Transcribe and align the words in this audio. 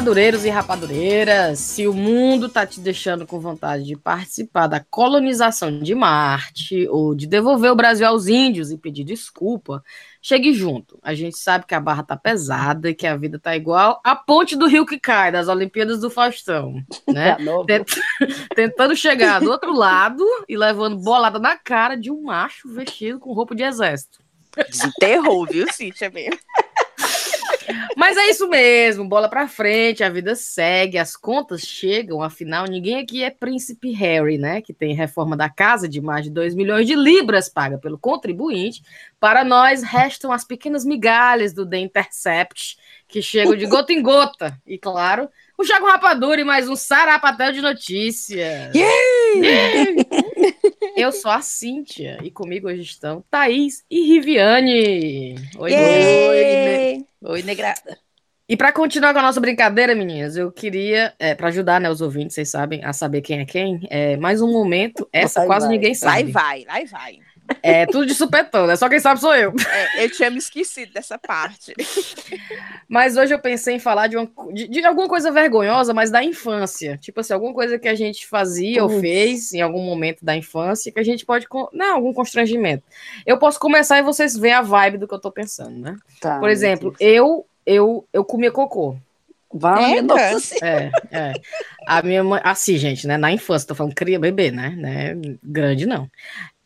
Rapadureiros 0.00 0.46
e 0.46 0.48
rapadureiras, 0.48 1.58
se 1.58 1.86
o 1.86 1.92
mundo 1.92 2.48
tá 2.48 2.64
te 2.64 2.80
deixando 2.80 3.26
com 3.26 3.38
vontade 3.38 3.84
de 3.84 3.94
participar 3.98 4.66
da 4.66 4.80
colonização 4.80 5.78
de 5.78 5.94
Marte 5.94 6.88
ou 6.88 7.14
de 7.14 7.26
devolver 7.26 7.70
o 7.70 7.76
Brasil 7.76 8.06
aos 8.06 8.26
índios 8.26 8.70
e 8.70 8.78
pedir 8.78 9.04
desculpa, 9.04 9.84
chegue 10.22 10.54
junto. 10.54 10.98
A 11.02 11.12
gente 11.12 11.36
sabe 11.36 11.66
que 11.66 11.74
a 11.74 11.80
barra 11.80 12.02
tá 12.02 12.16
pesada 12.16 12.88
e 12.88 12.94
que 12.94 13.06
a 13.06 13.14
vida 13.14 13.38
tá 13.38 13.54
igual 13.54 14.00
a 14.02 14.16
ponte 14.16 14.56
do 14.56 14.66
rio 14.66 14.86
que 14.86 14.98
cai 14.98 15.30
das 15.30 15.48
Olimpíadas 15.48 16.00
do 16.00 16.08
Faustão, 16.08 16.82
né? 17.06 17.36
Tentando 18.56 18.96
chegar 18.96 19.42
do 19.42 19.50
outro 19.50 19.70
lado 19.70 20.24
e 20.48 20.56
levando 20.56 20.96
bolada 20.96 21.38
na 21.38 21.58
cara 21.58 21.94
de 21.94 22.10
um 22.10 22.22
macho 22.22 22.72
vestido 22.72 23.18
com 23.18 23.34
roupa 23.34 23.54
de 23.54 23.64
exército. 23.64 24.18
Desenterrou, 24.66 25.44
viu, 25.44 25.70
Cíntia 25.70 26.08
mesmo? 26.08 26.40
Mas 28.00 28.16
é 28.16 28.30
isso 28.30 28.48
mesmo, 28.48 29.06
bola 29.06 29.28
para 29.28 29.46
frente, 29.46 30.02
a 30.02 30.08
vida 30.08 30.34
segue, 30.34 30.96
as 30.96 31.14
contas 31.14 31.60
chegam, 31.60 32.22
afinal, 32.22 32.64
ninguém 32.64 32.98
aqui 32.98 33.22
é 33.22 33.28
príncipe 33.28 33.92
Harry, 33.92 34.38
né? 34.38 34.62
Que 34.62 34.72
tem 34.72 34.94
reforma 34.94 35.36
da 35.36 35.50
casa 35.50 35.86
de 35.86 36.00
mais 36.00 36.24
de 36.24 36.30
2 36.30 36.54
milhões 36.54 36.86
de 36.86 36.94
libras 36.94 37.50
paga 37.50 37.76
pelo 37.76 37.98
contribuinte. 37.98 38.82
Para 39.20 39.44
nós, 39.44 39.82
restam 39.82 40.32
as 40.32 40.46
pequenas 40.46 40.82
migalhas 40.82 41.52
do 41.52 41.68
The 41.68 41.76
Intercept, 41.76 42.78
que 43.06 43.20
chegam 43.20 43.54
de 43.54 43.66
gota 43.66 43.92
em 43.92 44.00
gota. 44.00 44.58
E 44.66 44.78
claro, 44.78 45.28
o 45.58 45.62
Jago 45.62 45.84
Rapadura 45.84 46.40
e 46.40 46.44
mais 46.44 46.70
um 46.70 46.76
sarapatel 46.76 47.52
de 47.52 47.60
notícias. 47.60 48.74
Yeah! 48.74 50.54
Eu 50.96 51.12
sou 51.12 51.30
a 51.30 51.40
Cíntia 51.40 52.18
e 52.22 52.30
comigo 52.30 52.68
hoje 52.68 52.82
estão 52.82 53.24
Thaís 53.30 53.84
e 53.90 54.00
Riviane. 54.06 55.34
Oi, 55.58 55.72
oi, 55.72 57.06
oi, 57.22 57.42
negrada. 57.42 57.98
E 58.48 58.56
para 58.56 58.72
continuar 58.72 59.12
com 59.12 59.20
a 59.20 59.22
nossa 59.22 59.40
brincadeira, 59.40 59.94
meninas, 59.94 60.36
eu 60.36 60.50
queria, 60.50 61.14
é, 61.18 61.36
para 61.36 61.48
ajudar 61.48 61.80
né, 61.80 61.88
os 61.88 62.00
ouvintes, 62.00 62.34
vocês 62.34 62.48
sabem, 62.48 62.84
a 62.84 62.92
saber 62.92 63.20
quem 63.20 63.38
é 63.38 63.44
quem, 63.44 63.86
é, 63.88 64.16
mais 64.16 64.42
um 64.42 64.50
momento, 64.50 65.08
essa 65.12 65.46
quase 65.46 65.66
vai. 65.66 65.76
ninguém 65.76 65.94
sabe. 65.94 66.12
Lá 66.14 66.20
e 66.20 66.32
vai, 66.32 66.64
lá 66.64 66.80
e 66.80 66.84
vai. 66.86 67.18
É 67.62 67.86
tudo 67.86 68.06
de 68.06 68.14
supetão, 68.14 68.66
né? 68.66 68.76
Só 68.76 68.88
quem 68.88 69.00
sabe 69.00 69.20
sou 69.20 69.34
eu. 69.34 69.52
É, 69.72 70.04
eu 70.04 70.10
tinha 70.10 70.30
me 70.30 70.38
esquecido 70.38 70.92
dessa 70.92 71.18
parte. 71.18 71.74
Mas 72.88 73.16
hoje 73.16 73.34
eu 73.34 73.38
pensei 73.38 73.76
em 73.76 73.78
falar 73.78 74.06
de, 74.06 74.16
uma, 74.16 74.30
de, 74.52 74.68
de, 74.68 74.84
alguma 74.84 75.08
coisa 75.08 75.30
vergonhosa, 75.30 75.92
mas 75.92 76.10
da 76.10 76.22
infância. 76.22 76.96
Tipo 76.98 77.20
assim, 77.20 77.32
alguma 77.32 77.52
coisa 77.52 77.78
que 77.78 77.88
a 77.88 77.94
gente 77.94 78.26
fazia 78.26 78.82
ou 78.82 79.00
fez 79.00 79.52
em 79.52 79.60
algum 79.60 79.82
momento 79.82 80.24
da 80.24 80.36
infância 80.36 80.92
que 80.92 81.00
a 81.00 81.04
gente 81.04 81.24
pode. 81.26 81.46
Não, 81.72 81.96
algum 81.96 82.12
constrangimento. 82.12 82.84
Eu 83.26 83.38
posso 83.38 83.58
começar 83.58 83.98
e 83.98 84.02
vocês 84.02 84.36
veem 84.36 84.54
a 84.54 84.62
vibe 84.62 84.98
do 84.98 85.08
que 85.08 85.14
eu 85.14 85.20
tô 85.20 85.30
pensando, 85.30 85.78
né? 85.78 85.96
Tá, 86.20 86.38
Por 86.38 86.48
exemplo, 86.48 86.94
eu, 86.98 87.46
eu, 87.66 88.06
eu 88.12 88.24
comia 88.24 88.50
cocô. 88.50 88.96
Vai, 89.52 89.98
é, 90.62 90.90
é. 91.10 91.32
A 91.84 92.02
minha 92.02 92.22
mãe, 92.22 92.40
assim, 92.44 92.76
gente, 92.76 93.06
né? 93.08 93.16
Na 93.16 93.32
infância, 93.32 93.66
tô 93.66 93.74
falando 93.74 93.94
cria 93.94 94.18
bebê, 94.18 94.52
né? 94.52 94.70
né? 94.76 95.16
Grande 95.42 95.86
não. 95.86 96.08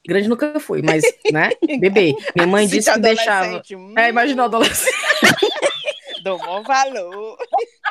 Grande 0.07 0.29
nunca 0.29 0.61
fui, 0.61 0.83
mas, 0.83 1.03
né? 1.33 1.51
Bebê. 1.81 2.15
Minha 2.35 2.47
mãe 2.47 2.67
disse 2.67 2.93
que 2.93 3.01
deixava. 3.01 3.63
Hum. 3.73 3.95
É, 3.97 4.09
imagina 4.11 4.45
adolescente. 4.45 4.95
Dou 6.23 6.39
bom 6.39 6.63
valor. 6.63 7.37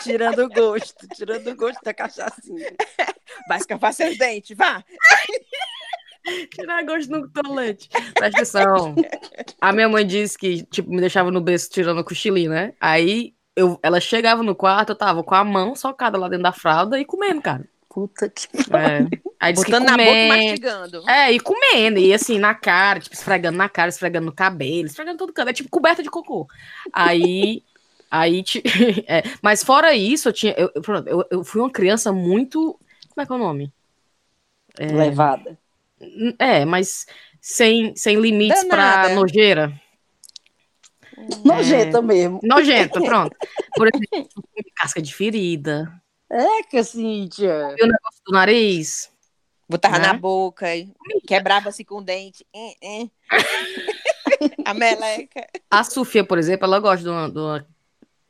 Tirando 0.02 0.44
o 0.44 0.50
gosto, 0.50 1.08
tirando 1.16 1.47
o 1.47 1.55
gosto 1.55 1.80
da 1.83 1.94
cachaçinha. 1.94 2.73
Vai 3.47 3.59
escavar 3.59 3.94
seus 3.94 4.17
dentes, 4.17 4.58
vá. 4.58 4.83
Tirar 6.52 6.83
gosto 6.83 7.11
no 7.11 7.30
tolete. 7.30 7.89
Presta 8.14 8.38
atenção. 8.38 8.95
A 9.61 9.71
minha 9.71 9.89
mãe 9.89 10.05
disse 10.05 10.38
que, 10.38 10.64
tipo, 10.64 10.89
me 10.89 10.99
deixava 10.99 11.30
no 11.30 11.42
berço 11.42 11.70
tirando 11.70 11.99
o 11.99 12.04
cochilinho, 12.04 12.49
né? 12.49 12.73
Aí 12.80 13.33
eu, 13.55 13.80
ela 13.83 13.99
chegava 13.99 14.42
no 14.42 14.55
quarto, 14.55 14.89
eu 14.89 14.95
tava 14.95 15.23
com 15.23 15.36
a 15.36 15.43
mão 15.43 15.76
socada 15.76 16.17
lá 16.17 16.27
dentro 16.27 16.43
da 16.43 16.52
fralda 16.52 16.99
e 16.99 17.05
comendo, 17.05 17.42
cara. 17.42 17.67
Puta 17.89 18.27
que 18.30 18.48
é. 18.48 19.05
Aí 19.43 19.54
Botando 19.54 19.83
na 19.83 19.98
boca 19.98 20.09
e 20.09 20.30
mastigando. 20.30 21.09
É, 21.09 21.30
e 21.33 21.37
comendo, 21.37 21.99
e 21.99 22.14
assim, 22.14 22.39
na 22.39 22.55
cara, 22.55 23.02
tipo, 23.02 23.14
esfregando 23.14 23.58
na 23.58 23.67
cara, 23.67 23.89
esfregando 23.89 24.27
no 24.27 24.31
cabelo, 24.31 24.87
esfregando 24.87 25.17
todo 25.17 25.33
canto. 25.33 25.49
É 25.49 25.54
tipo 25.54 25.70
coberta 25.70 26.02
de 26.02 26.09
cocô. 26.09 26.48
Aí. 26.93 27.61
Aí, 28.09 28.43
é, 29.08 29.23
mas 29.42 29.64
fora 29.64 29.95
isso, 29.95 30.30
eu 30.30 30.33
tinha. 30.33 30.53
Eu, 30.55 30.71
eu, 30.76 31.26
eu, 31.32 31.43
fui 31.43 31.59
uma 31.59 31.71
criança 31.71 32.14
muito. 32.14 32.80
Como 33.09 33.21
é 33.21 33.26
que 33.26 33.33
é 33.33 33.36
o 33.36 33.39
nome? 33.39 33.73
É, 34.77 34.86
Levada. 34.86 35.58
É, 36.37 36.64
mas 36.64 37.08
sem, 37.42 37.95
sem 37.95 38.15
limites 38.17 38.64
para 38.65 39.15
nojeira. 39.15 39.73
Nojenta 41.43 41.98
é, 41.98 42.02
mesmo. 42.02 42.39
Nojenta, 42.43 43.02
pronto. 43.02 43.36
Por 43.76 43.89
exemplo, 43.92 44.43
casca 44.76 45.02
de 45.02 45.14
ferida. 45.14 45.92
É, 46.32 46.64
que 46.70 46.83
Cíntia. 46.83 47.76
o 47.82 47.87
negócio 47.87 48.21
do 48.27 48.32
nariz. 48.32 49.13
Botava 49.73 49.98
né? 49.98 50.06
na 50.06 50.14
boca, 50.14 50.67
quebrava-se 51.26 51.84
com 51.84 51.95
o 51.95 52.04
dente. 52.04 52.45
a 54.64 54.73
meleca. 54.76 55.48
A 55.72 55.84
Sofia, 55.84 56.23
por 56.23 56.38
exemplo, 56.38 56.66
ela 56.66 56.80
gosta 56.80 57.04
de 57.04 57.10
uma, 57.10 57.28
de 57.28 57.39
uma 57.39 57.66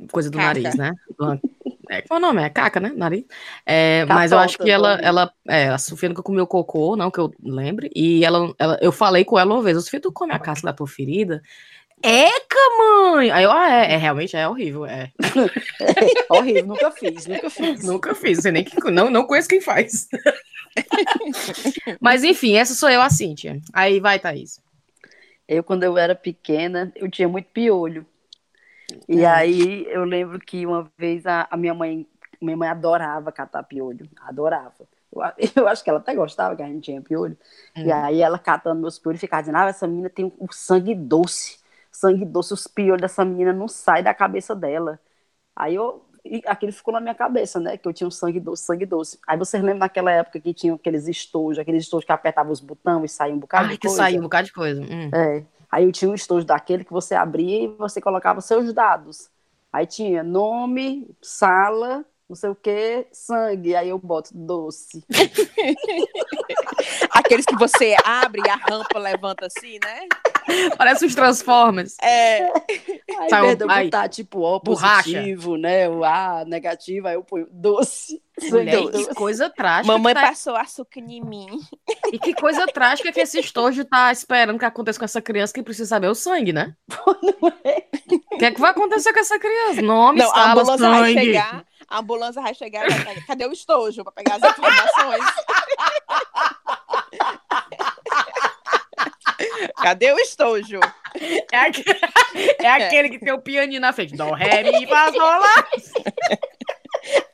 coisa 0.09 0.29
do 0.29 0.37
caca. 0.37 0.47
nariz, 0.47 0.73
né? 0.75 0.93
Uma, 1.19 1.37
é, 1.89 2.01
qual 2.01 2.17
é 2.17 2.23
o 2.23 2.25
nome? 2.25 2.43
É 2.43 2.49
caca, 2.49 2.79
né? 2.79 2.93
Nariz. 2.95 3.25
É, 3.65 4.05
mas 4.05 4.31
eu 4.31 4.39
acho 4.39 4.57
que 4.57 4.71
ela, 4.71 4.93
ela 5.01 5.33
é, 5.45 5.67
a 5.67 5.77
Sofia 5.77 6.07
nunca 6.07 6.23
comeu 6.23 6.47
cocô, 6.47 6.95
não 6.95 7.11
que 7.11 7.19
eu 7.19 7.29
lembre. 7.43 7.91
E 7.93 8.23
ela, 8.23 8.55
ela, 8.57 8.79
eu 8.81 8.93
falei 8.93 9.25
com 9.25 9.37
ela 9.37 9.53
uma 9.53 9.61
vez: 9.61 9.83
Sofia, 9.83 9.99
tu 9.99 10.13
come 10.13 10.31
a 10.31 10.39
casca 10.39 10.67
da 10.67 10.73
tua 10.73 10.87
ferida? 10.87 11.43
Eca, 12.01 12.57
mãe! 12.77 13.31
Aí 13.31 13.43
eu, 13.43 13.51
ah, 13.51 13.69
é, 13.69 13.95
é 13.95 13.97
realmente 13.97 14.37
é 14.37 14.47
horrível, 14.47 14.85
é. 14.85 15.11
é 15.79 16.33
horrível, 16.33 16.67
nunca 16.67 16.89
fiz, 16.91 17.27
nunca 17.27 17.49
fiz. 17.49 17.83
Nunca 17.83 18.15
fiz, 18.15 18.39
sei 18.39 18.53
nem 18.53 18.63
que, 18.63 18.79
não, 18.89 19.09
não 19.09 19.25
conheço 19.25 19.49
quem 19.49 19.59
faz. 19.59 20.07
Mas 21.99 22.23
enfim, 22.23 22.55
essa 22.55 22.73
sou 22.73 22.89
eu, 22.89 23.01
a 23.01 23.09
Cíntia. 23.09 23.59
Aí 23.73 23.99
vai, 23.99 24.19
Thaís. 24.19 24.61
Eu, 25.47 25.63
quando 25.63 25.83
eu 25.83 25.97
era 25.97 26.15
pequena, 26.15 26.91
eu 26.95 27.09
tinha 27.09 27.27
muito 27.27 27.49
piolho. 27.49 28.05
E 29.07 29.25
aí 29.25 29.85
eu 29.89 30.03
lembro 30.03 30.39
que 30.39 30.65
uma 30.65 30.89
vez 30.97 31.25
a, 31.25 31.47
a, 31.49 31.57
minha 31.57 31.73
mãe, 31.73 32.07
minha 32.41 32.57
mãe 32.57 32.69
adorava 32.69 33.31
catar 33.31 33.63
piolho, 33.63 34.07
adorava. 34.21 34.87
Eu, 35.11 35.21
eu, 35.63 35.67
acho 35.67 35.83
que 35.83 35.89
ela 35.89 35.99
até 35.99 36.13
gostava 36.15 36.55
que 36.55 36.63
a 36.63 36.67
gente 36.67 36.83
tinha 36.83 37.01
piolho. 37.01 37.37
Hum. 37.75 37.85
E 37.85 37.91
aí 37.91 38.21
ela 38.21 38.39
catando 38.39 38.81
meus 38.81 38.99
piolhos 38.99 39.19
ficava 39.19 39.41
dizendo, 39.41 39.57
ah, 39.57 39.67
essa 39.67 39.87
menina 39.87 40.09
tem 40.09 40.31
o 40.37 40.51
sangue 40.51 40.95
doce 40.95 41.63
sangue 41.93 42.25
doce, 42.25 42.53
os 42.53 42.67
piolhos 42.67 43.01
dessa 43.01 43.23
menina 43.23 43.53
não 43.53 43.67
saem 43.67 44.03
da 44.03 44.13
cabeça 44.13 44.55
dela. 44.55 44.99
Aí 45.55 45.75
eu, 45.75 46.03
aquele 46.45 46.71
ficou 46.71 46.93
na 46.93 47.01
minha 47.01 47.15
cabeça, 47.15 47.59
né? 47.59 47.77
Que 47.77 47.87
eu 47.87 47.93
tinha 47.93 48.07
um 48.07 48.11
sangue 48.11 48.39
doce, 48.39 48.63
sangue 48.63 48.85
doce. 48.85 49.19
Aí 49.27 49.37
vocês 49.37 49.61
lembram 49.61 49.79
naquela 49.79 50.11
época 50.11 50.39
que 50.39 50.53
tinha 50.53 50.73
aqueles 50.73 51.07
estojos, 51.07 51.59
aqueles 51.59 51.83
estojos 51.83 52.05
que 52.05 52.11
apertavam 52.11 52.51
os 52.51 52.61
botões 52.61 53.11
e 53.11 53.13
saía 53.13 53.33
um 53.33 53.39
bocado 53.39 53.65
Ai, 53.65 53.71
de 53.73 53.79
coisa? 53.79 53.95
que 53.95 54.01
saía 54.01 54.19
um 54.19 54.23
bocado 54.23 54.45
de 54.45 54.53
coisa. 54.53 54.81
Hum. 54.81 55.11
É. 55.13 55.43
Aí 55.71 55.83
eu 55.83 55.91
tinha 55.91 56.09
um 56.09 56.15
estojo 56.15 56.45
daquele 56.45 56.83
que 56.83 56.91
você 56.91 57.15
abria 57.15 57.63
e 57.63 57.67
você 57.67 57.99
colocava 57.99 58.41
seus 58.41 58.71
dados. 58.73 59.29
Aí 59.71 59.87
tinha 59.87 60.23
nome, 60.23 61.09
sala, 61.19 62.05
não 62.29 62.35
sei 62.35 62.51
o 62.51 62.55
que, 62.55 63.07
sangue, 63.11 63.75
aí 63.75 63.89
eu 63.89 63.97
boto 63.97 64.29
doce. 64.33 65.03
Aqueles 67.11 67.45
que 67.45 67.55
você 67.55 67.95
abre 68.05 68.41
e 68.45 68.49
a 68.49 68.55
rampa 68.55 68.99
levanta 68.99 69.47
assim, 69.47 69.79
né? 69.83 70.07
Parece 70.77 71.05
os 71.05 71.15
Transformers. 71.15 71.95
É. 72.01 72.45
Aí, 73.19 73.29
Sai, 73.29 73.55
vez 73.55 73.57
botar, 73.57 74.09
tipo, 74.09 74.39
O 74.39 74.59
positivo, 74.59 75.51
borracha. 75.51 75.61
né? 75.61 75.89
O 75.89 76.03
A 76.03 76.43
negativo, 76.45 77.07
aí 77.07 77.15
eu 77.15 77.23
ponho 77.23 77.47
doce. 77.51 78.21
Mulher, 78.49 78.81
doce. 78.81 79.07
que 79.07 79.15
coisa 79.15 79.49
trágica. 79.49 79.93
Mamãe 79.93 80.13
tá... 80.13 80.21
passou 80.21 80.55
açúcar 80.55 80.99
em 81.01 81.21
mim. 81.23 81.47
E 82.11 82.17
que 82.17 82.33
coisa 82.33 82.65
trágica 82.65 83.11
que 83.11 83.19
esse 83.21 83.39
estojo 83.39 83.85
tá 83.85 84.11
esperando 84.11 84.57
que 84.57 84.65
aconteça 84.65 84.97
com 84.99 85.05
essa 85.05 85.21
criança 85.21 85.53
que 85.53 85.61
precisa 85.61 85.89
saber 85.89 86.07
o 86.07 86.15
sangue, 86.15 86.51
né? 86.51 86.75
Não 87.41 87.53
é? 87.63 87.83
O 88.33 88.37
que 88.37 88.45
é 88.45 88.51
que 88.51 88.59
vai 88.59 88.71
acontecer 88.71 89.13
com 89.13 89.19
essa 89.19 89.37
criança? 89.39 89.81
Nome, 89.81 90.19
Não, 90.19 90.29
sala, 90.29 90.41
a 90.41 90.51
ambulância 90.51 90.77
sangue. 90.77 90.99
vai 90.99 91.13
chegar, 91.13 91.65
a 91.87 91.99
ambulância 91.99 92.41
vai 92.41 92.53
chegar, 92.55 92.85
cadê 93.27 93.45
o 93.45 93.51
estojo 93.51 94.03
para 94.03 94.13
pegar 94.13 94.35
as 94.35 94.51
informações? 94.51 95.23
Cadê 99.81 100.11
o 100.11 100.19
estojo? 100.19 100.79
É, 101.51 101.57
aquele, 101.57 101.99
é 102.59 102.67
aquele 102.67 103.09
que 103.09 103.19
tem 103.19 103.33
o 103.33 103.41
pianinho 103.41 103.81
na 103.81 103.93
frente. 103.93 104.15
Dó, 104.15 104.31
ré, 104.31 104.63
mi, 104.63 104.87
fá, 104.87 105.11
sol, 105.11 105.21
lá. 105.21 105.67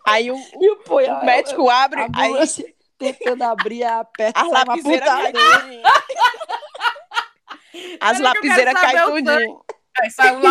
Aí 0.08 0.32
o, 0.32 0.36
o, 0.36 0.96
o 0.96 1.26
médico 1.26 1.70
abre, 1.70 2.08
aí... 2.16 2.76
Tentando 2.98 3.44
abrir 3.44 3.86
a 3.86 4.04
perna. 4.04 4.34
As 4.36 4.52
lapiseiras 4.52 5.08
caem 5.08 5.34
As 8.02 8.20
lapiseiras 8.20 8.74
caem 8.74 9.04
tudinho. 9.06 9.62
Aí 10.02 10.12
sai 10.12 10.36
um 10.36 10.42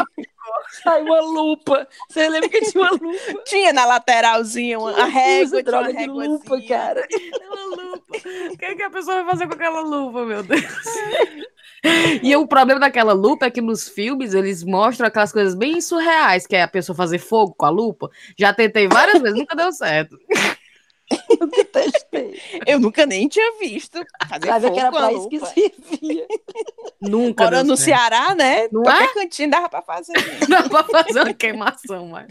Sai 0.83 1.03
uma 1.03 1.21
lupa. 1.21 1.89
Você 2.09 2.29
lembra 2.29 2.49
que 2.49 2.61
tinha 2.61 2.83
uma 2.83 2.91
lupa? 3.01 3.43
Tinha 3.45 3.73
na 3.73 3.85
lateralzinha 3.85 4.79
uma, 4.79 4.93
a 4.93 5.05
régua, 5.05 5.63
droga 5.63 5.91
uma 5.91 6.01
de 6.01 6.07
lupa, 6.07 6.61
cara. 6.67 7.01
Aquela 7.05 7.65
lupa. 7.67 8.17
O 8.53 8.57
que, 8.57 8.65
é 8.65 8.75
que 8.75 8.83
a 8.83 8.91
pessoa 8.91 9.17
vai 9.17 9.33
fazer 9.33 9.47
com 9.47 9.55
aquela 9.55 9.81
lupa, 9.81 10.25
meu 10.25 10.43
Deus? 10.43 10.63
E 12.23 12.35
o 12.35 12.47
problema 12.47 12.81
daquela 12.81 13.13
lupa 13.13 13.47
é 13.47 13.51
que 13.51 13.61
nos 13.61 13.89
filmes 13.89 14.35
eles 14.35 14.65
mostram 14.65 15.07
aquelas 15.07 15.33
coisas 15.33 15.55
bem 15.55 15.81
surreais, 15.81 16.45
que 16.45 16.57
é 16.57 16.63
a 16.63 16.69
pessoa 16.69 16.97
fazer 16.97 17.19
fogo 17.19 17.55
com 17.57 17.65
a 17.65 17.71
lupa. 17.71 18.11
Já 18.37 18.53
tentei 18.53 18.89
várias 18.89 19.23
vezes, 19.23 19.39
nunca 19.39 19.55
deu 19.55 19.71
certo. 19.71 20.19
Eu 21.41 21.47
detestei. 21.47 22.41
Eu 22.67 22.79
nunca 22.81 23.07
nem 23.07 23.29
tinha 23.29 23.59
visto 23.59 24.05
fazer 24.29 24.71
que 24.71 24.79
era 24.79 24.91
com 24.91 24.97
a 24.97 25.01
pra 25.01 25.13
isso 25.13 25.29
que 25.29 25.41
servia. 25.41 26.27
Nunca 27.01 27.45
Morando 27.45 27.69
no. 27.69 27.77
Ceará, 27.77 28.35
né? 28.35 28.69
Não 28.73 28.83
Qualquer 28.83 29.05
é? 29.05 29.15
cantinho 29.15 29.51
dava 29.51 29.69
pra 29.69 29.83
fazer. 29.83 30.13
Dá 30.49 30.69
pra 30.69 30.85
fazer 30.85 31.21
uma 31.21 31.35
queimação, 31.35 32.09
mas. 32.09 32.27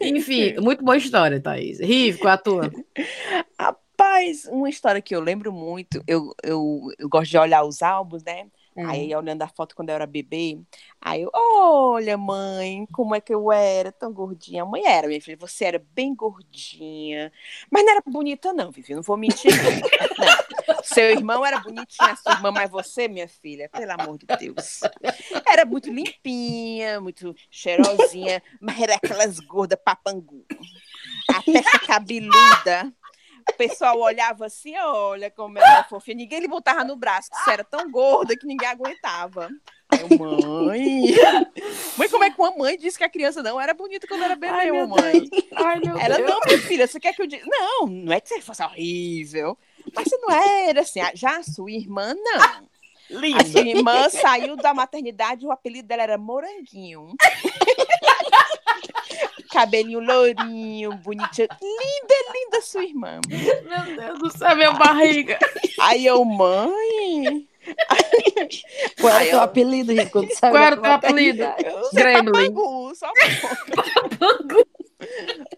Enfim, 0.00 0.54
muito 0.60 0.84
boa 0.84 0.96
história, 0.96 1.40
Thaís. 1.40 1.78
Rive, 1.80 2.18
qual 2.18 2.32
é 2.32 2.34
a 2.34 2.38
tua? 2.38 2.72
Rapaz, 3.58 4.46
uma 4.50 4.68
história 4.68 5.00
que 5.00 5.14
eu 5.14 5.20
lembro 5.20 5.52
muito, 5.52 6.02
eu, 6.06 6.34
eu, 6.42 6.80
eu 6.98 7.08
gosto 7.08 7.30
de 7.30 7.38
olhar 7.38 7.64
os 7.64 7.82
álbuns, 7.82 8.24
né? 8.24 8.46
Hum. 8.76 8.88
Aí, 8.88 9.14
olhando 9.14 9.42
a 9.42 9.48
foto 9.48 9.76
quando 9.76 9.90
eu 9.90 9.94
era 9.94 10.06
bebê, 10.06 10.58
aí 11.00 11.22
eu, 11.22 11.30
olha, 11.34 12.16
mãe, 12.16 12.86
como 12.90 13.14
é 13.14 13.20
que 13.20 13.34
eu 13.34 13.52
era 13.52 13.92
tão 13.92 14.12
gordinha. 14.12 14.62
A 14.62 14.66
mãe 14.66 14.82
era, 14.86 15.06
minha 15.06 15.20
filha, 15.20 15.36
você 15.36 15.66
era 15.66 15.84
bem 15.94 16.14
gordinha. 16.14 17.30
Mas 17.70 17.84
não 17.84 17.92
era 17.92 18.02
bonita, 18.06 18.52
não, 18.52 18.70
Vivi, 18.70 18.94
não 18.94 19.02
vou 19.02 19.16
mentir, 19.16 19.52
não. 19.52 20.82
Seu 20.82 21.10
irmão 21.10 21.44
era 21.44 21.58
bonitinho, 21.58 22.16
sua 22.22 22.32
irmã, 22.32 22.50
mas 22.50 22.70
você, 22.70 23.08
minha 23.08 23.28
filha, 23.28 23.68
pelo 23.68 23.92
amor 23.92 24.16
de 24.16 24.26
Deus. 24.38 24.80
Era 25.46 25.64
muito 25.66 25.92
limpinha, 25.92 27.00
muito 27.00 27.34
cheirosinha, 27.50 28.42
mas 28.60 28.80
era 28.80 28.94
aquelas 28.94 29.38
gordas 29.40 29.78
papangu. 29.84 30.46
A 31.34 31.42
testa 31.42 31.78
cabeluda. 31.80 32.92
O 33.64 33.68
pessoal 33.68 33.98
olhava 34.00 34.46
assim, 34.46 34.76
olha 34.78 35.30
como 35.30 35.58
ela 35.58 35.80
é 35.80 35.84
fofinha. 35.84 36.16
Ninguém 36.16 36.40
lhe 36.40 36.48
botava 36.48 36.82
no 36.82 36.96
braço, 36.96 37.30
que 37.30 37.36
você 37.44 37.52
era 37.52 37.64
tão 37.64 37.90
gorda 37.90 38.36
que 38.36 38.46
ninguém 38.46 38.68
aguentava. 38.68 39.48
Aí 39.88 40.18
mãe. 40.18 41.14
Mãe, 41.96 42.08
como 42.08 42.24
é 42.24 42.30
que 42.30 42.40
uma 42.40 42.50
mãe 42.56 42.76
disse 42.78 42.98
que 42.98 43.04
a 43.04 43.08
criança 43.08 43.42
não 43.42 43.60
era 43.60 43.74
bonita 43.74 44.06
quando 44.08 44.24
era 44.24 44.34
bebê, 44.34 44.52
Ai, 44.52 44.70
meu 44.70 44.88
mãe? 44.88 45.28
Ai, 45.54 45.80
meu 45.80 45.96
Ela, 45.98 46.16
Deus. 46.16 46.30
não, 46.30 46.40
minha 46.46 46.58
filha, 46.58 46.86
você 46.86 46.98
quer 46.98 47.14
que 47.14 47.22
eu 47.22 47.26
diga? 47.26 47.44
Não, 47.46 47.86
não 47.86 48.12
é 48.12 48.20
que 48.20 48.28
você 48.28 48.40
fosse 48.40 48.62
horrível. 48.62 49.56
Mas 49.94 50.08
você 50.08 50.16
não 50.16 50.30
era 50.30 50.80
assim. 50.80 51.00
Já 51.14 51.36
a 51.38 51.42
sua 51.42 51.70
irmã, 51.70 52.14
não. 52.14 52.40
A 52.40 52.62
Linda. 53.10 53.44
sua 53.44 53.60
irmã 53.60 54.08
saiu 54.08 54.56
da 54.56 54.72
maternidade, 54.72 55.46
o 55.46 55.52
apelido 55.52 55.86
dela 55.86 56.02
era 56.02 56.18
Moranguinho. 56.18 57.14
Cabelinho 59.52 60.00
lourinho, 60.00 60.94
bonitinho. 60.96 61.48
Linda, 61.60 62.14
linda 62.34 62.60
sua 62.62 62.84
irmã. 62.84 63.20
Meu 63.28 63.96
Deus 63.96 64.18
do 64.18 64.38
céu, 64.38 64.56
minha 64.56 64.72
barriga. 64.72 65.38
Aí 65.80 66.06
eu, 66.06 66.24
mãe. 66.24 67.46
Qual 69.00 69.12
era 69.12 69.22
o 69.24 69.26
teu 69.28 69.36
eu- 69.38 69.40
apelido, 69.42 69.92
Rico, 69.92 70.10
quando 70.10 70.32
saiu 70.34 70.52
Qual 70.52 70.62
era 70.64 70.76
o 70.76 70.82
teu 70.82 70.90
apelido? 70.92 71.44
Gremlin. 71.92 72.32
papangu, 72.32 72.94
só 72.96 73.10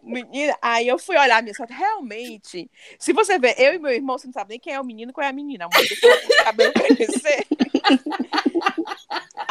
Menina, 0.03 0.57
aí 0.61 0.87
eu 0.89 0.99
fui 0.99 1.17
olhar 1.17 1.39
a 1.39 1.43
minha 1.43 1.55
foto. 1.55 1.73
Realmente, 1.73 2.71
se 2.99 3.13
você 3.13 3.39
ver 3.39 3.55
eu 3.59 3.75
e 3.75 3.79
meu 3.79 3.93
irmão, 3.93 4.19
você 4.19 4.27
não 4.27 4.33
sabe 4.35 4.51
nem 4.51 4.61
quem 4.61 4.73
é 4.75 4.81
o 4.81 4.85
menino 4.85 5.11
e 5.11 5.15
qual 5.15 5.25
é 5.27 5.31
a 5.31 5.33
menina. 5.33 5.67
A 5.67 5.69
mãe 5.77 5.87
deixou 5.87 6.11
o 6.11 6.45
cabelo 6.45 6.73
crescer. 6.73 7.47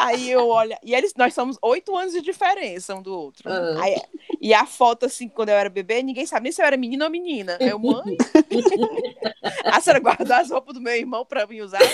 Aí 0.04 0.30
eu 0.30 0.46
olho, 0.48 0.76
e 0.82 0.94
eles, 0.94 1.14
nós 1.16 1.32
somos 1.32 1.56
oito 1.62 1.96
anos 1.96 2.12
de 2.12 2.20
diferença 2.20 2.94
um 2.94 3.00
do 3.00 3.18
outro. 3.18 3.50
Ah. 3.50 3.82
Aí, 3.82 3.96
e 4.38 4.52
a 4.52 4.66
foto, 4.66 5.06
assim, 5.06 5.28
quando 5.28 5.48
eu 5.48 5.54
era 5.54 5.70
bebê, 5.70 6.02
ninguém 6.02 6.26
sabe 6.26 6.44
nem 6.44 6.52
se 6.52 6.60
eu 6.60 6.66
era 6.66 6.76
menino 6.76 7.06
ou 7.06 7.10
menina. 7.10 7.56
Eu, 7.58 7.78
mãe. 7.78 8.14
a 9.64 9.80
senhora 9.80 10.00
guardou 10.00 10.36
as 10.36 10.50
roupas 10.50 10.74
do 10.74 10.80
meu 10.80 10.94
irmão 10.94 11.24
pra 11.24 11.46
mim 11.46 11.62
usar. 11.62 11.80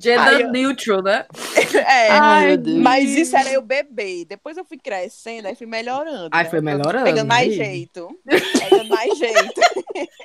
Gender 0.00 0.40
eu- 0.40 0.50
neutral, 0.50 1.02
né? 1.02 1.24
É, 1.88 2.10
Ai, 2.10 2.56
mas 2.82 3.08
isso 3.10 3.36
era 3.36 3.50
eu 3.50 3.62
bebê. 3.62 4.24
Depois 4.28 4.56
eu 4.56 4.64
fui 4.64 4.76
crescendo, 4.78 5.46
aí 5.48 5.54
fui 5.54 5.66
melhorando. 5.66 6.28
Ai, 6.32 6.44
né? 6.44 6.50
foi 6.50 6.60
melhorando, 6.60 7.04
Pegando 7.04 7.28
mais 7.28 7.48
aí. 7.48 7.56
jeito. 7.56 8.08
Pegando 8.26 8.88
mais 8.88 9.18
jeito. 9.18 9.60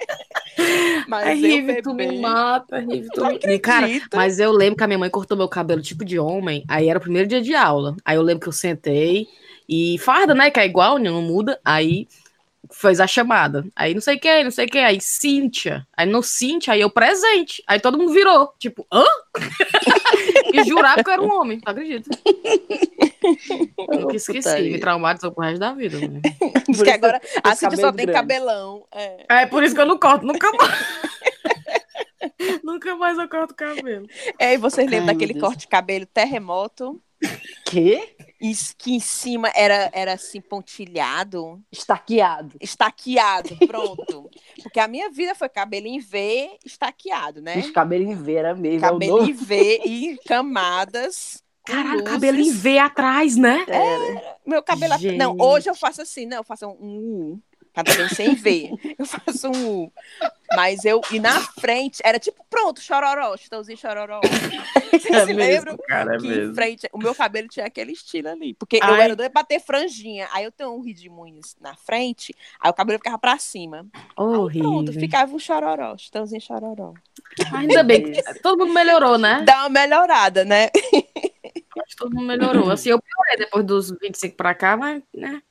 mas 1.07 1.27
Ai, 1.27 1.33
eu 1.37 1.41
Rive, 1.41 1.81
tu 1.81 1.93
me 1.93 2.19
mata, 2.19 2.79
Rive, 2.79 3.07
tu 3.13 3.21
Não 3.21 3.29
me... 3.31 3.59
Cara, 3.59 3.87
mas 4.13 4.39
eu 4.39 4.51
lembro 4.51 4.77
que 4.77 4.83
a 4.83 4.87
minha 4.87 4.99
mãe 4.99 5.09
cortou 5.09 5.37
meu 5.37 5.47
cabelo 5.47 5.81
tipo 5.81 6.03
de 6.05 6.19
homem, 6.19 6.63
aí 6.67 6.89
era 6.89 6.99
o 6.99 7.01
primeiro 7.01 7.27
dia 7.27 7.41
de 7.41 7.55
aula. 7.55 7.95
Aí 8.03 8.15
eu 8.15 8.21
lembro 8.21 8.41
que 8.41 8.47
eu 8.49 8.53
sentei 8.53 9.27
e 9.67 9.97
farda, 9.99 10.33
né, 10.35 10.51
que 10.51 10.59
é 10.59 10.65
igual, 10.65 10.99
não 10.99 11.21
muda, 11.21 11.59
aí 11.63 12.07
fez 12.71 12.99
a 12.99 13.07
chamada. 13.07 13.65
Aí 13.75 13.93
não 13.93 14.01
sei 14.01 14.17
quem, 14.17 14.43
não 14.43 14.51
sei 14.51 14.67
quem, 14.67 14.83
aí 14.83 14.99
Cíntia. 15.01 15.85
Aí 15.95 16.05
no 16.07 16.23
Cíntia, 16.23 16.73
aí 16.73 16.81
eu 16.81 16.89
presente. 16.89 17.63
Aí 17.67 17.79
todo 17.79 17.97
mundo 17.97 18.13
virou, 18.13 18.53
tipo, 18.57 18.85
hã? 18.91 19.03
e 20.53 20.63
jurava 20.63 21.03
que 21.03 21.09
eu 21.09 21.13
era 21.13 21.21
um 21.21 21.31
homem, 21.31 21.59
tu 21.59 21.69
acredita? 21.69 22.09
Nunca 23.89 24.15
esqueci, 24.15 24.61
me 24.61 24.79
traumatizou 24.79 25.31
pro 25.31 25.43
resto 25.43 25.59
da 25.59 25.73
vida. 25.73 25.99
né? 25.99 26.21
Diz 26.67 26.77
Por 26.77 26.83
que 26.85 26.89
isso 26.89 26.91
agora 26.91 27.21
a 27.43 27.49
esse 27.51 27.59
Cintia 27.59 27.77
só 27.77 27.91
tem 27.91 28.05
grande. 28.05 28.19
cabelão. 28.19 28.85
É. 28.93 29.25
É 29.41 29.45
por 29.45 29.63
isso 29.63 29.75
que 29.75 29.81
eu 29.81 29.85
não 29.85 29.97
corto, 29.97 30.25
nunca 30.25 30.51
mais. 30.51 31.13
nunca 32.63 32.95
mais 32.95 33.17
eu 33.17 33.27
corto 33.27 33.53
cabelo. 33.55 34.07
É, 34.39 34.53
e 34.53 34.57
vocês 34.57 34.89
lembram 34.89 35.09
Ai, 35.09 35.13
daquele 35.13 35.39
corte 35.39 35.61
de 35.61 35.67
cabelo 35.67 36.05
terremoto? 36.05 37.01
Quê? 37.65 38.15
Isso 38.41 38.75
que 38.77 38.93
em 38.93 38.99
cima 38.99 39.49
era, 39.55 39.89
era 39.93 40.13
assim, 40.13 40.41
pontilhado, 40.41 41.61
Estaqueado. 41.71 42.55
estaqueado, 42.59 43.55
pronto. 43.65 44.29
Porque 44.61 44.79
a 44.79 44.87
minha 44.87 45.09
vida 45.09 45.33
foi 45.33 45.47
cabelo 45.47 45.87
em 45.87 45.99
V, 45.99 46.57
estaqueado, 46.65 47.41
né? 47.41 47.57
Os 47.59 47.71
cabelos 47.71 48.07
em 48.09 48.15
vera 48.15 48.53
mesmo. 48.53 48.85
é 48.85 48.89
Cabelo 48.89 49.23
em 49.23 49.31
V 49.33 49.81
e 49.85 50.17
camadas. 50.27 51.41
Caralho, 51.65 51.99
luzes. 51.99 52.09
cabelo 52.11 52.39
em 52.39 52.51
V 52.51 52.77
atrás, 52.77 53.37
né? 53.37 53.63
Era. 53.69 54.37
Meu 54.45 54.61
cabelo. 54.61 54.97
Gente. 54.97 55.15
Não, 55.17 55.37
hoje 55.39 55.69
eu 55.69 55.75
faço 55.75 56.01
assim, 56.01 56.25
não, 56.25 56.37
eu 56.37 56.43
faço 56.43 56.67
um 56.67 57.39
Também 57.73 58.07
sem 58.09 58.35
ver. 58.35 58.69
Eu 58.97 59.05
faço 59.05 59.49
um 59.49 59.83
U. 59.85 59.93
Mas 60.55 60.85
eu. 60.85 61.01
E 61.11 61.19
na 61.19 61.39
frente, 61.41 62.01
era 62.05 62.19
tipo, 62.19 62.45
pronto, 62.49 62.79
chororó, 62.79 63.35
Chitãozinho 63.35 63.77
chororó. 63.77 64.21
Vocês 64.91 65.05
É 65.05 65.25
se 65.25 65.33
mesmo, 65.33 65.65
lembram? 65.71 65.77
cara, 65.87 66.15
é 66.15 66.17
que 66.19 66.27
em 66.27 66.53
frente, 66.53 66.87
o 66.93 66.99
meu 66.99 67.15
cabelo 67.15 67.47
tinha 67.47 67.65
aquele 67.65 67.91
estilo 67.93 68.29
ali. 68.29 68.53
Porque 68.53 68.77
eu 68.77 68.83
Ai. 68.83 69.01
era 69.01 69.15
doida 69.15 69.31
pra 69.31 69.43
ter 69.43 69.59
franjinha. 69.59 70.27
Aí 70.31 70.43
eu 70.43 70.51
tenho 70.51 70.71
um 70.71 70.81
redemoinho 70.81 71.41
na 71.59 71.75
frente, 71.75 72.35
aí 72.59 72.69
o 72.69 72.73
cabelo 72.73 72.99
ficava 72.99 73.17
pra 73.17 73.39
cima. 73.39 73.87
Aí 73.93 74.01
Horrível. 74.23 74.69
pronto, 74.69 74.93
ficava 74.93 75.33
um 75.35 75.39
chororó, 75.39 75.97
Chitãozinho 75.97 76.41
chororó. 76.41 76.93
Ainda 77.55 77.81
bem 77.83 78.11
que 78.11 78.21
todo 78.41 78.59
mundo 78.59 78.73
melhorou, 78.73 79.17
né? 79.17 79.41
Dá 79.45 79.61
uma 79.61 79.69
melhorada, 79.69 80.45
né? 80.45 80.69
Acho 80.75 81.89
que 81.89 81.95
todo 81.97 82.13
mundo 82.13 82.27
melhorou. 82.27 82.69
Assim, 82.69 82.89
eu 82.89 83.01
piorei 83.01 83.37
depois 83.37 83.65
dos 83.65 83.89
25 83.99 84.35
pra 84.37 84.53
cá, 84.53 84.77
mas, 84.77 85.01
né? 85.13 85.41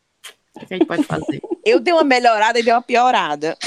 O 0.54 0.66
que 0.66 0.74
a 0.74 0.78
gente 0.78 0.86
pode 0.86 1.02
fazer? 1.04 1.40
Eu 1.64 1.80
dei 1.80 1.92
uma 1.94 2.04
melhorada 2.04 2.58
e 2.58 2.62
dei 2.62 2.72
uma 2.72 2.82
piorada. 2.82 3.56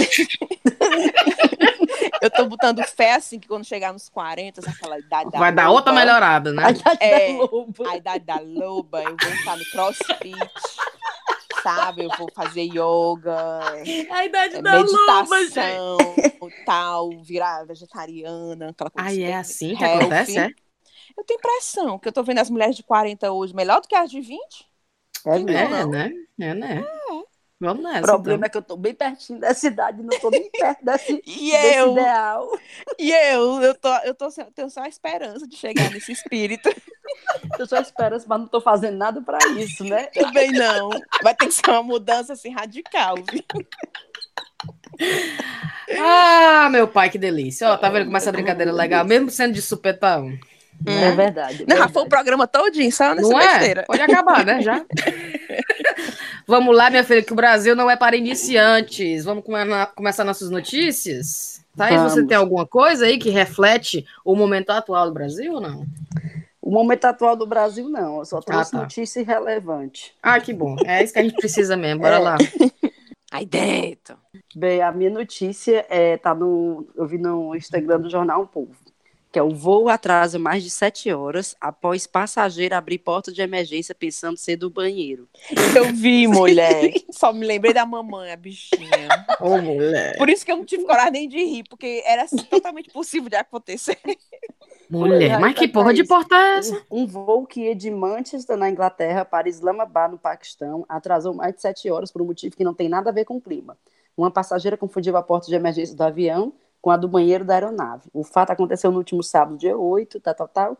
eu 2.21 2.29
tô 2.29 2.45
botando 2.45 2.83
fé 2.83 3.13
assim 3.13 3.39
que 3.39 3.47
quando 3.47 3.65
chegar 3.65 3.91
nos 3.93 4.07
40, 4.09 4.61
aquela 4.69 4.99
idade 4.99 5.31
da 5.31 5.39
Vai 5.39 5.51
dar 5.51 5.63
loba, 5.63 5.75
outra 5.75 5.93
melhorada, 5.93 6.53
né? 6.53 6.63
A 6.65 6.71
idade 6.71 6.97
É. 7.01 7.27
da 7.27 7.33
loba. 7.43 7.89
A 7.89 7.97
idade 7.97 8.23
da 8.25 8.39
loba, 8.39 9.01
eu 9.03 9.15
vou 9.19 9.29
estar 9.33 9.57
no 9.57 9.65
crossfit, 9.65 10.35
sabe? 11.63 12.05
Eu 12.05 12.09
vou 12.17 12.29
fazer 12.35 12.61
yoga, 12.63 13.61
A 14.11 14.25
idade 14.25 14.55
é, 14.55 14.61
meditação, 14.61 15.97
tal, 16.65 17.09
virar 17.23 17.65
vegetariana, 17.65 18.69
aquela 18.69 18.89
coisa. 18.91 19.09
Ai, 19.09 19.23
é 19.23 19.35
assim 19.35 19.75
que 19.75 19.83
healthy. 19.83 19.99
acontece, 20.01 20.39
é? 20.39 20.49
Eu 21.17 21.23
tenho 21.23 21.37
impressão 21.39 21.97
que 21.97 22.07
eu 22.07 22.11
tô 22.13 22.21
vendo 22.23 22.39
as 22.39 22.49
mulheres 22.49 22.75
de 22.75 22.83
40 22.83 23.31
hoje 23.31 23.55
melhor 23.55 23.81
do 23.81 23.87
que 23.87 23.95
as 23.95 24.11
de 24.11 24.21
20. 24.21 24.39
É 25.25 25.39
Não, 25.39 25.43
mesmo. 25.45 25.75
É, 25.75 25.83
não. 25.83 25.89
né? 25.89 26.11
É, 26.39 26.53
né? 26.53 26.85
Vamos 27.59 27.85
O 27.85 27.87
nessa. 27.87 28.01
problema 28.01 28.45
é 28.45 28.49
que 28.49 28.57
eu 28.57 28.61
tô 28.61 28.75
bem 28.75 28.93
pertinho 28.93 29.39
dessa 29.39 29.65
idade, 29.67 30.03
não 30.03 30.19
tô 30.19 30.29
nem 30.29 30.49
perto 30.51 30.83
desse, 30.83 31.23
E 31.25 31.51
desse 31.51 31.77
eu, 31.79 31.91
ideal. 31.93 32.59
e 32.99 33.11
eu, 33.11 33.61
eu, 33.63 33.75
tô, 33.75 33.95
eu 33.99 34.13
tô, 34.13 34.27
tenho 34.53 34.69
só 34.69 34.81
a 34.81 34.89
esperança 34.89 35.47
de 35.47 35.55
chegar 35.55 35.89
nesse 35.91 36.11
espírito. 36.11 36.69
Eu 37.57 37.67
só 37.67 37.79
espero, 37.79 38.17
mas 38.27 38.39
não 38.39 38.47
tô 38.47 38.59
fazendo 38.59 38.97
nada 38.97 39.21
pra 39.21 39.37
isso, 39.57 39.83
né? 39.85 40.07
Também 40.11 40.51
não. 40.51 40.89
Vai 41.23 41.33
ter 41.35 41.45
que 41.47 41.53
ser 41.53 41.69
uma 41.69 41.83
mudança 41.83 42.33
assim 42.33 42.49
radical, 42.49 43.15
viu? 43.15 43.25
então. 43.35 43.61
Ah, 45.97 46.67
meu 46.71 46.87
pai, 46.87 47.09
que 47.09 47.17
delícia. 47.17 47.69
Ó, 47.69 47.77
tá 47.77 47.89
vendo 47.89 48.05
como 48.05 48.17
essa 48.17 48.31
brincadeira 48.31 48.71
é 48.71 48.73
legal, 48.73 49.05
mesmo 49.05 49.29
sendo 49.29 49.53
de 49.53 49.61
supetão? 49.61 50.37
É 50.85 51.11
verdade. 51.11 51.55
é 51.57 51.59
Não, 51.61 51.67
verdade. 51.67 51.93
foi 51.93 52.03
o 52.03 52.09
programa 52.09 52.47
todinho, 52.47 52.91
só 52.91 53.13
nessa 53.15 53.29
Não 53.29 53.39
é? 53.39 53.53
besteira. 53.57 53.83
Pode 53.87 54.01
acabar, 54.01 54.45
né? 54.45 54.61
Já. 54.61 54.83
Vamos 56.47 56.75
lá, 56.75 56.89
minha 56.89 57.03
filha, 57.03 57.23
que 57.23 57.33
o 57.33 57.35
Brasil 57.35 57.75
não 57.75 57.89
é 57.89 57.95
para 57.95 58.15
iniciantes. 58.15 59.25
Vamos 59.25 59.43
come- 59.43 59.65
começar 59.95 60.23
nossas 60.23 60.49
notícias? 60.49 61.63
Thaís, 61.75 61.99
você 62.01 62.15
Vamos. 62.15 62.27
tem 62.29 62.37
alguma 62.37 62.65
coisa 62.65 63.05
aí 63.05 63.17
que 63.17 63.29
reflete 63.29 64.05
o 64.23 64.35
momento 64.35 64.69
atual 64.69 65.07
do 65.07 65.13
Brasil 65.13 65.53
ou 65.53 65.61
não? 65.61 65.85
O 66.61 66.71
momento 66.71 67.05
atual 67.05 67.35
do 67.35 67.45
Brasil, 67.45 67.89
não. 67.89 68.19
Eu 68.19 68.25
só 68.25 68.39
trouxe 68.41 68.71
tá. 68.71 68.77
notícia 68.79 69.19
irrelevante. 69.19 70.13
Ah, 70.21 70.39
que 70.39 70.53
bom. 70.53 70.75
É 70.85 71.03
isso 71.03 71.13
que 71.13 71.19
a 71.19 71.23
gente 71.23 71.35
precisa 71.35 71.75
mesmo. 71.75 72.01
Bora 72.01 72.15
É. 72.15 72.19
lá. 72.19 72.37
Aí 73.31 73.45
dentro. 73.45 74.15
Bem, 74.55 74.81
a 74.81 74.91
minha 74.91 75.09
notícia 75.09 75.85
é, 75.89 76.15
tá 76.17 76.33
no, 76.33 76.87
eu 76.95 77.05
vi 77.05 77.17
no 77.17 77.53
Instagram 77.55 77.99
do 77.99 78.09
Jornal 78.09 78.43
O 78.43 78.47
Povo, 78.47 78.71
que 79.35 79.39
é 79.39 79.43
o 79.43 79.49
voo 79.49 79.89
atrasa 79.89 80.39
mais 80.39 80.63
de 80.63 80.69
sete 80.69 81.11
horas 81.11 81.57
após 81.59 82.07
passageiro 82.07 82.73
abrir 82.73 82.99
porta 82.99 83.33
de 83.33 83.41
emergência 83.41 83.93
pensando 83.93 84.37
ser 84.37 84.55
do 84.55 84.69
banheiro. 84.69 85.27
Eu 85.75 85.93
vi, 85.93 86.25
mulher. 86.25 86.93
Só 87.11 87.33
me 87.33 87.45
lembrei 87.45 87.73
da 87.73 87.85
mamãe, 87.85 88.31
a 88.31 88.37
bichinha. 88.37 89.09
Ô, 89.41 89.57
mulher. 89.57 90.17
Por 90.17 90.29
isso 90.29 90.45
que 90.45 90.53
eu 90.53 90.55
não 90.55 90.63
tive 90.63 90.85
coragem 90.85 91.11
nem 91.11 91.27
de 91.27 91.43
rir, 91.43 91.65
porque 91.69 92.01
era 92.05 92.23
assim, 92.23 92.37
totalmente 92.49 92.89
possível 92.91 93.29
de 93.29 93.35
acontecer. 93.35 93.99
Mulher, 94.89 95.37
mas 95.37 95.53
que 95.53 95.67
porra 95.67 95.93
de 95.93 96.05
porta 96.05 96.33
é 96.33 96.57
essa? 96.59 96.81
Um, 96.89 97.01
um 97.01 97.05
voo 97.05 97.45
que 97.45 97.65
ia 97.65 97.75
de 97.75 97.91
Manchester, 97.91 98.55
na 98.55 98.69
Inglaterra, 98.69 99.25
para 99.25 99.49
Islamabad, 99.49 100.11
no 100.11 100.17
Paquistão, 100.17 100.85
atrasou 100.87 101.33
mais 101.33 101.53
de 101.53 101.59
sete 101.59 101.91
horas 101.91 102.09
por 102.09 102.21
um 102.21 102.25
motivo 102.25 102.55
que 102.55 102.63
não 102.63 102.73
tem 102.73 102.87
nada 102.87 103.09
a 103.09 103.13
ver 103.13 103.25
com 103.25 103.35
o 103.35 103.41
clima. 103.41 103.77
Uma 104.15 104.31
passageira 104.31 104.77
confundiu 104.77 105.17
a 105.17 105.21
porta 105.21 105.47
de 105.47 105.55
emergência 105.55 105.93
do 105.93 106.03
avião 106.03 106.53
com 106.85 106.91
a 106.91 106.97
do 106.97 107.07
banheiro 107.07 107.43
da 107.43 107.55
aeronave. 107.55 108.07
O 108.13 108.23
fato 108.23 108.51
aconteceu 108.51 108.91
no 108.91 108.99
último 108.99 109.23
sábado, 109.23 109.57
dia 109.57 109.75
8, 109.75 110.19
tal, 110.19 110.35
tal, 110.35 110.47
tal. 110.47 110.77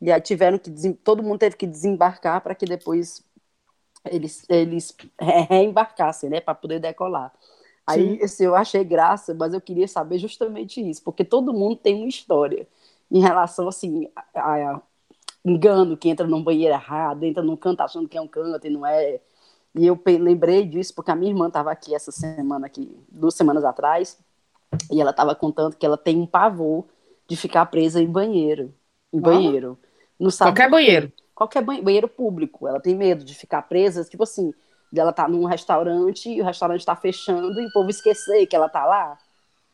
E 0.00 0.10
aí 0.10 0.20
tiveram 0.20 0.58
que, 0.58 0.70
todo 1.04 1.22
mundo 1.22 1.38
teve 1.40 1.56
que 1.56 1.66
desembarcar 1.66 2.40
para 2.42 2.54
que 2.54 2.64
depois 2.66 3.22
eles, 4.04 4.44
eles 4.48 4.96
re- 5.20 5.42
reembarcassem, 5.50 6.30
né, 6.30 6.40
para 6.40 6.54
poder 6.54 6.80
decolar. 6.80 7.32
Aí, 7.86 8.20
assim, 8.22 8.44
eu 8.44 8.54
achei 8.56 8.84
graça, 8.84 9.34
mas 9.34 9.54
eu 9.54 9.60
queria 9.60 9.88
saber 9.88 10.18
justamente 10.18 10.80
isso, 10.80 11.02
porque 11.02 11.24
todo 11.24 11.52
mundo 11.52 11.76
tem 11.76 11.96
uma 11.96 12.08
história 12.08 12.66
em 13.10 13.20
relação, 13.20 13.68
assim, 13.68 14.08
a, 14.34 14.74
a 14.76 14.82
engano, 15.44 15.96
que 15.96 16.08
entra 16.08 16.26
num 16.26 16.42
banheiro 16.42 16.74
errado, 16.74 17.24
entra 17.24 17.42
num 17.42 17.56
canto 17.56 17.80
achando 17.82 18.08
que 18.08 18.16
é 18.18 18.20
um 18.20 18.28
canto 18.28 18.66
e 18.66 18.70
não 18.70 18.86
é. 18.86 19.20
E 19.74 19.86
eu 19.86 20.00
lembrei 20.20 20.66
disso 20.66 20.94
porque 20.94 21.10
a 21.10 21.16
minha 21.16 21.30
irmã 21.32 21.48
estava 21.48 21.72
aqui 21.72 21.94
essa 21.94 22.12
semana, 22.12 22.66
aqui, 22.66 22.96
duas 23.10 23.34
semanas 23.34 23.64
atrás, 23.64 24.18
e 24.90 25.00
ela 25.00 25.10
estava 25.10 25.34
contando 25.34 25.76
que 25.76 25.86
ela 25.86 25.98
tem 25.98 26.18
um 26.20 26.26
pavor 26.26 26.86
de 27.28 27.36
ficar 27.36 27.66
presa 27.66 28.00
em 28.02 28.06
banheiro. 28.10 28.74
Em 29.12 29.20
Ah. 29.22 29.22
banheiro. 29.22 29.78
Não 30.18 30.30
sabe 30.30 30.58
Qualquer 30.58 30.70
banheiro. 30.70 31.12
Qualquer 31.34 31.62
banheiro, 31.62 31.84
banheiro 31.84 32.08
público. 32.08 32.68
Ela 32.68 32.80
tem 32.80 32.94
medo 32.96 33.24
de 33.24 33.34
ficar 33.34 33.62
presa, 33.62 34.04
tipo 34.04 34.22
assim, 34.22 34.52
dela 34.92 35.12
tá 35.12 35.28
num 35.28 35.44
restaurante 35.46 36.28
e 36.30 36.40
o 36.40 36.44
restaurante 36.44 36.84
tá 36.84 36.94
fechando 36.96 37.60
e 37.60 37.66
o 37.66 37.72
povo 37.72 37.90
esquecer 37.90 38.46
que 38.46 38.56
ela 38.56 38.68
tá 38.68 38.84
lá. 38.84 39.18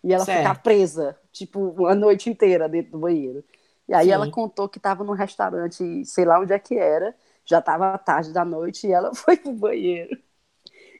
E 0.05 0.13
ela 0.15 0.25
Certo. 0.25 0.27
ficar 0.27 0.63
presa, 0.63 1.19
tipo, 1.33 1.87
a 1.87 1.95
noite 1.95 2.31
inteira 2.31 2.69
dentro 2.69 2.93
do 2.93 2.99
banheiro. 3.01 3.45
E 3.89 3.95
aí 3.95 4.11
Sim. 4.11 4.13
ela 4.13 4.27
contou 4.27 4.69
que 4.69 4.81
tava 4.81 5.05
num 5.05 5.13
restaurante, 5.15 6.05
sei 6.05 6.25
lá 6.25 6.41
onde 6.41 6.53
é 6.53 6.59
que 6.59 6.77
era, 6.79 7.15
já 7.45 7.61
tava 7.63 7.97
tarde 7.99 8.33
da 8.33 8.45
noite 8.45 8.87
e 8.87 8.93
ela 8.93 9.15
foi 9.17 9.37
pro 9.37 9.53
banheiro. 9.53 10.17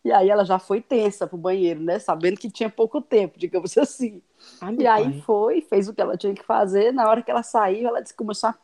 E 0.05 0.13
aí 0.13 0.31
ela 0.31 0.45
já 0.45 0.59
foi 0.59 0.81
tensa 0.81 1.27
pro 1.27 1.37
banheiro, 1.37 1.81
né? 1.81 1.99
Sabendo 1.99 2.39
que 2.39 2.51
tinha 2.51 2.71
pouco 2.71 3.01
tempo, 3.01 3.39
digamos 3.39 3.77
assim. 3.79 4.23
Ai, 4.61 4.77
E 4.79 4.87
aí 4.87 5.11
pai. 5.11 5.21
foi, 5.23 5.61
fez 5.61 5.89
o 5.89 5.95
que 5.95 6.01
ela 6.01 6.17
tinha 6.17 6.35
que 6.35 6.43
fazer. 6.45 6.93
Na 6.93 7.09
hora 7.09 7.23
que 7.23 7.31
ela 7.31 7.43
saiu, 7.43 7.89
ela 7.89 8.01
disse- 8.01 8.15
começou 8.15 8.51
a 8.51 8.59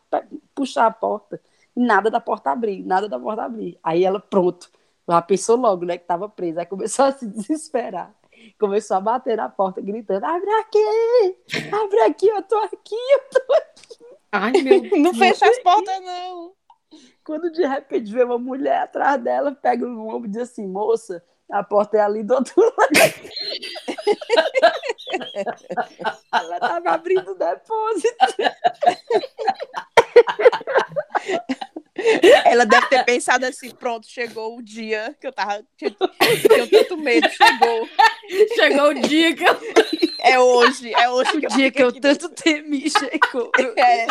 puxar 0.55 0.87
a 0.87 0.91
porta. 0.91 1.41
E 1.77 1.81
nada 1.81 2.11
da 2.11 2.21
porta 2.21 2.51
abrir, 2.51 2.85
nada 2.85 3.09
da 3.09 3.19
porta 3.19 3.43
abrir. 3.45 3.79
Aí 3.83 4.05
ela, 4.05 4.21
pronto. 4.21 4.71
Ela 5.07 5.21
pensou 5.21 5.57
logo, 5.57 5.85
né, 5.85 5.99
que 5.99 6.05
estava 6.05 6.29
presa. 6.29 6.61
Aí 6.61 6.67
começou 6.67 7.05
a 7.07 7.13
se 7.13 7.27
desesperar. 7.29 8.15
Começou 8.59 8.97
a 8.97 9.01
bater 9.01 9.37
na 9.37 9.49
porta, 9.49 9.81
gritando: 9.81 10.25
abre 10.25 10.51
aqui! 10.61 11.37
Abre 11.73 12.01
aqui, 12.03 12.27
eu 12.29 12.43
tô 12.43 12.57
aqui, 12.59 12.95
eu 12.95 13.21
tô 13.31 13.55
Ai, 14.33 14.53
meu 14.63 14.81
Deus. 14.89 15.03
Não 15.03 15.15
fecha 15.15 15.49
as 15.49 15.59
portas, 15.61 16.01
não. 16.03 16.53
Quando 17.25 17.51
de 17.51 17.67
repente 17.67 18.13
vê 18.13 18.25
uma 18.25 18.39
mulher 18.39 18.83
atrás 18.83 19.23
dela, 19.23 19.53
pega 19.53 19.87
no 19.87 20.09
ombro 20.09 20.29
e 20.29 20.31
diz 20.31 20.43
assim: 20.43 20.67
moça, 20.67 21.23
a 21.51 21.63
porta 21.63 21.97
é 21.97 22.01
ali 22.01 22.23
do 22.23 22.35
outro 22.35 22.55
lado. 22.61 22.93
ela 26.33 26.61
tava 26.61 26.91
abrindo 26.91 27.31
o 27.31 27.35
depósito. 27.35 28.17
Ela 32.45 32.67
deve 32.67 32.89
ter 32.89 33.05
pensado 33.05 33.47
assim: 33.47 33.71
pronto, 33.71 34.07
chegou 34.07 34.57
o 34.59 34.63
dia 34.63 35.17
que 35.21 35.27
eu 35.27 35.33
tava. 35.33 35.65
que 35.77 35.87
eu 35.87 35.95
tenho 36.49 36.71
tanto 36.71 36.97
medo, 36.97 37.29
chegou. 37.31 37.89
Chegou 38.55 38.89
o 38.91 38.95
dia 38.95 39.35
que 39.35 39.45
eu. 39.45 39.55
É 40.25 40.41
hoje, 40.41 40.93
é 40.95 41.09
hoje 41.11 41.39
que 41.39 41.47
O 41.47 41.49
dia 41.51 41.71
que 41.71 41.83
eu 41.83 41.93
tanto 41.93 42.31
temi 42.31 42.91
chegou. 42.91 43.51
É. 43.77 44.07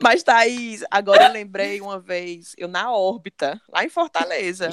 Mas, 0.00 0.22
Thaís, 0.22 0.84
agora 0.90 1.24
eu 1.24 1.32
lembrei 1.32 1.80
uma 1.80 1.98
vez, 1.98 2.54
eu 2.56 2.68
na 2.68 2.92
órbita, 2.92 3.60
lá 3.68 3.84
em 3.84 3.88
Fortaleza, 3.88 4.70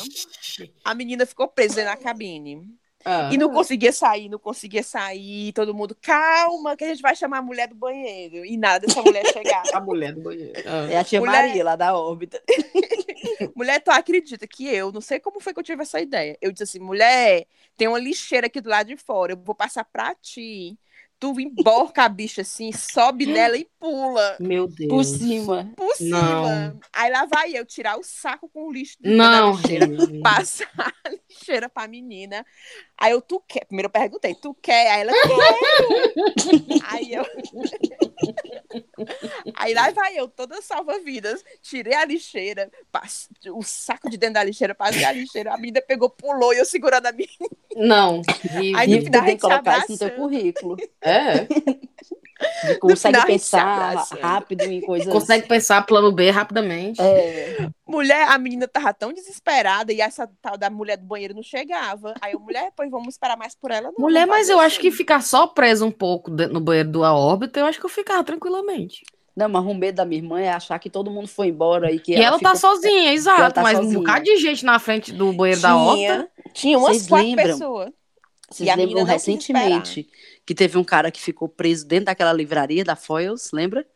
a 0.84 0.94
menina 0.94 1.26
ficou 1.26 1.48
presa 1.48 1.84
na 1.84 1.98
cabine. 1.98 2.68
Ah. 3.08 3.30
E 3.32 3.38
não 3.38 3.52
conseguia 3.52 3.92
sair, 3.94 4.28
não 4.30 4.40
conseguia 4.40 4.82
sair. 4.82 5.54
Todo 5.54 5.76
mundo, 5.76 5.96
calma, 6.02 6.76
que 6.76 6.84
a 6.84 6.88
gente 6.88 7.04
vai 7.04 7.16
chamar 7.16 7.38
a 7.38 7.42
mulher 7.44 7.68
do 7.68 7.76
banheiro. 7.76 8.44
E 8.44 8.58
nada 8.58 8.88
dessa 8.88 9.00
mulher 9.02 9.24
chegar. 9.32 9.62
A 9.74 9.80
mulher 9.80 10.14
do 10.14 10.22
banheiro. 10.22 10.54
Ah. 10.66 10.92
É 10.92 10.98
a 10.98 11.04
tia 11.04 11.20
Mulher- 11.20 11.48
Maria 11.48 11.64
lá 11.64 11.76
da 11.76 11.96
órbita. 11.96 12.42
mulher, 13.56 13.80
tu 13.82 13.92
acredita 13.92 14.48
que 14.48 14.68
eu, 14.68 14.92
não 14.92 15.02
sei 15.02 15.20
como 15.20 15.40
foi 15.40 15.54
que 15.54 15.60
eu 15.60 15.64
tive 15.64 15.84
essa 15.84 16.00
ideia. 16.02 16.38
Eu 16.42 16.52
disse 16.52 16.64
assim, 16.64 16.80
mulher, 16.80 17.46
tem 17.78 17.88
uma 17.88 18.00
lixeira 18.00 18.48
aqui 18.48 18.60
do 18.60 18.70
lado 18.70 18.88
de 18.88 18.98
fora, 18.98 19.34
eu 19.34 19.38
vou 19.38 19.54
passar 19.54 19.84
pra 19.86 20.16
ti. 20.16 20.78
Tu 21.18 21.40
emborca 21.40 22.04
a 22.04 22.10
bicha 22.10 22.42
assim, 22.42 22.72
sobe 22.74 23.26
nela 23.28 23.58
e 23.58 23.66
pula. 23.80 24.36
Meu 24.40 24.68
Deus. 24.68 24.90
Por 24.90 25.04
cima. 25.04 25.72
Por 25.76 25.96
cima. 25.96 26.22
Não. 26.22 26.80
Aí 26.94 27.10
lá 27.12 27.26
vai 27.26 27.52
eu 27.58 27.66
tirar 27.66 27.98
o 27.98 28.04
saco 28.04 28.50
com 28.50 28.68
o 28.68 28.72
lixo 28.72 28.98
Não, 29.02 29.52
da 29.56 29.58
lixeira. 29.62 29.86
Regina. 29.88 30.22
Passar 30.24 30.70
a 30.78 31.10
lixeira 31.10 31.70
pra 31.70 31.88
menina. 31.88 32.46
Aí 32.98 33.12
eu, 33.12 33.22
tu 33.22 33.42
quer? 33.48 33.66
Primeiro 33.66 33.88
eu 33.88 33.92
perguntei, 33.92 34.36
tu 34.36 34.54
quer? 34.62 34.92
Aí 34.92 35.02
ela, 35.02 35.14
quero. 35.14 36.84
Aí 36.92 37.14
eu. 37.14 37.26
Aí 39.56 39.74
lá 39.74 39.90
vai 39.92 40.18
eu, 40.18 40.28
toda 40.28 40.62
salva-vidas. 40.62 41.44
Tirei 41.62 41.94
a 41.94 42.06
lixeira, 42.06 42.72
passe- 42.92 43.30
o 43.52 43.62
saco 43.64 44.10
de 44.10 44.18
dentro 44.18 44.36
da 44.36 44.44
lixeira, 44.44 44.74
passei 44.76 45.04
a 45.04 45.12
lixeira. 45.12 45.54
A 45.54 45.58
menina 45.58 45.82
pegou, 45.82 46.10
pulou 46.10 46.54
e 46.54 46.58
eu 46.58 46.66
segurando 46.66 47.06
a 47.08 47.12
minha. 47.12 47.28
Não. 47.76 48.22
Aí 48.78 48.88
no 48.88 49.02
final 49.04 49.24
a 49.24 49.28
gente 49.28 49.42
colocar 49.42 49.80
isso 49.80 49.92
no 49.92 49.98
teu 49.98 50.12
currículo. 50.12 50.78
É. 51.06 51.48
De 52.68 52.78
consegue 52.80 53.18
a 53.18 53.26
pensar 53.26 53.90
abraçando. 53.92 54.20
rápido 54.22 54.62
em 54.64 54.82
coisas. 54.82 55.12
Consegue 55.12 55.48
pensar 55.48 55.82
plano 55.86 56.12
B 56.12 56.30
rapidamente. 56.30 57.00
É, 57.02 57.68
Mulher, 57.88 58.28
a 58.28 58.38
menina 58.38 58.68
tava 58.68 58.94
tão 58.94 59.14
desesperada 59.14 59.94
e 59.94 60.02
essa 60.02 60.30
tal 60.42 60.58
da 60.58 60.70
mulher 60.70 60.98
do 60.98 61.06
banheiro 61.06 61.34
não 61.34 61.44
chegava. 61.44 62.14
Aí 62.20 62.34
eu, 62.34 62.40
mulher, 62.40 62.72
pois 62.76 62.90
vamos 62.92 63.10
esperar 63.14 63.38
mais 63.38 63.56
por 63.56 63.72
ela. 63.72 63.88
Não, 63.90 63.94
Mulher, 64.00 64.26
vamos 64.26 64.36
mas 64.38 64.50
eu 64.50 64.60
acho 64.60 64.78
assim. 64.80 64.90
que 64.90 64.92
ficar 64.92 65.22
só 65.22 65.48
preso 65.48 65.86
um 65.86 65.92
pouco 65.92 66.30
no 66.32 66.60
banheiro 66.60 66.90
do 66.90 67.04
A 67.04 67.14
órbita, 67.14 67.60
eu 67.60 67.66
acho 67.66 67.80
que 67.80 67.86
eu 67.86 67.90
ficava 67.90 68.24
tranquilamente. 68.24 69.04
Não, 69.36 69.50
mas 69.50 69.66
o 69.66 69.74
medo 69.74 69.96
da 69.98 70.06
minha 70.06 70.22
irmã 70.22 70.40
é 70.40 70.50
achar 70.50 70.80
que 70.80 70.90
todo 70.90 71.12
mundo 71.12 71.28
foi 71.28 71.48
embora 71.48 71.92
e 71.92 72.00
que 72.00 72.14
E 72.14 72.16
ela, 72.16 72.40
tá 72.40 72.56
ficou- 72.56 72.72
sozinha, 72.76 73.14
exato. 73.14 73.42
ela 73.42 73.52
tá 73.52 73.62
mas 73.62 73.78
um 73.80 73.84
sozinha. 73.84 74.00
bocado 74.00 74.24
de 74.24 74.38
gente 74.38 74.64
na 74.66 74.80
frente 74.80 75.12
do 75.12 75.32
banheiro 75.34 75.60
da 75.62 75.76
órbita. 75.78 76.30
Tinha, 76.44 76.54
tinha 76.54 76.78
umas 76.78 76.98
Vocês 76.98 77.08
quatro 77.08 77.28
lembram? 77.28 77.46
pessoas. 77.48 77.90
Vocês 78.50 78.68
E 78.68 78.72
a 78.72 78.76
lembram 78.76 79.00
não 79.00 79.04
recentemente 79.06 80.08
que 80.46 80.56
teve 80.56 80.78
um 80.78 80.84
cara 80.84 81.12
que 81.12 81.22
ficou 81.22 81.50
preso 81.50 81.88
dentro 81.88 82.06
daquela 82.06 82.34
livraria 82.34 82.84
da 82.84 82.96
Foyles, 82.96 83.52
lembra? 83.52 83.88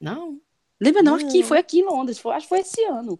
Não. 0.00 0.40
Lembra 0.80 1.02
não, 1.02 1.16
Não. 1.18 1.28
aqui, 1.28 1.42
foi 1.42 1.58
aqui 1.58 1.80
em 1.80 1.84
Londres, 1.84 2.18
foi, 2.18 2.34
acho 2.34 2.46
que 2.46 2.48
foi 2.48 2.60
esse 2.60 2.82
ano. 2.84 3.18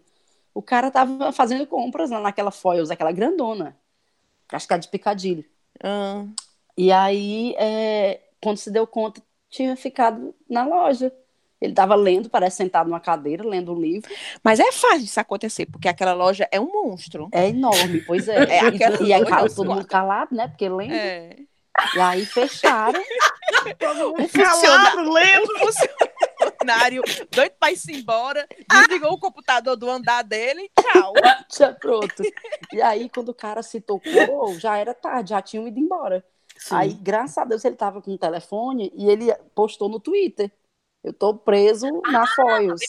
O 0.53 0.61
cara 0.61 0.91
tava 0.91 1.31
fazendo 1.31 1.65
compras 1.67 2.11
lá 2.11 2.19
naquela 2.19 2.51
Foyles, 2.51 2.91
aquela 2.91 3.11
grandona. 3.11 3.77
Acho 4.51 4.67
que 4.67 4.73
é 4.73 4.77
de 4.77 4.87
Piccadilly. 4.89 5.45
Ah, 5.83 6.25
E 6.77 6.91
aí, 6.91 7.53
é, 7.57 8.21
quando 8.41 8.57
se 8.57 8.71
deu 8.71 8.87
conta, 8.87 9.21
tinha 9.49 9.75
ficado 9.75 10.33
na 10.49 10.65
loja. 10.65 11.11
Ele 11.61 11.71
estava 11.71 11.95
lendo, 11.95 12.29
parece 12.29 12.57
sentado 12.57 12.87
numa 12.89 12.99
cadeira, 12.99 13.47
lendo 13.47 13.73
um 13.73 13.79
livro. 13.79 14.11
Mas 14.43 14.59
é 14.59 14.69
fácil 14.73 15.05
isso 15.05 15.19
acontecer, 15.19 15.65
porque 15.65 15.87
aquela 15.87 16.13
loja 16.13 16.47
é 16.51 16.59
um 16.59 16.69
monstro. 16.69 17.29
É 17.31 17.47
enorme, 17.47 18.01
pois 18.01 18.27
é. 18.27 18.35
É, 18.51 18.69
e, 18.69 19.11
e 19.13 19.25
dos 19.43 19.55
todo 19.55 19.73
mundo 19.73 19.87
calado, 19.87 20.35
né? 20.35 20.47
Porque 20.49 20.67
lendo. 20.67 20.93
É. 20.93 21.37
E 21.95 21.99
aí 21.99 22.25
fecharam. 22.25 23.01
Um 24.17 24.27
funcionário, 24.27 25.43
um 25.43 25.71
funcionário 25.71 27.03
doido 27.31 27.53
pra 27.57 27.71
ir 27.71 27.77
embora, 27.89 28.47
desligou 28.69 29.13
o 29.13 29.19
computador 29.19 29.77
do 29.77 29.89
andar 29.89 30.21
dele, 30.23 30.69
tchau. 30.77 31.13
Já 31.57 31.73
pronto. 31.73 32.23
E 32.73 32.81
aí, 32.81 33.09
quando 33.09 33.29
o 33.29 33.33
cara 33.33 33.63
se 33.63 33.79
tocou, 33.79 34.59
já 34.59 34.77
era 34.77 34.93
tarde, 34.93 35.29
já 35.29 35.41
tinham 35.41 35.67
ido 35.67 35.79
embora. 35.79 36.25
Sim. 36.57 36.75
Aí, 36.75 36.93
graças 36.93 37.37
a 37.37 37.45
Deus, 37.45 37.63
ele 37.63 37.75
tava 37.75 38.01
com 38.01 38.11
o 38.11 38.17
telefone 38.17 38.91
e 38.95 39.09
ele 39.09 39.33
postou 39.55 39.87
no 39.87 39.99
Twitter. 39.99 40.51
Eu 41.03 41.13
tô 41.13 41.35
preso 41.35 41.87
na 42.09 42.27
Foyles. 42.27 42.81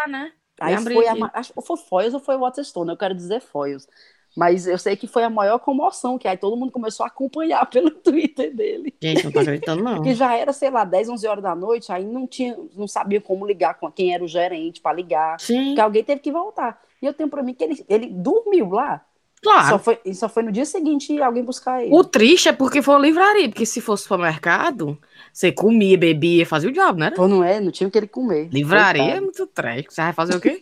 Ah, 0.00 0.08
né? 0.08 0.32
Aí 0.60 0.76
foi 0.78 1.08
a, 1.08 1.14
acho 1.34 1.52
foi 1.60 1.76
Foyles 1.76 2.14
ou 2.14 2.20
foi 2.20 2.36
Waterstone, 2.36 2.90
eu 2.90 2.96
quero 2.96 3.14
dizer 3.14 3.40
Foyles. 3.40 3.88
Mas 4.36 4.66
eu 4.66 4.78
sei 4.78 4.96
que 4.96 5.06
foi 5.06 5.24
a 5.24 5.30
maior 5.30 5.58
comoção, 5.58 6.16
que 6.16 6.26
aí 6.26 6.36
todo 6.36 6.56
mundo 6.56 6.72
começou 6.72 7.04
a 7.04 7.08
acompanhar 7.08 7.64
pelo 7.70 7.90
Twitter 7.90 8.54
dele. 8.54 8.94
Gente, 9.02 9.24
não 9.24 9.32
tô 9.32 9.40
acreditando, 9.40 9.82
não. 9.82 10.02
Que 10.02 10.14
já 10.14 10.34
era, 10.36 10.52
sei 10.52 10.70
lá, 10.70 10.84
10, 10.84 11.10
11 11.10 11.26
horas 11.26 11.42
da 11.42 11.54
noite, 11.54 11.92
aí 11.92 12.04
não 12.04 12.26
tinha, 12.26 12.56
não 12.74 12.88
sabia 12.88 13.20
como 13.20 13.46
ligar 13.46 13.74
com 13.78 13.90
quem 13.90 14.14
era 14.14 14.24
o 14.24 14.28
gerente 14.28 14.80
para 14.80 14.96
ligar. 14.96 15.38
Sim, 15.38 15.74
Que 15.74 15.80
alguém 15.80 16.02
teve 16.02 16.20
que 16.20 16.32
voltar. 16.32 16.80
E 17.00 17.06
eu 17.06 17.12
tenho 17.12 17.28
pra 17.28 17.42
mim 17.42 17.52
que 17.52 17.62
ele, 17.64 17.84
ele 17.88 18.06
dormiu 18.06 18.70
lá. 18.70 19.04
claro. 19.42 19.68
Só, 19.68 19.78
foi, 19.78 19.98
só 20.14 20.28
foi 20.28 20.44
no 20.44 20.52
dia 20.52 20.64
seguinte 20.64 21.20
alguém 21.20 21.42
buscar 21.44 21.82
ele. 21.82 21.92
O 21.92 22.02
triste 22.04 22.48
é 22.48 22.52
porque 22.52 22.80
foi 22.80 22.94
uma 22.94 23.00
livraria, 23.00 23.48
porque 23.48 23.66
se 23.66 23.80
fosse 23.80 24.04
supermercado, 24.04 24.96
você 25.32 25.50
comia, 25.52 25.98
bebia, 25.98 26.46
fazia 26.46 26.70
o 26.70 26.72
diabo, 26.72 26.98
né? 26.98 27.10
Pô, 27.10 27.26
não 27.28 27.42
é? 27.44 27.60
Não 27.60 27.70
tinha 27.70 27.88
o 27.88 27.90
que 27.90 27.98
ele 27.98 28.06
comer. 28.06 28.48
Livraria 28.52 29.16
é 29.16 29.20
muito 29.20 29.46
trash. 29.48 29.86
Você 29.90 30.00
vai 30.00 30.12
fazer 30.12 30.36
o 30.36 30.40
quê? 30.40 30.60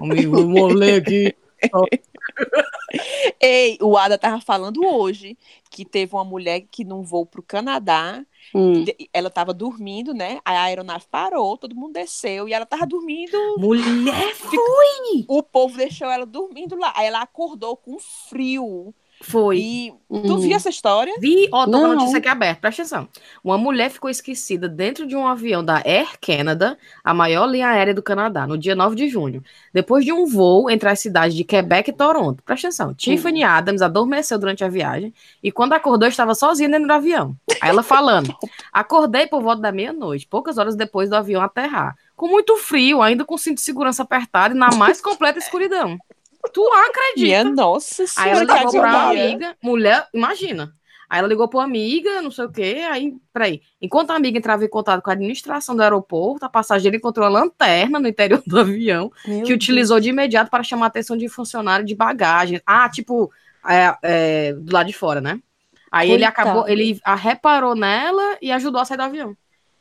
Vou 0.00 0.68
ler 0.68 1.02
aqui. 1.02 1.34
Ei, 3.40 3.78
o 3.80 3.96
Ada 3.96 4.18
tava 4.18 4.40
falando 4.40 4.84
hoje 4.84 5.36
que 5.70 5.84
teve 5.84 6.14
uma 6.14 6.24
mulher 6.24 6.60
que 6.70 6.84
num 6.84 7.02
voo 7.02 7.26
pro 7.26 7.42
Canadá, 7.42 8.24
Hum. 8.54 8.84
ela 9.14 9.30
tava 9.30 9.54
dormindo, 9.54 10.12
né? 10.12 10.40
Aí 10.44 10.56
a 10.56 10.62
aeronave 10.64 11.06
parou, 11.10 11.56
todo 11.56 11.74
mundo 11.74 11.94
desceu 11.94 12.46
e 12.48 12.52
ela 12.52 12.66
tava 12.66 12.86
dormindo. 12.86 13.36
Mulher 13.56 14.34
O 15.28 15.42
povo 15.42 15.76
deixou 15.76 16.08
ela 16.10 16.26
dormindo 16.26 16.76
lá. 16.76 16.92
Aí 16.94 17.06
ela 17.06 17.22
acordou 17.22 17.76
com 17.76 17.98
frio. 17.98 18.94
Foi. 19.22 19.58
E 19.58 19.92
tu 20.08 20.34
Hum. 20.34 20.38
viu 20.38 20.54
essa 20.54 20.68
história? 20.68 21.14
Vi, 21.18 21.48
ó, 21.52 21.64
tô 21.64 21.72
com 21.72 21.86
notícia 21.88 22.18
aqui 22.18 22.28
aberta, 22.28 22.60
presta 22.60 22.82
atenção. 22.82 23.08
Uma 23.42 23.56
mulher 23.56 23.90
ficou 23.90 24.10
esquecida 24.10 24.68
dentro 24.68 25.06
de 25.06 25.16
um 25.16 25.26
avião 25.26 25.64
da 25.64 25.76
Air 25.86 26.18
Canada, 26.20 26.76
a 27.02 27.14
maior 27.14 27.46
linha 27.46 27.68
aérea 27.68 27.94
do 27.94 28.02
Canadá, 28.02 28.46
no 28.46 28.58
dia 28.58 28.74
9 28.74 28.94
de 28.94 29.08
junho. 29.08 29.42
Depois 29.72 30.04
de 30.04 30.12
um 30.12 30.26
voo 30.26 30.68
entre 30.68 30.88
as 30.88 31.00
cidades 31.00 31.34
de 31.34 31.44
Quebec 31.44 31.88
e 31.90 31.92
Toronto. 31.92 32.42
Presta 32.42 32.68
atenção. 32.68 32.92
Tiffany 32.94 33.42
Adams 33.42 33.80
adormeceu 33.80 34.38
durante 34.38 34.62
a 34.62 34.68
viagem 34.68 35.14
e 35.42 35.50
quando 35.50 35.72
acordou 35.72 36.06
estava 36.08 36.34
sozinha 36.34 36.68
dentro 36.68 36.86
do 36.86 36.92
avião. 36.92 37.34
Aí 37.60 37.70
ela 37.70 37.82
falando: 37.82 38.34
Acordei 38.72 39.26
por 39.26 39.42
volta 39.42 39.62
da 39.62 39.72
meia-noite, 39.72 40.26
poucas 40.26 40.58
horas 40.58 40.76
depois 40.76 41.08
do 41.08 41.16
avião 41.16 41.40
aterrar. 41.42 41.96
Com 42.14 42.28
muito 42.28 42.56
frio, 42.56 43.00
ainda 43.02 43.24
com 43.24 43.36
cinto 43.38 43.56
de 43.56 43.62
segurança 43.62 44.02
apertado 44.02 44.54
e 44.54 44.58
na 44.58 44.70
mais 44.74 45.00
completa 45.00 45.38
escuridão. 45.38 45.96
Tu 46.50 46.66
acredita? 46.72 47.44
Minha 47.44 47.44
nossa 47.44 48.04
Aí 48.16 48.30
ela 48.30 48.40
senhora, 48.40 48.46
que 48.46 48.66
ligou 48.66 48.80
pra 48.80 49.10
amiga, 49.10 49.56
mulher, 49.62 50.08
imagina. 50.12 50.74
Aí 51.08 51.18
ela 51.18 51.28
ligou 51.28 51.46
pra 51.46 51.62
amiga, 51.62 52.22
não 52.22 52.30
sei 52.30 52.46
o 52.46 52.50
quê, 52.50 52.86
aí, 52.90 53.14
peraí. 53.34 53.60
Enquanto 53.82 54.12
a 54.12 54.16
amiga 54.16 54.38
entrava 54.38 54.64
em 54.64 54.68
contato 54.68 55.02
com 55.02 55.10
a 55.10 55.12
administração 55.12 55.76
do 55.76 55.82
aeroporto, 55.82 56.46
a 56.46 56.48
passageira 56.48 56.96
encontrou 56.96 57.26
a 57.26 57.28
lanterna 57.28 58.00
no 58.00 58.08
interior 58.08 58.42
do 58.46 58.58
avião, 58.58 59.12
Meu 59.26 59.42
que 59.42 59.52
utilizou 59.52 60.00
de 60.00 60.08
imediato 60.08 60.50
para 60.50 60.62
chamar 60.62 60.86
a 60.86 60.88
atenção 60.88 61.14
de 61.14 61.28
funcionário 61.28 61.84
de 61.84 61.94
bagagem. 61.94 62.62
Ah, 62.64 62.88
tipo, 62.88 63.30
é, 63.68 63.94
é, 64.02 64.52
do 64.54 64.72
lado 64.72 64.86
de 64.86 64.94
fora, 64.94 65.20
né? 65.20 65.38
Aí 65.90 66.10
ele 66.10 66.24
acabou, 66.24 66.66
ele 66.66 66.98
a 67.04 67.14
reparou 67.14 67.74
nela 67.74 68.38
e 68.40 68.50
ajudou 68.50 68.80
a 68.80 68.84
sair 68.86 68.96
do 68.96 69.02
avião. 69.02 69.36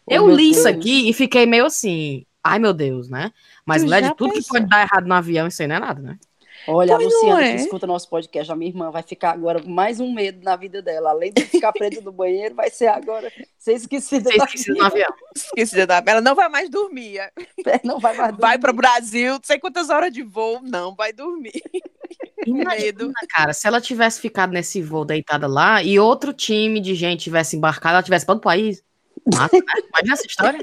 Oh, 0.06 0.14
Eu 0.14 0.30
li 0.30 0.50
isso 0.50 0.66
Deus. 0.66 0.76
aqui 0.76 1.10
e 1.10 1.14
fiquei 1.14 1.46
meio 1.46 1.66
assim, 1.66 2.26
ai 2.44 2.60
meu 2.60 2.74
Deus, 2.74 3.08
né? 3.08 3.32
Mas 3.66 3.86
mulher, 3.86 4.02
de 4.02 4.16
tudo 4.16 4.32
que 4.32 4.40
pensou? 4.40 4.58
pode 4.58 4.70
dar 4.70 4.82
errado 4.82 5.08
no 5.08 5.14
avião, 5.14 5.48
isso 5.48 5.62
aí 5.62 5.68
não 5.70 5.78
é 5.78 5.80
nada, 5.80 6.02
né? 6.02 6.20
Olha, 6.68 6.96
Pois 6.96 7.08
a 7.08 7.10
não 7.10 7.20
Luciana 7.22 7.44
é. 7.48 7.56
que 7.56 7.62
escuta 7.62 7.88
nosso 7.88 8.10
podcast, 8.10 8.52
a 8.52 8.56
minha 8.56 8.70
irmã, 8.70 8.92
vai 8.92 9.02
ficar 9.04 9.32
agora 9.32 9.62
com 9.62 9.70
mais 9.70 10.00
um 10.00 10.12
medo 10.14 10.44
na 10.44 10.56
vida 10.56 10.82
dela. 10.82 11.10
Além 11.10 11.32
de 11.34 11.44
ficar 11.46 11.72
presa 11.74 12.02
no 12.02 12.12
banheiro, 12.12 12.54
vai 12.56 12.70
ser 12.70 12.88
agora 12.88 13.32
ser 13.58 13.74
esquecida. 13.74 14.30
Você 14.30 14.38
da 14.38 14.46
esqueceu 14.46 14.76
no 14.76 14.84
avião. 14.84 15.14
Esqueci 15.36 15.86
da 15.86 16.04
Ela 16.06 16.22
não 16.22 16.36
vai 16.36 16.50
mais 16.50 16.70
dormir. 16.70 17.20
vida. 17.58 17.82
Não 17.84 18.00
vai 18.00 18.16
mais 18.16 18.32
Vai 18.38 18.58
dormir. 18.58 18.60
para 18.62 18.72
o 18.72 18.74
Brasil, 18.76 19.34
não 19.34 19.40
sei 19.44 19.60
quantas 19.60 19.90
horas 19.90 20.12
de 20.12 20.22
voo, 20.24 20.60
não 20.62 20.94
vai 20.96 21.12
dormir. 21.14 21.52
Imagina, 22.46 22.76
Medo. 22.76 23.12
cara, 23.30 23.54
se 23.54 23.68
ela 23.68 23.80
tivesse 23.80 24.20
ficado 24.20 24.52
nesse 24.52 24.82
voo 24.82 25.06
deitada 25.06 25.48
lá 25.48 25.82
e 25.84 26.00
outro 26.00 26.34
time 26.34 26.80
de 26.80 26.96
gente 26.96 27.24
tivesse 27.24 27.56
embarcado, 27.56 27.96
ela 27.96 28.04
tivesse 28.04 28.26
para 28.26 28.34
outro 28.34 28.44
país. 28.44 28.84
Massa, 29.32 29.56
né? 29.58 29.64
Imagina 29.90 30.14
essa 30.14 30.26
história. 30.28 30.60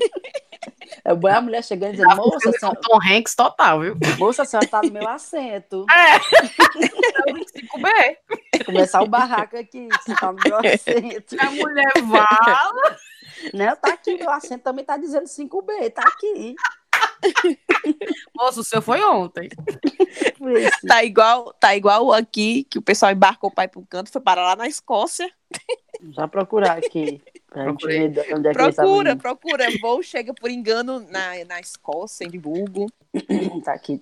É 1.04 1.14
bom 1.14 1.28
a 1.28 1.40
mulher 1.40 1.62
chegando 1.64 1.94
e 1.94 1.96
dizendo, 1.96 2.16
moça, 2.16 2.52
senhora, 2.52 2.76
com 2.76 2.82
Tom 2.82 2.98
Hanks 3.02 3.34
total, 3.34 3.80
viu? 3.80 3.96
moça, 4.18 4.42
a 4.42 4.44
senhora 4.44 4.66
tá 4.66 4.80
no 4.82 4.90
meu 4.90 5.06
assento. 5.08 5.86
É. 5.90 6.18
5B. 7.28 8.64
Começar 8.64 9.02
o 9.02 9.06
barraco 9.06 9.56
aqui, 9.56 9.88
você 9.88 10.14
tá 10.14 10.32
no 10.32 10.38
meu 10.44 10.56
assento. 10.64 11.36
A 11.40 11.50
mulher 11.50 11.92
vala. 12.04 12.96
Não, 13.54 13.76
tá 13.76 13.92
aqui, 13.92 14.16
meu 14.16 14.30
assento 14.30 14.62
também 14.62 14.84
tá 14.84 14.96
dizendo 14.96 15.26
5B, 15.26 15.92
tá 15.92 16.02
aqui. 16.02 16.54
Moça, 18.34 18.60
o 18.60 18.64
seu 18.64 18.82
foi 18.82 19.02
ontem. 19.02 19.48
Tá 20.86 21.04
igual, 21.04 21.52
tá 21.54 21.74
igual 21.76 22.12
aqui, 22.12 22.64
que 22.64 22.78
o 22.78 22.82
pessoal 22.82 23.12
embarcou 23.12 23.50
para 23.50 23.64
ir 23.64 23.68
para 23.68 23.80
um 23.80 23.84
canto, 23.84 24.10
foi 24.10 24.20
parar 24.20 24.42
lá 24.42 24.56
na 24.56 24.66
Escócia. 24.68 25.30
Já 26.10 26.28
procurar 26.28 26.78
aqui. 26.78 27.22
Procurei. 27.50 28.06
é 28.06 28.52
Procura, 28.52 29.16
procura. 29.16 29.66
Voo 29.80 30.02
chega 30.02 30.34
por 30.34 30.50
engano 30.50 31.00
na, 31.00 31.44
na 31.46 31.60
Escócia, 31.60 32.24
em 32.24 32.28
Edimburgo. 32.28 32.86
Tá 33.64 33.72
aqui. 33.72 34.00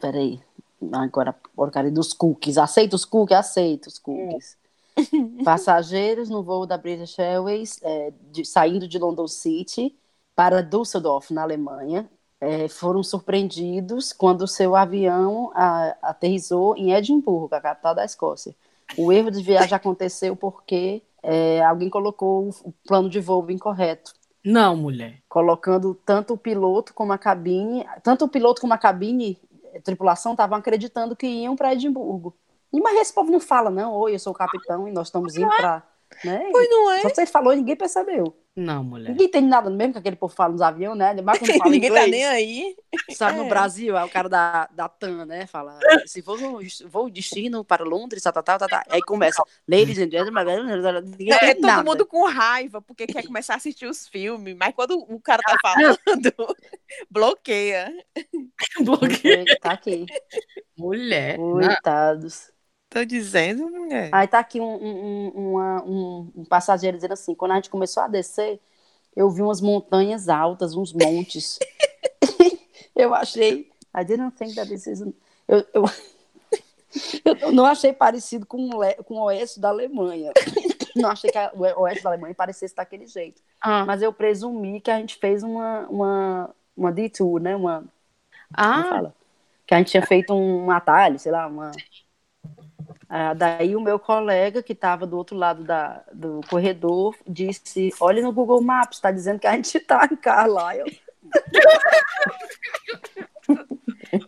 Peraí. 0.00 0.40
Agora, 0.92 1.34
porcaria 1.54 1.90
dos 1.90 2.12
cookies. 2.12 2.56
Aceita 2.56 2.96
os 2.96 3.04
cookies? 3.04 3.36
Aceita 3.38 3.88
os 3.88 3.98
cookies. 3.98 4.56
Passageiros 5.44 6.28
no 6.28 6.42
voo 6.42 6.66
da 6.66 6.76
British 6.78 7.18
Airways, 7.18 7.78
é, 7.82 8.12
de- 8.32 8.44
saindo 8.44 8.88
de 8.88 8.98
London 8.98 9.28
City 9.28 9.94
para 10.34 10.62
Düsseldorf, 10.62 11.32
na 11.32 11.42
Alemanha, 11.42 12.08
é, 12.40 12.68
foram 12.68 13.02
surpreendidos 13.02 14.12
quando 14.12 14.46
seu 14.46 14.74
avião 14.74 15.50
a- 15.54 15.96
aterrissou 16.02 16.76
em 16.76 16.92
Edimburgo, 16.92 17.54
a 17.54 17.60
capital 17.60 17.94
da 17.94 18.04
Escócia. 18.04 18.54
O 18.96 19.12
erro 19.12 19.30
de 19.30 19.42
viagem 19.42 19.74
aconteceu 19.74 20.34
porque 20.34 21.02
é, 21.22 21.62
alguém 21.64 21.90
colocou 21.90 22.48
o 22.64 22.72
plano 22.86 23.08
de 23.08 23.20
voo 23.20 23.50
incorreto 23.50 24.12
Não, 24.44 24.76
mulher. 24.76 25.22
colocando 25.28 25.94
tanto 25.94 26.34
o 26.34 26.38
piloto 26.38 26.94
como 26.94 27.12
a 27.12 27.18
cabine, 27.18 27.86
tanto 28.02 28.24
o 28.24 28.28
piloto 28.28 28.60
como 28.60 28.72
a 28.72 28.78
cabine, 28.78 29.38
a 29.74 29.80
tripulação 29.80 30.32
estavam 30.32 30.58
acreditando 30.58 31.16
que 31.16 31.26
iam 31.26 31.54
para 31.56 31.72
Edimburgo. 31.72 32.34
E 32.72 32.80
mas 32.80 32.98
esse 32.98 33.12
povo 33.12 33.30
não 33.30 33.40
fala 33.40 33.70
não, 33.70 33.94
oi, 33.94 34.14
eu 34.14 34.18
sou 34.18 34.32
o 34.32 34.36
capitão 34.36 34.86
e 34.88 34.92
nós 34.92 35.08
estamos 35.08 35.36
indo 35.36 35.48
para, 35.48 35.82
né? 36.24 36.48
Pois 36.52 36.68
não 36.68 36.90
é? 36.90 37.00
Só 37.00 37.08
você 37.08 37.26
falou 37.26 37.52
e 37.52 37.56
ninguém 37.56 37.76
percebeu. 37.76 38.36
Não, 38.60 38.82
mulher. 38.82 39.10
Ninguém 39.10 39.30
tem 39.30 39.42
nada 39.42 39.70
mesmo 39.70 39.92
que 39.92 39.98
aquele 40.00 40.16
povo 40.16 40.34
fala 40.34 40.52
nos 40.52 40.60
aviões, 40.62 40.98
né? 40.98 41.14
Mas 41.22 41.38
quando 41.38 41.52
fala 41.58 41.70
Ninguém 41.70 41.90
tá 41.92 42.06
inglês, 42.06 42.10
nem 42.10 42.26
aí. 42.26 42.76
sabe, 43.14 43.38
no 43.38 43.44
É. 43.44 43.48
Brasil, 43.48 43.96
é 43.96 44.04
o 44.04 44.08
cara 44.08 44.28
da, 44.28 44.66
da 44.72 44.88
TAM, 44.88 45.24
né? 45.26 45.46
Fala, 45.46 45.78
se 46.06 46.20
vou, 46.20 46.36
vou 46.86 47.08
destino 47.08 47.64
para 47.64 47.84
Londres, 47.84 48.22
tá, 48.22 48.32
tá, 48.32 48.42
tá, 48.42 48.58
tá, 48.58 48.66
tá. 48.68 48.84
Aí 48.90 49.00
começa, 49.00 49.42
ladies 49.68 49.98
and 49.98 50.10
gentlemen, 50.10 50.44
ninguém 51.04 51.32
É, 51.32 51.38
tem 51.38 51.54
todo 51.54 51.66
nada. 51.66 51.82
mundo 51.88 52.04
com 52.04 52.26
raiva, 52.28 52.82
porque 52.82 53.06
quer 53.06 53.24
começar 53.24 53.54
a 53.54 53.56
assistir 53.58 53.86
os 53.86 54.08
filmes, 54.08 54.56
mas 54.58 54.74
quando 54.74 54.98
o 54.98 55.20
cara 55.20 55.40
tá 55.42 55.56
falando, 55.62 55.98
bloqueia. 57.10 57.92
Bloqueio. 58.80 59.44
Tá 59.60 59.72
aqui, 59.72 60.04
Mulher. 60.76 61.38
Não. 61.38 61.52
coitados. 61.52 62.50
Tô 62.90 63.04
dizendo, 63.04 63.68
mulher. 63.68 64.10
Aí 64.12 64.26
tá 64.26 64.38
aqui 64.38 64.60
um, 64.60 64.64
um, 64.64 65.32
um, 65.36 65.50
uma- 65.52 65.82
um- 65.84 66.32
um 66.36 66.44
passageiro 66.44 66.96
dizendo 66.96 67.12
assim, 67.12 67.34
quando 67.34 67.52
a 67.52 67.54
gente 67.56 67.70
começou 67.70 68.02
a 68.02 68.08
descer, 68.08 68.58
eu 69.14 69.28
vi 69.30 69.42
umas 69.42 69.60
montanhas 69.60 70.28
altas, 70.28 70.74
uns 70.74 70.92
montes. 70.92 71.58
eu 72.96 73.14
achei, 73.14 73.70
I 73.94 74.04
didn't 74.04 74.36
think 74.36 74.54
that 74.54 74.68
this 74.68 74.86
is... 74.86 75.00
Eu, 75.46 75.66
eu, 75.74 75.84
eu 77.42 77.52
não 77.52 77.66
achei 77.66 77.92
parecido 77.92 78.46
com 78.46 78.70
com 79.04 79.14
o 79.14 79.22
oeste 79.24 79.60
da 79.60 79.68
Alemanha. 79.68 80.32
Não 80.96 81.10
achei 81.10 81.30
que 81.30 81.38
a- 81.38 81.52
o 81.54 81.82
oeste 81.82 82.02
da 82.02 82.10
Alemanha 82.10 82.34
parecesse 82.34 82.74
daquele 82.74 83.06
jeito. 83.06 83.40
Ah, 83.60 83.84
Mas 83.84 84.02
eu 84.02 84.12
presumi 84.12 84.80
que 84.80 84.90
a 84.90 84.98
gente 84.98 85.16
fez 85.16 85.44
uma, 85.44 85.86
uma, 85.88 86.50
uma 86.76 86.90
detour, 86.90 87.40
né? 87.40 87.54
Uma, 87.54 87.80
como 87.80 87.90
ah, 88.54 88.82
fala? 88.82 89.14
Que 89.64 89.74
a 89.74 89.78
gente 89.78 89.90
tinha 89.92 90.04
feito 90.04 90.34
um 90.34 90.70
atalho, 90.72 91.16
sei 91.18 91.30
lá, 91.30 91.46
uma. 91.46 91.70
Ah, 93.08 93.32
daí 93.32 93.74
o 93.74 93.80
meu 93.80 93.98
colega, 93.98 94.62
que 94.62 94.74
estava 94.74 95.06
do 95.06 95.16
outro 95.16 95.34
lado 95.34 95.64
da, 95.64 96.02
do 96.12 96.42
corredor, 96.50 97.16
disse: 97.26 97.90
Olha 98.00 98.22
no 98.22 98.32
Google 98.32 98.60
Maps, 98.60 98.98
está 98.98 99.10
dizendo 99.10 99.38
que 99.38 99.46
a 99.46 99.52
gente 99.52 99.78
está 99.78 100.06
em 100.10 100.16
Carlisle. 100.16 101.00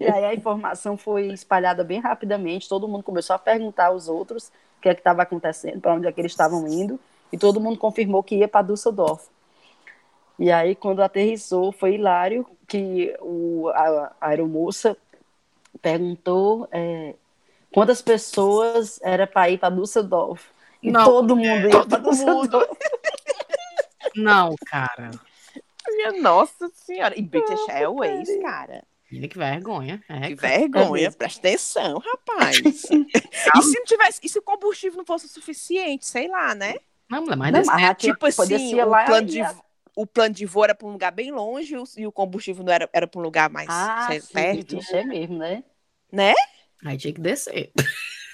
e 0.01 0.07
aí 0.07 0.25
a 0.25 0.35
informação 0.35 0.97
foi 0.97 1.27
espalhada 1.29 1.85
bem 1.85 2.01
rapidamente, 2.01 2.69
todo 2.69 2.89
mundo 2.89 3.05
começou 3.05 3.37
a 3.37 3.39
perguntar 3.39 3.87
aos 3.87 4.09
outros 4.09 4.51
o 4.79 4.81
que 4.81 4.89
é 4.89 4.95
que 4.95 5.01
estava 5.01 5.23
acontecendo, 5.23 5.79
para 5.81 5.95
onde 5.95 6.07
é 6.07 6.13
que 6.13 6.21
eles 6.21 6.33
estavam 6.33 6.67
indo, 6.67 6.99
e 7.31 7.37
todo 7.37 7.61
mundo 7.61 7.79
confirmou 7.79 8.23
que 8.23 8.37
ia 8.37 8.49
para 8.49 8.63
Düsseldorf. 8.63 9.29
E 10.39 10.51
aí, 10.51 10.75
quando 10.75 11.03
aterrissou, 11.03 11.71
foi 11.71 11.97
hilário 11.97 12.47
que 12.67 13.15
o, 13.21 13.69
a, 13.69 14.15
a 14.19 14.29
aeromoça 14.29 14.97
perguntou 15.83 16.67
é, 16.73 17.15
quantas 17.73 18.03
pessoas 18.03 18.99
era 19.03 19.27
para 19.27 19.51
ir 19.51 19.59
para 19.59 19.75
Düsseldorf. 19.75 20.45
E 20.83 20.91
Não, 20.91 21.05
todo 21.05 21.37
mundo 21.37 21.69
ia 21.69 21.85
para 21.85 22.01
todo 22.01 22.17
mundo. 22.17 22.49
Düsseldorf. 22.49 22.79
não, 24.17 24.55
cara. 24.67 25.11
Minha 25.89 26.13
nossa 26.23 26.71
senhora. 26.75 27.19
E 27.19 27.23
British 27.23 27.69
Airways, 27.69 28.29
cara. 28.43 28.85
Menina, 29.11 29.29
que 29.29 29.39
vergonha. 29.39 30.03
É, 30.09 30.29
Que 30.29 30.35
vergonha, 30.37 30.93
mesmo. 30.93 31.19
presta 31.19 31.41
atenção, 31.41 31.99
rapaz. 31.99 32.59
e 32.63 33.63
se 33.63 33.79
não 33.79 33.85
tivesse, 33.85 34.21
e 34.23 34.29
se 34.29 34.39
o 34.39 34.43
combustível 34.43 34.99
não 34.99 35.05
fosse 35.05 35.27
o 35.27 35.29
suficiente, 35.29 36.07
sei 36.07 36.29
lá, 36.29 36.55
né? 36.55 36.77
Não, 37.09 37.23
mulher, 37.23 37.37
mas 37.37 37.53
Não, 37.53 37.65
mas 37.65 37.97
tinha- 37.99 38.15
Tipo 38.15 38.27
assim, 38.27 38.81
o 38.81 38.89
lá 38.89 39.05
plano, 39.05 39.27
de, 39.27 39.39
ia- 39.39 39.57
o 39.97 40.07
plano 40.07 40.33
de 40.35 40.47
voo 40.47 40.63
era 40.63 40.77
para 40.77 40.87
um 40.87 40.93
lugar 40.93 41.11
bem 41.11 41.33
longe 41.33 41.75
e 41.97 42.07
o, 42.07 42.13
combustível 42.13 42.65
não 42.65 42.73
era, 42.73 42.89
era 42.93 43.09
para 43.09 43.19
um 43.21 43.23
lugar 43.25 43.51
mais 43.51 43.69
Ah, 43.69 44.07
sim, 44.13 44.33
perto. 44.33 44.77
Isso 44.77 44.95
é 44.95 45.05
mesmo, 45.05 45.39
né? 45.39 45.65
Aí 46.85 46.97
tinha 46.97 47.13
que 47.13 47.21
descer. 47.21 47.71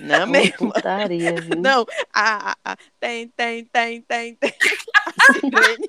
Não 0.00 0.14
é 0.14 0.26
mesmo? 0.26 0.72
Putaria, 0.72 1.40
viu? 1.40 1.56
Não, 1.60 1.84
a, 2.12 2.52
a, 2.52 2.56
a- 2.72 2.76
tem, 3.00 3.28
tem, 3.28 3.64
tem, 3.64 4.00
tem, 4.02 4.34
tem. 4.34 4.54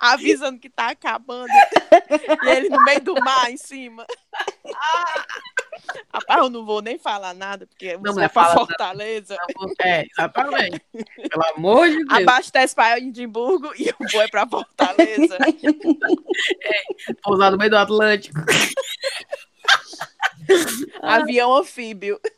Avisando 0.00 0.58
que 0.58 0.68
tá 0.70 0.90
acabando. 0.90 1.48
E 2.44 2.48
ele 2.48 2.68
no 2.68 2.82
meio 2.84 3.00
do 3.00 3.14
mar, 3.14 3.50
em 3.50 3.56
cima. 3.56 4.06
Rapaz, 6.12 6.38
eu 6.40 6.50
não 6.50 6.64
vou 6.66 6.82
nem 6.82 6.98
falar 6.98 7.32
nada, 7.34 7.66
porque 7.66 7.94
Não, 7.96 8.12
você 8.12 8.20
pra 8.20 8.28
fala 8.28 8.48
nada. 8.48 8.58
Fortaleza, 8.66 9.36
É, 9.80 10.04
exatamente. 10.10 10.80
Pelo 10.92 11.44
amor 11.56 11.88
de 11.88 12.04
Deus. 12.04 12.20
abastece 12.22 12.74
pra 12.74 12.98
Edimburgo 12.98 13.72
e 13.78 13.88
eu 13.88 13.94
vou 14.12 14.20
é 14.22 14.28
pra 14.28 14.46
Fortaleza. 14.46 15.38
Pousar 17.22 17.50
no 17.50 17.56
meio 17.58 17.70
do 17.70 17.78
Atlântico. 17.78 18.38
Avião 21.02 21.54
anfíbio. 21.54 22.20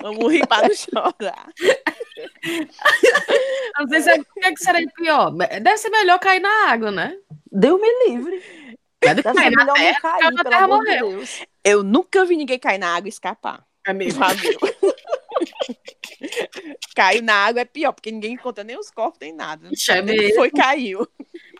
Vamos 0.00 0.32
rir 0.32 0.46
para 0.46 0.68
não 0.68 0.74
chorar. 0.74 1.48
Não 3.78 3.88
sei 3.88 4.00
se 4.02 4.10
é, 4.10 4.14
o 4.14 4.24
que, 4.24 4.44
é 4.44 4.52
que 4.52 4.62
seria 4.62 4.88
pior. 4.94 5.30
Deve 5.30 5.78
ser 5.78 5.90
melhor 5.90 6.18
cair 6.18 6.40
na 6.40 6.68
água, 6.68 6.90
né? 6.90 7.16
Deu 7.50 7.78
me 7.78 7.88
livre. 8.06 8.42
Deve 9.00 9.22
Deve 9.22 9.38
cair 9.38 9.56
melhor 9.56 9.74
terra, 9.74 10.00
cair, 10.00 10.34
pelo 10.34 10.44
terra, 10.44 10.64
amor 10.64 10.84
de. 10.84 10.98
Deus. 10.98 11.42
Eu 11.64 11.82
nunca 11.82 12.24
vi 12.24 12.36
ninguém 12.36 12.58
cair 12.58 12.78
na 12.78 12.94
água 12.94 13.08
e 13.08 13.10
escapar. 13.10 13.64
Já 13.86 13.92
viu? 13.92 14.58
Caiu 16.94 17.22
na 17.22 17.34
água 17.34 17.60
é 17.60 17.64
pior, 17.64 17.92
porque 17.92 18.10
ninguém 18.10 18.34
encontra 18.34 18.64
nem 18.64 18.78
os 18.78 18.90
corpos, 18.90 19.18
nem 19.20 19.32
nada. 19.32 19.68
Ixi, 19.72 19.92
é 19.92 20.02
mesmo. 20.02 20.34
foi, 20.36 20.50
caiu. 20.50 21.06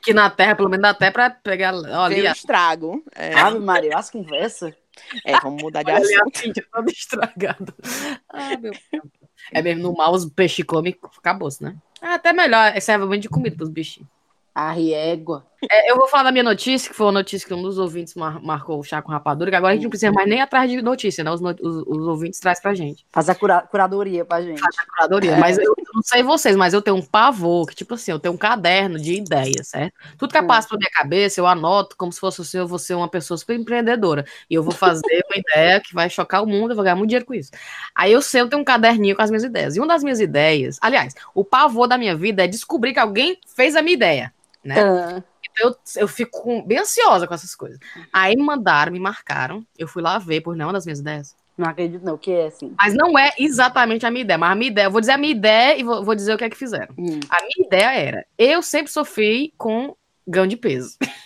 Que 0.04 0.12
na 0.12 0.28
terra, 0.28 0.54
pelo 0.54 0.68
menos 0.68 0.82
dá 0.82 0.90
até 0.90 1.10
pra 1.10 1.30
pegar. 1.30 1.74
Olha, 1.74 2.30
estrago. 2.30 3.02
É, 3.14 3.34
Ave 3.34 3.58
Maria, 3.58 3.96
as 3.96 4.10
conversas. 4.10 4.74
é, 5.24 5.40
vamos 5.40 5.62
mudar 5.62 5.82
de 5.82 5.90
assunto. 5.90 6.38
Cíntia 6.38 6.66
toda 6.70 6.90
estragada. 6.90 7.74
Ah, 8.28 8.56
meu 8.58 8.72
Deus. 8.92 9.04
É 9.52 9.62
mesmo, 9.62 9.82
no 9.82 9.94
mal 9.94 10.12
os 10.12 10.26
peixes 10.26 10.64
comem, 10.64 10.96
acabou-se, 11.18 11.62
né? 11.62 11.76
Ah, 12.00 12.14
até 12.14 12.32
melhor, 12.32 12.78
serve 12.80 13.06
muito 13.06 13.22
de 13.22 13.28
comida 13.28 13.56
pros 13.56 13.68
bichinhos. 13.68 14.08
A 14.54 14.70
riégua. 14.70 15.46
É, 15.70 15.90
eu 15.90 15.96
vou 15.96 16.06
falar 16.08 16.24
da 16.24 16.32
minha 16.32 16.44
notícia, 16.44 16.88
que 16.90 16.94
foi 16.96 17.06
uma 17.06 17.12
notícia 17.12 17.46
que 17.46 17.54
um 17.54 17.62
dos 17.62 17.78
ouvintes 17.78 18.14
mar- 18.14 18.40
marcou 18.42 18.78
o 18.78 18.82
chá 18.82 19.00
com 19.02 19.10
rapadura, 19.12 19.50
que 19.50 19.56
agora 19.56 19.72
a 19.72 19.74
gente 19.74 19.84
não 19.84 19.90
precisa 19.90 20.12
mais 20.12 20.28
nem 20.28 20.40
atrás 20.40 20.70
de 20.70 20.80
notícia, 20.82 21.22
né? 21.24 21.30
Os, 21.30 21.40
no- 21.40 21.50
os, 21.60 21.82
os 21.86 22.06
ouvintes 22.06 22.40
trazem 22.40 22.62
pra 22.62 22.74
gente. 22.74 23.04
Faz 23.12 23.28
a 23.28 23.34
cura- 23.34 23.62
curadoria 23.62 24.24
pra 24.24 24.40
gente. 24.42 24.60
Curadoria. 24.96 25.32
É. 25.32 25.36
Mas 25.38 25.58
eu 25.58 25.74
não 25.94 26.02
sei 26.02 26.22
vocês, 26.22 26.56
mas 26.56 26.74
eu 26.74 26.82
tenho 26.82 26.96
um 26.96 27.02
pavor, 27.02 27.66
que 27.66 27.74
tipo 27.74 27.94
assim, 27.94 28.10
eu 28.10 28.18
tenho 28.18 28.34
um 28.34 28.36
caderno 28.36 28.98
de 28.98 29.14
ideias, 29.14 29.68
certo? 29.68 29.94
Tudo 30.18 30.32
que 30.32 30.40
Hum. 30.40 30.46
passa 30.46 30.68
pela 30.68 30.78
minha 30.78 30.90
cabeça, 30.90 31.40
eu 31.40 31.46
anoto 31.46 31.96
como 31.96 32.12
se 32.12 32.20
fosse 32.20 32.40
assim, 32.42 32.58
eu 32.58 32.66
vou 32.66 32.78
ser 32.78 32.94
uma 32.94 33.08
pessoa 33.08 33.36
super 33.38 33.54
empreendedora. 33.58 34.24
E 34.50 34.54
eu 34.54 34.62
vou 34.62 34.72
fazer 34.74 35.24
uma 35.30 35.36
ideia 35.36 35.80
que 35.80 35.94
vai 35.94 36.10
chocar 36.10 36.42
o 36.42 36.46
mundo, 36.46 36.72
eu 36.72 36.76
vou 36.76 36.84
ganhar 36.84 36.96
muito 36.96 37.10
dinheiro 37.10 37.26
com 37.26 37.34
isso. 37.34 37.50
Aí 37.94 38.12
eu 38.12 38.20
sei, 38.22 38.40
eu 38.40 38.48
tenho 38.48 38.62
um 38.62 38.64
caderninho 38.64 39.14
com 39.16 39.22
as 39.22 39.30
minhas 39.30 39.44
ideias. 39.44 39.76
E 39.76 39.78
uma 39.80 39.86
das 39.88 40.02
minhas 40.02 40.20
ideias, 40.20 40.78
aliás, 40.80 41.14
o 41.34 41.44
pavor 41.44 41.86
da 41.86 41.96
minha 41.96 42.14
vida 42.16 42.44
é 42.44 42.46
descobrir 42.46 42.92
que 42.92 42.98
alguém 42.98 43.38
fez 43.54 43.76
a 43.76 43.82
minha 43.82 43.94
ideia. 43.94 44.32
né? 44.64 44.80
Ah, 44.80 45.22
eu, 45.58 45.74
eu 45.96 46.08
fico 46.08 46.62
bem 46.62 46.78
ansiosa 46.78 47.26
com 47.26 47.34
essas 47.34 47.54
coisas. 47.54 47.78
Aí 48.12 48.36
me 48.36 48.42
mandaram, 48.42 48.92
me 48.92 49.00
marcaram. 49.00 49.64
Eu 49.78 49.86
fui 49.88 50.02
lá 50.02 50.18
ver, 50.18 50.40
por 50.40 50.56
não 50.56 50.64
é 50.64 50.66
uma 50.66 50.72
das 50.74 50.84
minhas 50.84 51.00
ideias. 51.00 51.34
não 51.56 51.68
acredito, 51.68 52.04
não. 52.04 52.18
Que 52.18 52.32
é 52.32 52.46
assim? 52.46 52.74
Mas 52.78 52.94
não 52.94 53.18
é 53.18 53.30
exatamente 53.38 54.04
a 54.06 54.10
minha 54.10 54.22
ideia. 54.22 54.38
Mas 54.38 54.50
a 54.50 54.54
minha 54.56 54.70
ideia, 54.70 54.86
eu 54.86 54.90
vou 54.90 55.00
dizer 55.00 55.12
a 55.12 55.18
minha 55.18 55.32
ideia 55.32 55.78
e 55.78 55.82
vou, 55.82 56.04
vou 56.04 56.14
dizer 56.14 56.34
o 56.34 56.38
que 56.38 56.44
é 56.44 56.50
que 56.50 56.56
fizeram. 56.56 56.94
Hum, 56.98 57.20
A 57.30 57.40
minha 57.42 57.66
ideia 57.66 57.92
era: 57.94 58.26
eu 58.38 58.62
sempre 58.62 58.90
sofri 58.92 59.52
com 59.56 59.94
ganho 60.26 60.48
de 60.48 60.56
peso. 60.56 60.96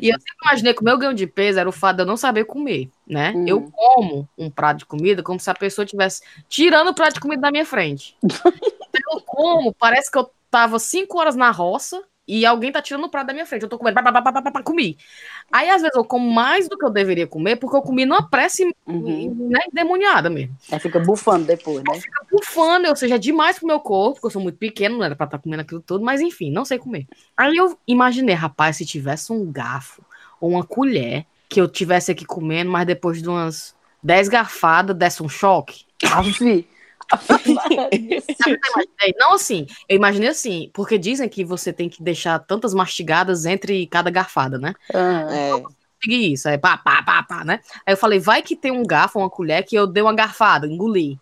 E 0.00 0.08
eu 0.08 0.14
sempre 0.18 0.34
imaginei 0.42 0.72
que 0.72 0.80
o 0.80 0.84
meu 0.84 0.96
ganho 0.96 1.12
de 1.12 1.26
peso 1.26 1.58
era 1.60 1.68
o 1.68 1.72
fato 1.72 1.96
de 1.96 2.02
eu 2.02 2.06
não 2.06 2.16
saber 2.16 2.44
comer, 2.46 2.88
né? 3.06 3.34
Hum. 3.36 3.44
Eu 3.46 3.70
como 3.70 4.26
um 4.38 4.48
prato 4.48 4.78
de 4.78 4.86
comida 4.86 5.22
como 5.22 5.38
se 5.38 5.50
a 5.50 5.54
pessoa 5.54 5.84
estivesse 5.84 6.22
tirando 6.48 6.88
o 6.88 6.94
prato 6.94 7.12
de 7.16 7.20
comida 7.20 7.42
da 7.42 7.50
minha 7.50 7.66
frente. 7.66 8.16
Então, 8.92 9.18
eu 9.18 9.20
como, 9.20 9.74
parece 9.74 10.10
que 10.10 10.18
eu 10.18 10.30
tava 10.50 10.78
cinco 10.78 11.18
horas 11.18 11.36
na 11.36 11.50
roça 11.50 12.02
e 12.38 12.46
alguém 12.46 12.70
tá 12.70 12.80
tirando 12.80 13.04
o 13.04 13.08
prato 13.08 13.26
da 13.26 13.32
minha 13.32 13.44
frente. 13.44 13.62
Eu 13.62 13.68
tô 13.68 13.76
comendo, 13.76 13.94
pá, 13.94 14.12
pá, 14.12 14.22
pá, 14.22 14.42
pá, 14.42 14.52
pá, 14.52 14.62
comi. 14.62 14.96
Aí, 15.50 15.68
às 15.68 15.82
vezes, 15.82 15.96
eu 15.96 16.04
como 16.04 16.30
mais 16.30 16.68
do 16.68 16.78
que 16.78 16.84
eu 16.84 16.90
deveria 16.90 17.26
comer, 17.26 17.56
porque 17.56 17.76
eu 17.76 17.82
comi 17.82 18.06
numa 18.06 18.28
prece 18.28 18.64
Uhum. 18.86 19.48
né, 19.48 19.60
demoniada 19.72 20.28
mesmo. 20.28 20.56
Aí 20.70 20.78
fica 20.78 20.98
bufando 20.98 21.46
depois, 21.46 21.82
né? 21.84 22.00
Bufando, 22.30 22.88
ou 22.88 22.96
seja, 22.96 23.14
é 23.14 23.18
demais 23.18 23.58
pro 23.58 23.66
meu 23.66 23.80
corpo, 23.80 24.14
porque 24.14 24.26
eu 24.26 24.30
sou 24.30 24.42
muito 24.42 24.58
pequeno, 24.58 24.98
não 24.98 25.04
era 25.04 25.14
pra 25.14 25.26
estar 25.26 25.38
comendo 25.38 25.62
aquilo 25.62 25.80
tudo, 25.80 26.04
mas 26.04 26.20
enfim, 26.20 26.50
não 26.50 26.64
sei 26.64 26.78
comer. 26.78 27.06
Aí 27.36 27.56
eu 27.56 27.78
imaginei, 27.86 28.34
rapaz, 28.34 28.76
se 28.76 28.86
tivesse 28.86 29.32
um 29.32 29.50
garfo 29.50 30.02
ou 30.40 30.50
uma 30.50 30.64
colher 30.64 31.24
que 31.48 31.60
eu 31.60 31.68
tivesse 31.68 32.10
aqui 32.10 32.24
comendo, 32.24 32.70
mas 32.70 32.86
depois 32.86 33.22
de 33.22 33.28
umas 33.28 33.74
10 34.02 34.28
garfadas 34.28 34.96
desse 34.96 35.22
um 35.22 35.28
choque. 35.28 35.84
Ave. 36.10 36.66
Não 39.18 39.34
assim, 39.34 39.66
eu 39.88 39.96
imaginei 39.96 40.28
assim, 40.28 40.70
porque 40.72 40.98
dizem 40.98 41.28
que 41.28 41.44
você 41.44 41.72
tem 41.72 41.88
que 41.88 42.02
deixar 42.02 42.38
tantas 42.38 42.74
mastigadas 42.74 43.44
entre 43.46 43.86
cada 43.86 44.10
garfada, 44.10 44.58
né? 44.58 44.74
Ah, 44.94 45.26
É. 45.30 45.50
Consegui 46.02 46.32
isso, 46.32 46.48
aí 46.48 46.56
pá, 46.56 46.78
pá, 46.78 47.02
pá, 47.02 47.22
pá, 47.22 47.44
né? 47.44 47.60
Aí 47.86 47.92
eu 47.92 47.96
falei, 47.96 48.18
vai 48.18 48.40
que 48.40 48.56
tem 48.56 48.70
um 48.72 48.82
garfo, 48.82 49.18
uma 49.18 49.28
colher, 49.28 49.62
que 49.64 49.76
eu 49.76 49.86
dei 49.86 50.02
uma 50.02 50.14
garfada, 50.14 50.66
engoli. 50.66 51.18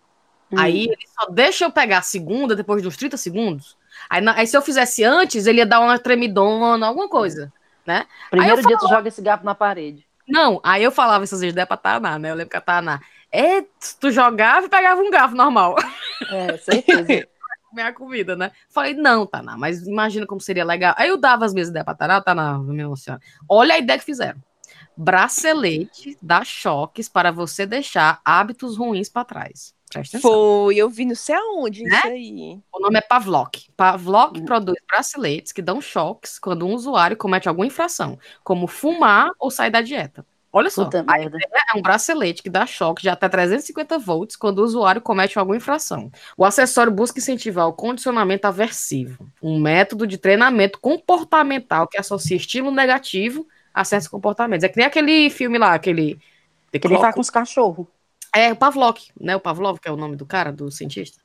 hum. 0.51 0.57
Aí 0.57 0.83
ele 0.85 1.05
só 1.19 1.29
deixa 1.29 1.65
eu 1.65 1.71
pegar 1.71 1.97
a 1.97 2.01
segunda 2.01 2.55
depois 2.55 2.81
de 2.81 2.87
uns 2.87 2.95
30 2.95 3.17
segundos. 3.17 3.75
Aí, 4.09 4.25
aí 4.29 4.47
se 4.47 4.55
eu 4.55 4.61
fizesse 4.61 5.03
antes, 5.03 5.47
ele 5.47 5.57
ia 5.59 5.65
dar 5.65 5.81
uma 5.81 5.99
tremidona, 5.99 6.87
alguma 6.87 7.09
coisa, 7.09 7.51
né? 7.85 8.05
Primeiro 8.29 8.61
dia 8.65 8.77
tu 8.77 8.87
joga 8.87 9.09
esse 9.09 9.21
garfo 9.21 9.43
na 9.43 9.53
parede. 9.53 10.05
Não, 10.25 10.61
aí 10.63 10.83
eu 10.83 10.91
falava 10.91 11.23
essas 11.23 11.41
ideias 11.41 11.67
pra 11.67 11.75
Taná, 11.75 12.17
né? 12.17 12.31
Eu 12.31 12.35
lembro 12.35 12.51
que 12.51 12.57
a 12.57 12.61
Taná, 12.61 13.01
é, 13.31 13.61
tu 13.99 14.11
jogava 14.11 14.65
e 14.65 14.69
pegava 14.69 15.01
um 15.01 15.09
garfo 15.11 15.35
normal, 15.35 15.75
É, 16.31 16.57
certeza. 16.57 17.07
minha 17.71 17.93
comida, 17.93 18.35
né? 18.35 18.51
Falei, 18.69 18.95
não, 18.95 19.27
Taná, 19.27 19.55
mas 19.55 19.85
imagina 19.85 20.25
como 20.25 20.41
seria 20.41 20.65
legal. 20.65 20.95
Aí 20.97 21.09
eu 21.09 21.17
dava 21.17 21.45
as 21.45 21.53
minhas 21.53 21.69
ideias 21.69 21.85
pra 21.85 21.93
Taná, 21.93 22.19
Taná, 22.21 22.57
minha 22.57 22.95
senhora, 22.95 23.21
olha 23.47 23.75
a 23.75 23.77
ideia 23.77 23.99
que 23.99 24.05
fizeram. 24.05 24.39
Bracelete 24.97 26.17
dá 26.21 26.43
choques 26.43 27.07
para 27.07 27.31
você 27.31 27.65
deixar 27.65 28.19
hábitos 28.23 28.77
ruins 28.77 29.07
pra 29.09 29.23
trás. 29.23 29.73
Presta 29.89 30.17
atenção. 30.17 30.31
Foi, 30.31 30.75
eu 30.75 30.89
vi 30.89 31.05
não 31.05 31.15
sei 31.15 31.35
aonde 31.35 31.83
Né? 31.83 31.97
isso 31.97 32.07
aí. 32.07 32.59
O 32.71 32.79
nome 32.79 32.97
é 32.99 33.01
Pavlok. 33.01 33.71
Pavlok 33.75 34.39
Hum. 34.39 34.45
produz 34.45 34.77
braceletes 34.87 35.51
que 35.51 35.61
dão 35.61 35.81
choques 35.81 36.37
quando 36.37 36.67
um 36.67 36.73
usuário 36.73 37.17
comete 37.17 37.49
alguma 37.49 37.65
infração, 37.65 38.19
como 38.43 38.67
fumar 38.67 39.31
ou 39.39 39.49
sair 39.49 39.71
da 39.71 39.81
dieta. 39.81 40.25
Olha 40.51 40.69
só, 40.69 40.85
Puta 40.85 41.01
a 41.01 41.03
merda. 41.17 41.37
ideia 41.37 41.61
é 41.75 41.77
um 41.77 41.81
bracelete 41.81 42.41
que 42.41 42.49
dá 42.49 42.65
choque 42.65 43.03
de 43.03 43.09
até 43.09 43.29
350 43.29 43.99
volts 43.99 44.35
quando 44.35 44.59
o 44.59 44.63
usuário 44.63 44.99
comete 45.01 45.37
alguma 45.37 45.55
infração. 45.57 46.11
O 46.35 46.43
acessório 46.43 46.91
busca 46.91 47.19
incentivar 47.19 47.67
o 47.67 47.73
condicionamento 47.73 48.45
aversivo, 48.47 49.29
um 49.43 49.59
método 49.59 50.07
de 50.07 50.17
treinamento 50.17 50.79
comportamental 50.79 51.87
que 51.87 51.99
associa 51.99 52.35
estímulo 52.35 52.75
negativo 52.75 53.47
a 53.73 53.83
certos 53.83 54.07
comportamentos. 54.07 54.63
É 54.63 54.69
que 54.69 54.77
nem 54.77 54.85
aquele 54.87 55.29
filme 55.29 55.57
lá, 55.59 55.73
aquele... 55.75 56.19
Que 56.71 56.85
ele 56.87 56.97
faz 56.97 57.13
com 57.13 57.21
os 57.21 57.29
cachorros. 57.29 57.85
É 58.35 58.51
o 58.51 58.55
Pavlok, 58.55 59.11
né? 59.19 59.35
O 59.35 59.39
Pavlov, 59.39 59.79
que 59.79 59.87
é 59.87 59.91
o 59.91 59.95
nome 59.97 60.15
do 60.15 60.25
cara, 60.25 60.51
do 60.51 60.69
cientista. 60.71 61.19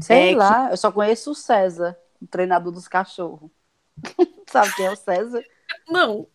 Sei 0.00 0.16
É 0.16 0.28
que- 0.30 0.34
lá, 0.36 0.68
eu 0.70 0.76
só 0.76 0.90
conheço 0.92 1.30
o 1.30 1.34
César, 1.34 1.96
o 2.20 2.26
treinador 2.26 2.72
dos 2.72 2.88
cachorros. 2.88 3.50
Sabe 4.50 4.74
quem 4.74 4.86
é 4.86 4.90
o 4.90 4.96
César? 4.96 5.42
Não. 5.88 6.26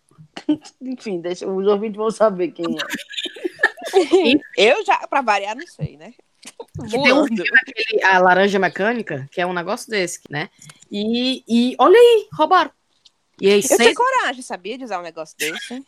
Enfim, 0.81 1.19
deixa, 1.21 1.47
os 1.47 1.67
ouvintes 1.67 1.97
vão 1.97 2.11
saber 2.11 2.51
quem 2.51 2.65
é. 2.65 4.39
Eu 4.57 4.85
já, 4.85 4.97
pra 5.07 5.21
variar, 5.21 5.55
não 5.55 5.67
sei, 5.67 5.97
né? 5.97 6.13
Que 6.89 6.89
tem 7.03 7.13
um 7.13 7.25
filme, 7.27 7.43
aquele, 7.61 8.03
a 8.03 8.19
Laranja 8.19 8.57
Mecânica, 8.57 9.27
que 9.31 9.39
é 9.41 9.45
um 9.45 9.53
negócio 9.53 9.89
desse, 9.89 10.21
né? 10.29 10.49
E, 10.91 11.43
e 11.47 11.75
olha 11.77 11.97
aí, 11.97 12.27
roubaram. 12.33 12.71
E 13.39 13.49
aí, 13.49 13.61
Eu 13.69 13.77
tinha 13.77 13.93
coragem, 13.95 14.41
sabia, 14.41 14.77
de 14.77 14.83
usar 14.85 14.99
um 14.99 15.03
negócio 15.03 15.37
desse? 15.37 15.83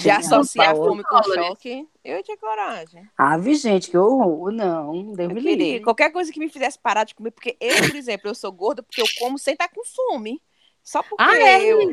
De 0.00 0.10
associar 0.10 0.72
Paulo. 0.74 0.90
fome 0.90 1.02
com 1.04 1.22
choque. 1.22 1.86
Eu 2.04 2.22
tinha 2.22 2.36
coragem. 2.36 3.08
Ave, 3.16 3.54
gente, 3.54 3.90
que 3.90 3.96
horror. 3.98 4.50
Não, 4.52 5.12
Deus 5.14 5.30
Eu 5.30 5.34
me 5.34 5.42
queria. 5.42 5.56
livre. 5.56 5.80
Qualquer 5.84 6.10
coisa 6.12 6.32
que 6.32 6.38
me 6.38 6.48
fizesse 6.48 6.78
parar 6.78 7.04
de 7.04 7.14
comer, 7.14 7.30
porque 7.32 7.56
eu, 7.60 7.76
por 7.88 7.96
exemplo, 7.96 8.28
eu 8.28 8.34
sou 8.34 8.52
gorda 8.52 8.82
porque 8.82 9.00
eu 9.00 9.06
como 9.18 9.38
sem 9.38 9.52
estar 9.54 9.68
com 9.68 9.84
fome. 9.84 10.40
Só 10.82 11.02
porque 11.02 11.22
Ah, 11.22 11.36
é? 11.38 11.62
eu. 11.64 11.92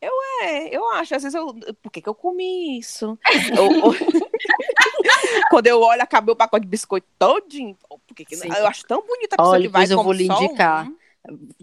Eu 0.00 0.12
é, 0.42 0.74
eu 0.74 0.88
acho, 0.92 1.14
às 1.14 1.22
vezes 1.22 1.34
eu. 1.34 1.54
Por 1.82 1.90
que, 1.92 2.00
que 2.00 2.08
eu 2.08 2.14
comi 2.14 2.78
isso? 2.78 3.18
Ou- 3.58 3.86
ou- 3.88 3.94
Quando 5.50 5.66
eu 5.66 5.80
olho, 5.80 6.02
acabei 6.02 6.32
o 6.32 6.36
pacote 6.36 6.62
de 6.64 6.70
biscoito 6.70 7.06
todinho. 7.18 7.76
Por 7.88 8.14
que 8.14 8.24
que- 8.24 8.36
Sim. 8.36 8.48
Eu 8.48 8.66
acho 8.66 8.86
tão 8.86 9.02
bonita 9.06 9.34
a 9.34 9.38
pessoa 9.38 9.54
Olha, 9.54 9.62
que 9.62 9.68
vai 9.68 9.86
depois 9.86 9.90
eu 9.90 10.02
vou 10.02 10.12
lhe 10.12 10.24
indicar. 10.26 10.88
um. 10.88 10.96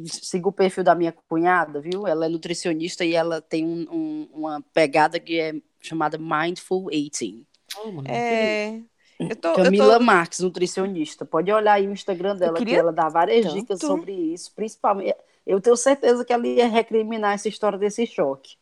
Siga 0.06 0.47
o 0.47 0.52
perfil 0.52 0.84
da 0.84 0.93
minha 0.93 1.12
cunhada, 1.28 1.82
viu? 1.82 2.06
Ela 2.06 2.28
é 2.28 2.30
nutricionista 2.30 3.04
e 3.04 3.15
ela 3.15 3.41
tem 3.41 3.65
um, 3.65 3.88
um, 3.91 4.30
uma 4.32 4.62
pegada 4.73 5.19
que 5.19 5.39
é 5.39 5.56
chamada 5.82 6.17
Mindful 6.19 6.91
Eating. 6.91 7.43
Oh, 7.84 7.91
mano, 7.91 8.08
É. 8.08 8.80
Eu 9.19 9.36
tô, 9.36 9.54
Camila 9.56 9.93
eu 9.95 9.97
tô... 9.97 10.06
Marques, 10.06 10.39
nutricionista. 10.41 11.26
Pode 11.26 11.52
olhar 11.52 11.73
aí 11.73 11.88
o 11.88 11.91
Instagram 11.91 12.36
dela, 12.36 12.54
que 12.54 12.60
queria 12.60 12.80
ela 12.80 12.93
dá 12.93 13.10
várias 13.10 13.45
tanto. 13.47 13.56
dicas 13.56 13.80
sobre 13.80 14.12
isso. 14.12 14.54
Principalmente, 14.54 15.15
eu 15.48 15.60
tenho 15.62 15.76
certeza 15.78 16.24
que 16.26 16.34
ela 16.34 16.46
ia 16.46 16.68
recriminar 16.68 17.34
essa 17.34 17.48
história 17.48 17.78
desse 17.80 18.06
choque. 18.06 18.56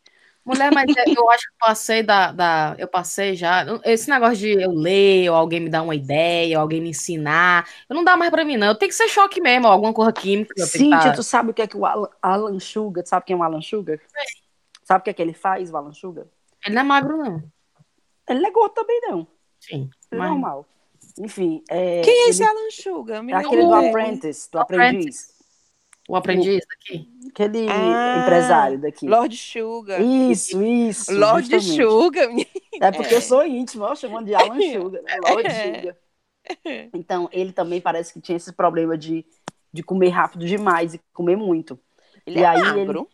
Mulher, 0.44 0.72
mas 0.72 0.86
é- 0.96 1.04
eu 1.08 1.28
acho 1.28 1.42
que 1.42 1.54
eu 1.54 1.58
passei 1.68 2.02
da, 2.04 2.30
da. 2.30 2.76
Eu 2.78 2.86
passei 2.86 3.34
já. 3.34 3.64
Esse 3.84 4.08
negócio 4.08 4.36
de 4.36 4.52
eu 4.62 4.70
ler, 4.70 5.28
ou 5.28 5.34
alguém 5.34 5.58
me 5.58 5.68
dar 5.68 5.82
uma 5.82 5.94
ideia, 5.94 6.56
ou 6.58 6.62
alguém 6.62 6.80
me 6.80 6.90
ensinar. 6.90 7.68
Eu 7.88 7.96
não 7.96 8.04
dá 8.04 8.16
mais 8.16 8.30
pra 8.30 8.44
mim, 8.44 8.56
não. 8.56 8.68
Eu 8.68 8.74
tenho 8.76 8.88
que 8.88 8.94
ser 8.94 9.08
choque 9.08 9.40
mesmo, 9.40 9.66
alguma 9.66 9.92
coisa 9.92 10.12
química. 10.12 10.54
que 10.54 10.62
Cíntia, 10.62 11.00
tá- 11.00 11.12
tu 11.14 11.22
sabe 11.24 11.50
o 11.50 11.54
que 11.54 11.62
é 11.62 11.66
que 11.66 11.76
o 11.76 11.84
Alan, 11.84 12.08
Alan 12.22 12.60
Sugar, 12.60 13.02
tu 13.02 13.08
sabe 13.08 13.26
quem 13.26 13.34
é 13.34 13.38
o 13.38 13.42
Alan 13.42 13.60
Sugar? 13.60 13.98
Sabe 14.84 15.00
o 15.00 15.02
que 15.04 15.10
é 15.10 15.12
que 15.14 15.20
ele 15.22 15.34
faz, 15.34 15.68
o 15.72 15.76
Alan 15.76 15.92
Sugar? 15.92 16.26
Ele 16.64 16.74
não 16.76 16.82
é 16.82 16.84
magro, 16.84 17.16
não. 17.16 17.42
Ele 18.28 18.38
não 18.38 18.48
é 18.48 18.52
gordo 18.52 18.72
também, 18.74 19.00
não. 19.02 19.26
Sim. 19.58 19.90
Ele 20.12 20.12
é 20.12 20.16
mas- 20.16 20.30
normal. 20.30 20.64
Enfim, 21.18 21.62
é, 21.68 22.02
Quem 22.02 22.12
é 22.14 22.20
ele- 22.22 22.30
esse 22.30 22.44
Alan 22.44 22.70
Sugar? 22.70 23.20
Me 23.22 23.32
é 23.32 23.36
aquele 23.36 23.62
do. 23.62 23.74
Apprentice, 23.74 24.48
do 24.48 24.58
Do 24.58 24.60
aprendiz. 24.60 25.34
O 26.08 26.16
aprendiz 26.16 26.64
daqui. 26.68 27.08
Aquele 27.30 27.66
Ah, 27.68 28.18
empresário 28.20 28.80
daqui. 28.80 29.06
Lord 29.06 29.36
Sugar. 29.36 30.00
Isso, 30.00 30.62
isso. 30.62 31.12
Lord 31.12 31.48
justamente. 31.50 31.82
Sugar. 31.82 32.28
É 32.80 32.92
porque 32.92 33.14
É. 33.14 33.16
eu 33.16 33.20
sou 33.22 33.44
íntimo, 33.44 33.84
eu 33.84 33.96
chamando 33.96 34.26
de 34.26 34.34
Alan 34.34 34.60
Sugar, 34.72 35.02
né? 35.02 35.16
Lord 35.28 35.48
É. 35.48 35.80
Sugar. 35.80 35.96
Então, 36.92 37.28
ele 37.32 37.52
também 37.52 37.80
parece 37.80 38.12
que 38.12 38.20
tinha 38.20 38.36
esse 38.36 38.52
problema 38.52 38.96
de, 38.96 39.24
de 39.72 39.82
comer 39.82 40.08
rápido 40.10 40.46
demais 40.46 40.94
e 40.94 41.00
comer 41.12 41.36
muito. 41.36 41.78
Ele 42.26 42.40
E 42.40 42.42
é 42.42 42.46
aí 42.46 42.58
magro. 42.60 43.08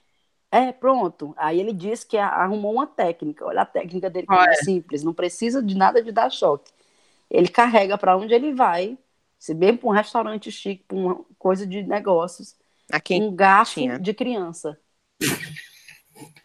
É, 0.50 0.72
pronto. 0.72 1.34
Aí 1.36 1.58
ele 1.60 1.72
disse 1.72 2.06
que 2.06 2.16
a- 2.18 2.28
arrumou 2.28 2.74
uma 2.74 2.86
técnica. 2.86 3.44
Olha 3.46 3.62
a 3.62 3.66
técnica 3.66 4.10
dele, 4.10 4.26
que 4.26 4.34
é 4.34 4.48
é? 4.50 4.54
simples, 4.54 5.02
não 5.02 5.14
precisa 5.14 5.62
de 5.62 5.74
nada 5.76 6.02
de 6.02 6.12
dar 6.12 6.30
choque. 6.30 6.72
Ele 7.30 7.48
carrega 7.48 7.98
para 7.98 8.16
onde 8.16 8.34
ele 8.34 8.54
vai, 8.54 8.98
se 9.38 9.54
bem 9.54 9.76
para 9.76 9.88
um 9.88 9.92
restaurante 9.92 10.50
chique, 10.52 10.84
para 10.84 10.96
uma 10.96 11.24
coisa 11.38 11.66
de 11.66 11.82
negócios, 11.82 12.56
A 12.92 13.00
quem 13.00 13.22
um 13.22 13.34
garfo 13.34 13.74
tinha? 13.74 13.98
de 13.98 14.14
criança. 14.14 14.78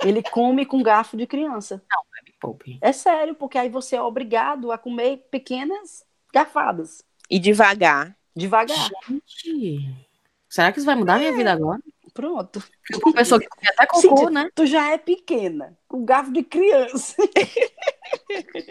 Ele 0.03 0.23
come 0.23 0.65
com 0.65 0.81
garfo 0.81 1.17
de 1.17 1.27
criança. 1.27 1.83
Me 2.25 2.33
poupe. 2.39 2.77
É 2.81 2.91
sério, 2.91 3.35
porque 3.35 3.57
aí 3.57 3.69
você 3.69 3.95
é 3.95 4.01
obrigado 4.01 4.71
a 4.71 4.77
comer 4.77 5.27
pequenas 5.29 6.03
garfadas, 6.33 7.03
E 7.29 7.37
devagar. 7.39 8.15
devagar. 8.35 8.89
Gente, 9.07 9.95
Será 10.49 10.71
que 10.71 10.79
isso 10.79 10.85
vai 10.85 10.95
mudar 10.95 11.15
a 11.15 11.19
minha 11.19 11.33
vida 11.33 11.51
agora? 11.51 11.81
Pronto. 12.13 12.63
Uma 13.03 13.13
pessoa 13.13 13.39
que 13.39 13.47
come 13.47 13.67
até 13.69 13.85
cocô, 13.85 14.01
Cíntia, 14.01 14.29
né? 14.29 14.49
Tu 14.55 14.65
já 14.65 14.91
é 14.91 14.97
pequena, 14.97 15.77
com 15.87 16.03
garfo 16.05 16.31
de 16.31 16.41
criança. 16.43 17.15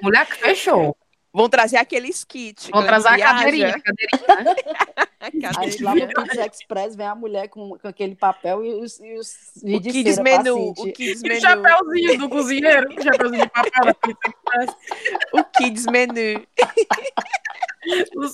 Mulher 0.02 0.26
que 0.26 0.34
fechou. 0.36 0.96
Vão 1.36 1.50
trazer 1.50 1.76
aqueles 1.76 2.24
kits. 2.24 2.70
Vão 2.70 2.82
trazer 2.82 3.08
a 3.08 3.16
viaja, 3.16 3.34
cadeirinha. 3.34 3.68
a 3.68 3.80
cadeirinha, 3.80 4.44
né? 4.44 4.56
Aí 5.58 5.76
lá 5.82 5.94
no 5.94 6.06
Pizza 6.08 6.46
Express 6.46 6.96
vem 6.96 7.06
a 7.06 7.14
mulher 7.14 7.48
com, 7.48 7.76
com 7.78 7.88
aquele 7.88 8.14
papel 8.14 8.64
e 8.64 8.72
os, 8.72 8.98
e 9.00 9.12
os 9.18 9.34
O 9.62 9.80
kids 9.82 10.18
menu. 10.18 10.70
O 10.70 10.92
kids 10.92 11.20
E 11.22 11.26
o 11.26 11.28
menu. 11.28 11.40
chapéuzinho 11.42 12.18
do 12.20 12.28
cozinheiro. 12.30 12.88
O 12.88 13.02
chapéuzinho 13.02 13.42
de 13.42 13.50
papel 13.50 13.84
da 13.84 13.94
Pizza 13.94 14.18
Express. 14.28 14.76
O 15.34 15.44
kids 15.44 15.86
menu. 15.86 16.46
Os, 18.16 18.30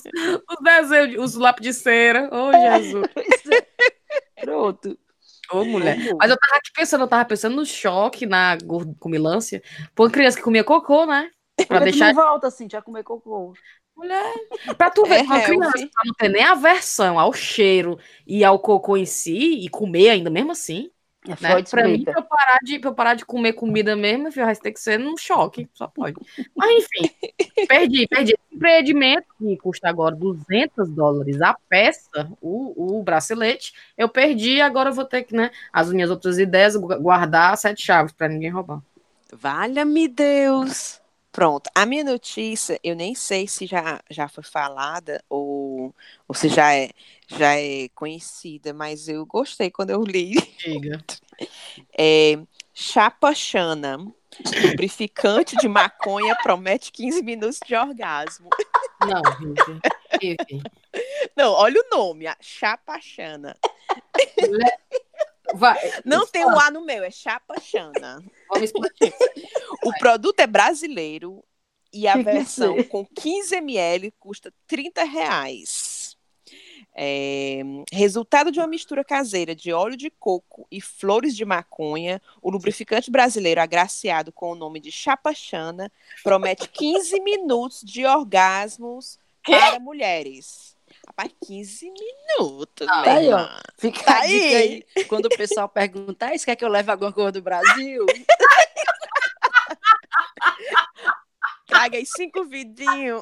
os 0.49 0.63
desenhos, 0.63 1.09
de- 1.09 1.19
os 1.19 1.35
lápis 1.35 1.63
de 1.63 1.73
cera. 1.73 2.29
Ô, 2.31 2.51
Jesus. 2.53 3.05
Pronto. 4.39 4.97
Ô, 5.51 5.65
mulher. 5.65 5.97
Mas 6.17 6.31
eu 6.31 6.37
tava 6.37 6.55
aqui 6.57 6.71
pensando, 6.73 7.01
eu 7.03 7.07
tava 7.07 7.25
pensando 7.25 7.55
no 7.55 7.65
choque, 7.65 8.25
na 8.25 8.55
gordocomilância. 8.63 9.61
Pô, 9.93 10.09
criança 10.09 10.37
que 10.37 10.43
comia 10.43 10.63
cocô, 10.63 11.05
né? 11.05 11.29
Pra 11.67 11.79
Porque 11.79 11.91
deixar. 11.91 12.13
não 12.13 12.23
volta 12.23 12.47
assim, 12.47 12.67
já 12.69 12.81
comer 12.81 13.03
cocô. 13.03 13.53
Mulher. 13.95 14.33
Pra 14.77 14.89
tu 14.89 15.03
ver, 15.05 15.19
É 15.19 15.21
uma 15.23 15.39
criança 15.41 15.77
healthy. 15.77 15.91
pra 15.93 16.01
não 16.05 16.13
ter 16.15 16.29
nem 16.29 16.43
aversão 16.43 17.19
ao 17.19 17.31
cheiro 17.31 17.99
e 18.25 18.43
ao 18.43 18.57
cocô 18.57 18.97
em 18.97 19.05
si, 19.05 19.59
e 19.63 19.69
comer 19.69 20.09
ainda 20.09 20.29
mesmo 20.29 20.51
assim. 20.51 20.89
É 21.25 21.29
Né? 21.29 21.35
Freud 21.51 21.69
Pra 21.69 21.87
mim, 21.87 22.03
pra 22.03 22.13
eu, 22.17 22.23
parar 22.23 22.57
de, 22.63 22.79
pra 22.79 22.89
eu 22.89 22.93
parar 22.95 23.13
de 23.13 23.23
comer 23.25 23.53
comida 23.53 23.95
mesmo, 23.95 24.29
filho, 24.31 24.45
vai 24.45 24.55
ter 24.57 24.71
que 24.73 24.79
ser 24.79 24.99
num 24.99 25.15
choque, 25.15 25.69
só 25.73 25.87
pode. 25.87 26.15
Mas 26.53 26.83
enfim, 26.83 27.09
perdi, 27.69 28.07
perdi. 28.07 28.33
Esse 28.33 28.55
empreendimento 28.55 29.25
que 29.39 29.55
custa 29.57 29.87
agora 29.87 30.13
200 30.15 30.89
dólares 30.89 31.39
a 31.41 31.55
peça, 31.69 32.29
o, 32.41 32.97
o 32.99 33.03
bracelete, 33.03 33.73
eu 33.97 34.09
perdi, 34.09 34.59
agora 34.59 34.89
eu 34.89 34.93
vou 34.93 35.05
ter 35.05 35.23
que, 35.23 35.33
né, 35.33 35.49
as 35.71 35.93
minhas 35.93 36.09
outras 36.09 36.37
ideias, 36.39 36.75
gu- 36.75 36.99
guardar 36.99 37.57
sete 37.57 37.85
chaves 37.85 38.11
pra 38.11 38.27
ninguém 38.27 38.49
roubar. 38.49 38.81
Valha-me 39.31 40.07
Deus. 40.09 40.99
Pronto, 41.33 41.67
a 41.73 41.83
minha 41.83 42.03
notícia, 42.03 42.79
eu 42.83 42.95
nem 42.95 43.15
sei 43.15 43.47
se 43.47 43.65
já, 43.65 43.99
já 44.07 44.27
foi 44.29 44.43
falada 44.43 45.19
ou, 45.27 45.93
ou 46.27 46.35
se 46.35 46.47
já 46.47 46.75
é, 46.75 46.91
já 47.27 47.55
é 47.59 47.89
conhecida, 47.95 48.71
mas 48.71 49.07
eu 49.07 49.25
gostei 49.25 49.71
quando 49.71 49.89
eu 49.89 50.03
li. 50.03 50.35
Diga. 50.57 51.03
É, 51.97 52.37
Chapachana, 52.71 53.97
lubrificante 54.61 55.55
de 55.57 55.67
maconha 55.67 56.35
promete 56.43 56.91
15 56.91 57.23
minutos 57.23 57.59
de 57.65 57.75
orgasmo. 57.75 58.49
Não, 59.01 59.21
Vivi. 60.19 60.61
Não, 61.35 61.51
olha 61.51 61.81
o 61.81 61.95
nome, 61.95 62.27
a 62.27 62.37
Chapachana. 62.39 63.57
Vai, 65.53 65.77
Não 66.05 66.25
tem 66.27 66.45
um 66.45 66.59
A 66.59 66.71
no 66.71 66.83
meu, 66.85 67.03
é 67.03 67.11
Chapachana. 67.11 68.23
vamos 68.49 68.63
explicar. 68.69 69.11
O 69.83 69.93
produto 69.99 70.39
é 70.39 70.47
brasileiro 70.47 71.43
e 71.91 72.07
a 72.07 72.13
Que 72.13 72.19
que 72.19 72.23
versão 72.25 72.77
é? 72.77 72.83
com 72.83 73.05
15 73.05 73.55
ml 73.55 74.11
custa 74.19 74.53
30 74.67 75.03
reais. 75.03 76.17
É, 76.95 77.61
resultado 77.91 78.51
de 78.51 78.59
uma 78.59 78.67
mistura 78.67 79.03
caseira 79.03 79.55
de 79.55 79.73
óleo 79.73 79.97
de 79.97 80.11
coco 80.11 80.67
e 80.71 80.79
flores 80.79 81.35
de 81.35 81.43
maconha, 81.43 82.21
o 82.39 82.51
lubrificante 82.51 83.09
brasileiro 83.09 83.59
agraciado 83.59 84.31
com 84.31 84.51
o 84.51 84.55
nome 84.55 84.79
de 84.79 84.91
Chapachana 84.91 85.91
promete 86.23 86.69
15 86.69 87.19
minutos 87.21 87.81
de 87.83 88.05
orgasmos 88.05 89.17
para 89.43 89.79
mulheres. 89.79 90.75
Rapaz, 91.07 91.31
15 91.45 91.91
minutos, 91.91 92.87
Ah, 92.87 93.03
aí, 93.11 93.31
ó. 93.33 93.47
Fica 93.77 94.03
Tá 94.03 94.19
aí. 94.19 94.55
aí. 94.95 95.05
Quando 95.05 95.25
o 95.25 95.37
pessoal 95.37 95.67
perguntar, 95.69 96.33
isso 96.33 96.45
quer 96.45 96.55
que 96.55 96.63
eu 96.65 96.69
leve 96.69 96.89
alguma 96.91 97.11
coisa 97.11 97.31
do 97.33 97.41
Brasil? 97.41 98.05
Traga 101.67 101.97
aí 101.97 102.05
cinco 102.05 102.45
vidinhos. 102.45 103.21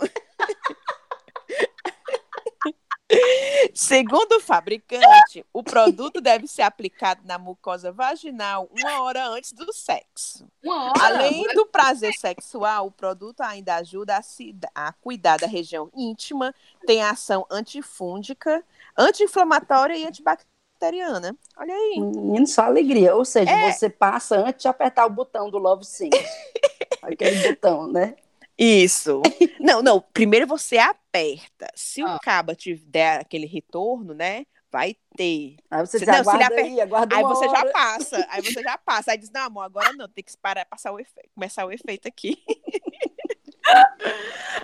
Segundo 3.73 4.33
o 4.33 4.39
fabricante, 4.39 5.45
o 5.53 5.63
produto 5.63 6.19
deve 6.19 6.47
ser 6.47 6.63
aplicado 6.63 7.21
na 7.25 7.37
mucosa 7.37 7.91
vaginal 7.91 8.69
uma 8.71 9.03
hora 9.03 9.27
antes 9.27 9.53
do 9.53 9.71
sexo. 9.73 10.47
Uma 10.63 10.89
hora. 10.89 11.05
Além 11.05 11.43
do 11.53 11.65
prazer 11.65 12.13
sexual, 12.13 12.87
o 12.87 12.91
produto 12.91 13.41
ainda 13.41 13.75
ajuda 13.75 14.17
a, 14.17 14.21
se, 14.21 14.55
a 14.73 14.91
cuidar 14.93 15.37
da 15.37 15.47
região 15.47 15.89
íntima, 15.95 16.53
tem 16.85 17.01
ação 17.01 17.45
antifúngica, 17.49 18.63
anti-inflamatória 18.97 19.95
e 19.95 20.05
antibacteriana. 20.05 21.35
Olha 21.57 21.73
aí. 21.73 21.99
Menino, 21.99 22.47
só 22.47 22.63
alegria. 22.63 23.15
Ou 23.15 23.23
seja, 23.23 23.51
É. 23.51 23.71
você 23.71 23.89
passa 23.89 24.37
antes 24.37 24.61
de 24.63 24.67
apertar 24.67 25.05
o 25.05 25.09
botão 25.09 25.49
do 25.49 25.57
Love 25.57 25.85
Sim. 25.85 26.09
Aquele 27.01 27.49
botão, 27.49 27.87
né? 27.87 28.15
Isso. 28.63 29.21
Não, 29.59 29.81
não. 29.81 29.99
Primeiro 30.13 30.45
você 30.45 30.77
aperta. 30.77 31.67
Se 31.75 32.01
Ah. 32.01 32.15
o 32.15 32.19
cabo 32.19 32.53
te 32.55 32.75
der 32.75 33.21
aquele 33.21 33.47
retorno, 33.47 34.13
né? 34.13 34.45
Vai 34.71 34.95
ter. 35.17 35.57
Aí 35.69 35.85
você 35.85 35.99
Se- 35.99 36.05
diz, 36.05 36.13
não, 36.13 36.21
aguarda 36.21 36.45
aper- 36.45 36.65
aí, 36.65 36.81
aguarda 36.81 37.15
Aí 37.15 37.23
você 37.23 37.45
já 37.49 37.59
hora. 37.59 37.71
passa. 37.71 38.15
Aí 38.29 38.41
você 38.41 38.61
já 38.63 38.77
passa. 38.77 39.11
Aí 39.11 39.17
diz, 39.17 39.29
não, 39.31 39.41
amor, 39.41 39.63
agora 39.63 39.91
não, 39.93 40.07
tem 40.07 40.23
que 40.23 40.35
parar, 40.37 40.65
passar 40.65 40.91
o 40.91 40.99
efeito, 40.99 41.29
começar 41.35 41.65
o 41.65 41.71
efeito 41.71 42.07
aqui. 42.07 42.37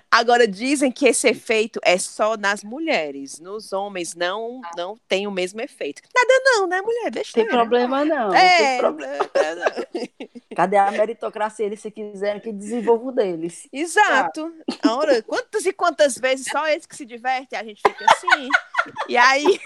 Agora 0.09 0.47
dizem 0.47 0.91
que 0.91 1.07
esse 1.07 1.27
efeito 1.27 1.79
é 1.83 1.97
só 1.97 2.37
nas 2.37 2.63
mulheres. 2.63 3.39
Nos 3.39 3.73
homens 3.73 4.15
não 4.15 4.61
não 4.75 4.97
tem 5.07 5.27
o 5.27 5.31
mesmo 5.31 5.59
efeito. 5.61 6.01
Nada 6.15 6.41
não, 6.45 6.67
né, 6.67 6.81
mulher? 6.81 7.11
Deixa 7.11 7.33
Tem 7.33 7.45
problema 7.47 8.05
não. 8.05 8.29
não 8.29 8.35
É, 8.35 8.57
tem 8.57 8.77
problema. 8.79 9.17
não. 9.17 10.27
Cadê 10.55 10.77
a 10.77 10.91
meritocracia? 10.91 11.65
Eles, 11.65 11.81
se 11.81 11.91
quiserem, 11.91 12.41
que 12.41 12.51
desenvolvam 12.51 13.13
deles. 13.13 13.67
Exato. 13.71 14.51
Ora, 14.87 15.21
quantas 15.21 15.65
e 15.65 15.73
quantas 15.73 16.17
vezes 16.17 16.47
só 16.49 16.67
eles 16.67 16.85
que 16.85 16.95
se 16.95 17.05
divertem, 17.05 17.59
a 17.59 17.63
gente 17.63 17.81
fica 17.85 18.05
assim. 18.11 18.49
E 19.07 19.17
aí, 19.17 19.59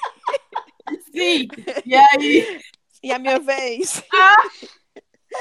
Sim. 1.13 1.47
E 1.85 1.95
aí? 1.95 2.59
e 3.03 3.11
a 3.11 3.19
minha 3.19 3.39
vez? 3.39 4.03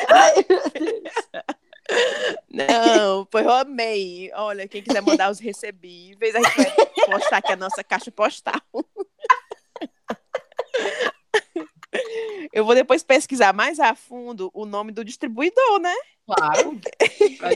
Ai, 0.08 0.34
meu 0.48 0.70
Deus. 0.70 1.14
Não, 2.50 3.24
pois 3.26 3.44
eu 3.44 3.52
amei. 3.52 4.30
Olha, 4.34 4.66
quem 4.68 4.82
quiser 4.82 5.00
mandar 5.00 5.30
os 5.30 5.38
recebíveis, 5.38 6.34
a 6.34 6.38
gente 6.38 6.56
vai 6.56 6.86
postar 7.06 7.36
aqui 7.38 7.52
a 7.52 7.56
nossa 7.56 7.82
caixa 7.84 8.10
postal. 8.10 8.60
Eu 12.52 12.64
vou 12.64 12.74
depois 12.74 13.02
pesquisar 13.02 13.52
mais 13.52 13.78
a 13.78 13.94
fundo 13.94 14.50
o 14.54 14.64
nome 14.64 14.92
do 14.92 15.04
distribuidor, 15.04 15.80
né? 15.80 15.94
Claro. 16.26 16.80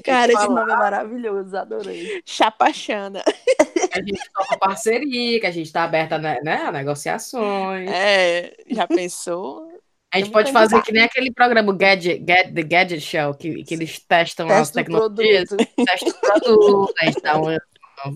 Cara, 0.02 0.32
esse 0.32 0.42
falar 0.42 0.60
nome 0.60 0.72
é 0.72 0.76
maravilhoso, 0.76 1.56
adorei. 1.56 2.22
Chapachana. 2.24 3.22
que 3.22 3.98
a 3.98 4.02
gente 4.02 4.30
topa 4.32 4.58
parceria, 4.58 5.40
que 5.40 5.46
a 5.46 5.50
gente 5.50 5.66
está 5.66 5.84
aberta 5.84 6.18
né, 6.18 6.40
né, 6.42 6.56
a 6.62 6.72
negociações. 6.72 7.90
É, 7.90 8.54
já 8.68 8.86
pensou? 8.86 9.68
A 10.14 10.18
gente 10.18 10.30
pode 10.30 10.52
fazer 10.52 10.80
que 10.82 10.92
nem 10.92 11.02
aquele 11.02 11.32
programa 11.32 11.76
Gadget, 11.76 12.24
Get, 12.24 12.54
The 12.54 12.62
Gadget 12.62 13.00
Show, 13.00 13.34
que, 13.34 13.64
que 13.64 13.74
eles 13.74 13.98
testam 13.98 14.46
as 14.48 14.70
Testa 14.70 14.80
o 14.80 14.84
tecnologias, 14.84 15.48
testam 15.48 16.08
o 16.08 16.14
produto, 16.20 16.94
a 17.00 17.04
gente 17.06 17.20
dá 17.20 17.36
um, 17.40 17.48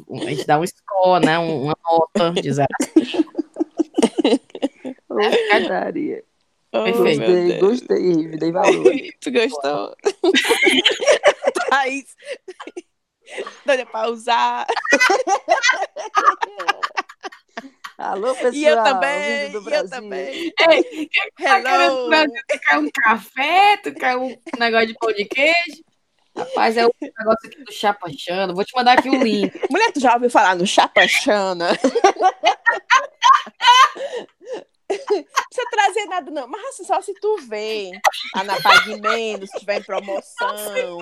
um- 0.08 0.22
a 0.22 0.30
gente 0.30 0.46
dá 0.46 0.60
um 0.60 0.64
score, 0.66 1.26
né, 1.26 1.36
um- 1.40 1.64
uma 1.64 1.76
nota 1.84 2.40
de 2.40 2.52
zero. 2.52 2.68
Ô, 5.08 5.68
Daria. 5.68 6.22
Oh, 6.72 6.84
Perfeito. 6.84 7.20
Gostei, 7.20 7.58
gostei, 7.58 8.12
Rive, 8.14 8.36
dei 8.36 8.52
valor. 8.52 8.92
Tu 9.20 9.32
gostou? 9.32 9.96
Thaís. 11.70 12.14
Doida 13.66 13.84
pra 13.86 14.08
usar. 14.08 14.66
Alô, 17.98 18.32
pessoal. 18.34 18.54
E 18.54 18.64
eu 18.64 18.82
também. 18.84 19.48
vindo 19.48 19.52
do 19.52 19.58
E 19.58 19.58
eu 19.58 19.62
Brasil. 19.62 19.90
também. 19.90 20.52
Ei, 20.70 21.10
tá 21.42 21.58
Hello. 21.58 22.08
Brasil, 22.08 22.42
tu 22.48 22.60
quer 22.60 22.78
um 22.78 22.88
café, 22.90 23.76
tu 23.78 23.92
quer 23.92 24.16
um 24.16 24.36
negócio 24.56 24.86
de 24.86 24.94
pão 24.94 25.12
de 25.12 25.24
queijo? 25.24 25.82
Rapaz, 26.36 26.76
é 26.76 26.86
o 26.86 26.92
negócio 27.00 27.48
aqui 27.48 27.64
do 27.64 27.72
Chapachando. 27.72 28.54
Vou 28.54 28.64
te 28.64 28.72
mandar 28.76 28.96
aqui 28.96 29.10
o 29.10 29.20
link. 29.20 29.52
Mulher, 29.68 29.90
tu 29.92 29.98
já 29.98 30.14
ouviu 30.14 30.30
falar 30.30 30.54
no 30.54 30.64
Chapachana? 30.64 31.70
precisa 34.88 35.68
trazer 35.70 36.04
nada, 36.06 36.30
não. 36.30 36.46
Mas 36.46 36.64
assim, 36.66 36.84
só 36.84 37.00
se 37.02 37.12
tu 37.14 37.38
vê. 37.48 37.90
A 38.36 38.44
na 38.44 38.54
se 38.54 39.58
tiver 39.58 39.80
em 39.80 39.82
promoção. 39.82 40.98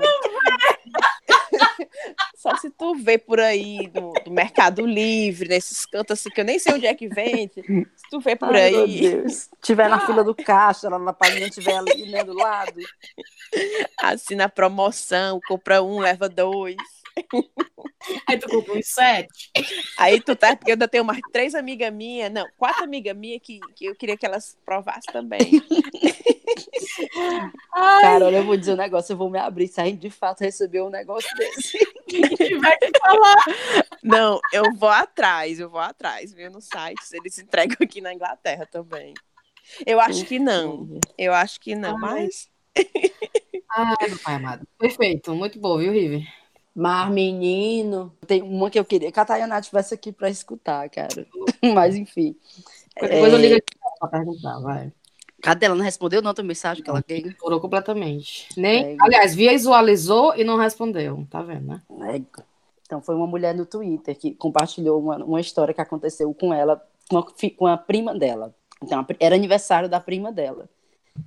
Só 2.36 2.56
se 2.56 2.70
tu 2.70 2.94
vê 2.94 3.18
por 3.18 3.40
aí 3.40 3.90
no, 3.94 4.12
no 4.26 4.32
Mercado 4.32 4.84
Livre, 4.86 5.48
nesses 5.48 5.84
cantos 5.86 6.18
assim, 6.18 6.30
que 6.30 6.40
eu 6.40 6.44
nem 6.44 6.58
sei 6.58 6.74
onde 6.74 6.86
é 6.86 6.94
que 6.94 7.08
vende. 7.08 7.62
Se 7.96 8.10
tu 8.10 8.20
vê 8.20 8.36
por 8.36 8.54
Ai, 8.54 8.70
meu 8.70 8.84
aí, 8.84 9.00
Deus. 9.00 9.48
Tiver 9.62 9.88
na 9.88 10.04
fila 10.04 10.22
do 10.22 10.34
caixa, 10.34 10.88
lá 10.88 10.98
na 10.98 11.12
página, 11.12 11.50
tiver 11.50 11.76
ali 11.76 12.10
né, 12.10 12.24
do 12.24 12.34
lado. 12.34 12.80
assim, 13.98 14.34
na 14.34 14.48
promoção, 14.48 15.40
compra 15.46 15.82
um, 15.82 15.98
leva 15.98 16.28
dois. 16.28 16.76
Aí 18.28 18.38
tu 18.38 18.48
compra 18.48 18.74
uns 18.74 18.88
sete. 18.88 19.50
Aí 19.98 20.20
tu 20.20 20.36
tá, 20.36 20.54
porque 20.54 20.70
eu 20.70 20.74
ainda 20.74 20.88
tenho 20.88 21.04
mais 21.04 21.20
três 21.32 21.54
amigas 21.54 21.92
minhas, 21.92 22.30
não, 22.30 22.46
quatro 22.56 22.84
amigas 22.84 23.16
minhas 23.16 23.40
que, 23.42 23.58
que 23.74 23.86
eu 23.86 23.96
queria 23.96 24.16
que 24.16 24.26
elas 24.26 24.56
provassem 24.64 25.12
também. 25.12 25.40
Cara, 28.00 28.26
olha, 28.26 28.36
eu 28.38 28.44
vou 28.44 28.56
dizer 28.56 28.72
um 28.72 28.76
negócio, 28.76 29.12
eu 29.12 29.16
vou 29.16 29.30
me 29.30 29.38
abrir 29.38 29.68
se 29.68 29.80
a 29.80 29.84
gente 29.84 30.00
de 30.00 30.10
fato 30.10 30.40
receber 30.40 30.82
um 30.82 30.90
negócio 30.90 31.28
desse. 31.36 31.78
tiver 32.08 32.78
que 32.78 32.98
falar. 32.98 33.44
Não, 34.02 34.40
eu 34.52 34.74
vou 34.74 34.88
atrás, 34.88 35.60
eu 35.60 35.68
vou 35.68 35.80
atrás, 35.80 36.32
viu, 36.32 36.50
no 36.50 36.60
site, 36.60 37.00
eles 37.12 37.38
entregam 37.38 37.76
aqui 37.80 38.00
na 38.00 38.14
Inglaterra 38.14 38.66
também. 38.66 39.14
Eu 39.84 40.00
acho 40.00 40.24
que 40.24 40.38
não, 40.38 41.00
eu 41.18 41.34
acho 41.34 41.60
que 41.60 41.74
não, 41.74 41.98
mas 41.98 42.48
Ai, 43.70 44.08
meu 44.08 44.18
pai 44.18 44.34
amado. 44.34 44.66
Perfeito, 44.78 45.34
muito 45.34 45.58
bom, 45.58 45.78
viu, 45.78 45.92
Rive? 45.92 46.26
Mas, 46.74 47.10
menino, 47.10 48.14
tem 48.26 48.42
uma 48.42 48.70
que 48.70 48.78
eu 48.78 48.84
queria 48.84 49.10
que 49.10 49.18
a 49.18 49.24
Tayana 49.24 49.58
estivesse 49.58 49.94
aqui 49.94 50.12
pra 50.12 50.28
escutar, 50.28 50.88
cara. 50.90 51.26
Mas, 51.74 51.96
enfim. 51.96 52.36
Qualquer 52.98 53.20
coisa 53.20 53.36
eu 53.36 53.40
ligo 53.40 53.54
aqui 53.54 53.74
pra 53.98 54.08
perguntar, 54.08 54.60
vai. 54.60 54.92
Cadê? 55.46 55.66
Ela 55.66 55.74
não 55.76 55.84
respondeu 55.84 56.20
não 56.20 56.34
tua 56.34 56.44
mensagem 56.44 56.82
que 56.82 56.90
ela 56.90 57.02
quer? 57.02 57.18
Ignorou 57.18 57.60
completamente. 57.60 58.48
Nem, 58.56 58.94
É. 58.94 58.96
aliás, 59.00 59.34
visualizou 59.34 60.34
e 60.36 60.42
não 60.44 60.56
respondeu. 60.56 61.26
Tá 61.30 61.40
vendo, 61.42 61.66
né? 61.68 61.82
É. 62.12 62.20
Então, 62.82 63.00
foi 63.00 63.14
uma 63.14 63.26
mulher 63.26 63.54
no 63.54 63.64
Twitter 63.66 64.16
que 64.16 64.32
compartilhou 64.34 65.00
uma, 65.00 65.16
uma 65.24 65.40
história 65.40 65.72
que 65.74 65.80
aconteceu 65.80 66.32
com 66.34 66.52
ela, 66.52 66.80
com 67.08 67.18
a, 67.18 67.26
com 67.56 67.66
a 67.66 67.76
prima 67.76 68.14
dela. 68.16 68.54
Então, 68.82 69.00
a 69.00 69.06
era 69.20 69.34
aniversário 69.34 69.88
da 69.88 69.98
prima 70.00 70.30
dela. 70.32 70.68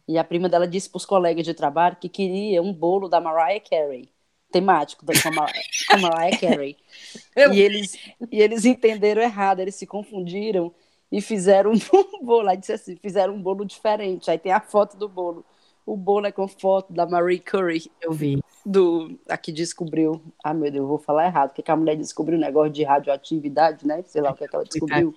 E 0.08 0.18
a 0.18 0.24
prima 0.24 0.48
dela 0.48 0.68
disse 0.68 0.90
para 0.90 0.98
os 0.98 1.06
colegas 1.06 1.46
de 1.46 1.54
trabalho 1.54 1.96
que 2.00 2.08
queria 2.08 2.62
um 2.62 2.72
bolo 2.72 3.10
da 3.10 3.20
Mariah 3.20 3.60
Carey, 3.68 4.08
temático 4.52 5.04
da, 5.06 5.14
com, 5.22 5.30
a 5.30 5.32
Mar- 5.32 5.54
com 5.90 5.98
Mariah 5.98 6.38
Carey. 6.38 6.78
E 7.54 7.60
eles, 7.62 7.98
e 8.32 8.42
eles 8.42 8.66
entenderam 8.66 9.22
errado, 9.22 9.62
eles 9.62 9.76
se 9.76 9.88
confundiram 9.88 10.74
e 11.12 11.22
fizeram 11.22 11.72
um 12.14 12.26
bolo. 12.26 12.50
Aí 12.50 12.58
disse 12.58 12.74
assim, 12.74 12.96
fizeram 12.96 13.34
um 13.34 13.42
bolo 13.42 13.66
diferente. 13.66 14.30
Aí 14.30 14.38
tem 14.38 14.52
a 14.52 14.60
foto 14.60 14.98
do 14.98 15.08
bolo. 15.08 15.46
O 15.86 15.98
bolo 15.98 16.28
é 16.28 16.32
com 16.32 16.48
foto 16.48 16.94
da 16.94 17.08
Marie 17.08 17.40
Curie, 17.40 17.92
Eu 18.00 18.12
vi. 18.12 18.44
do 18.64 19.18
a 19.28 19.36
que 19.36 19.52
descobriu. 19.52 20.22
Ah, 20.44 20.54
meu 20.54 20.72
Deus, 20.72 20.84
eu 20.84 20.88
vou 20.88 21.00
falar 21.00 21.26
errado, 21.26 21.50
porque 21.50 21.64
que 21.64 21.72
a 21.72 21.76
mulher 21.76 21.96
descobriu 21.96 22.38
um 22.38 22.42
negócio 22.42 22.72
de 22.72 22.84
radioatividade, 22.84 23.88
né? 23.88 24.04
Sei 24.06 24.22
lá 24.22 24.32
o 24.32 24.36
que, 24.36 24.44
é 24.44 24.48
que 24.48 24.56
ela 24.56 24.66
descobriu. 24.66 25.16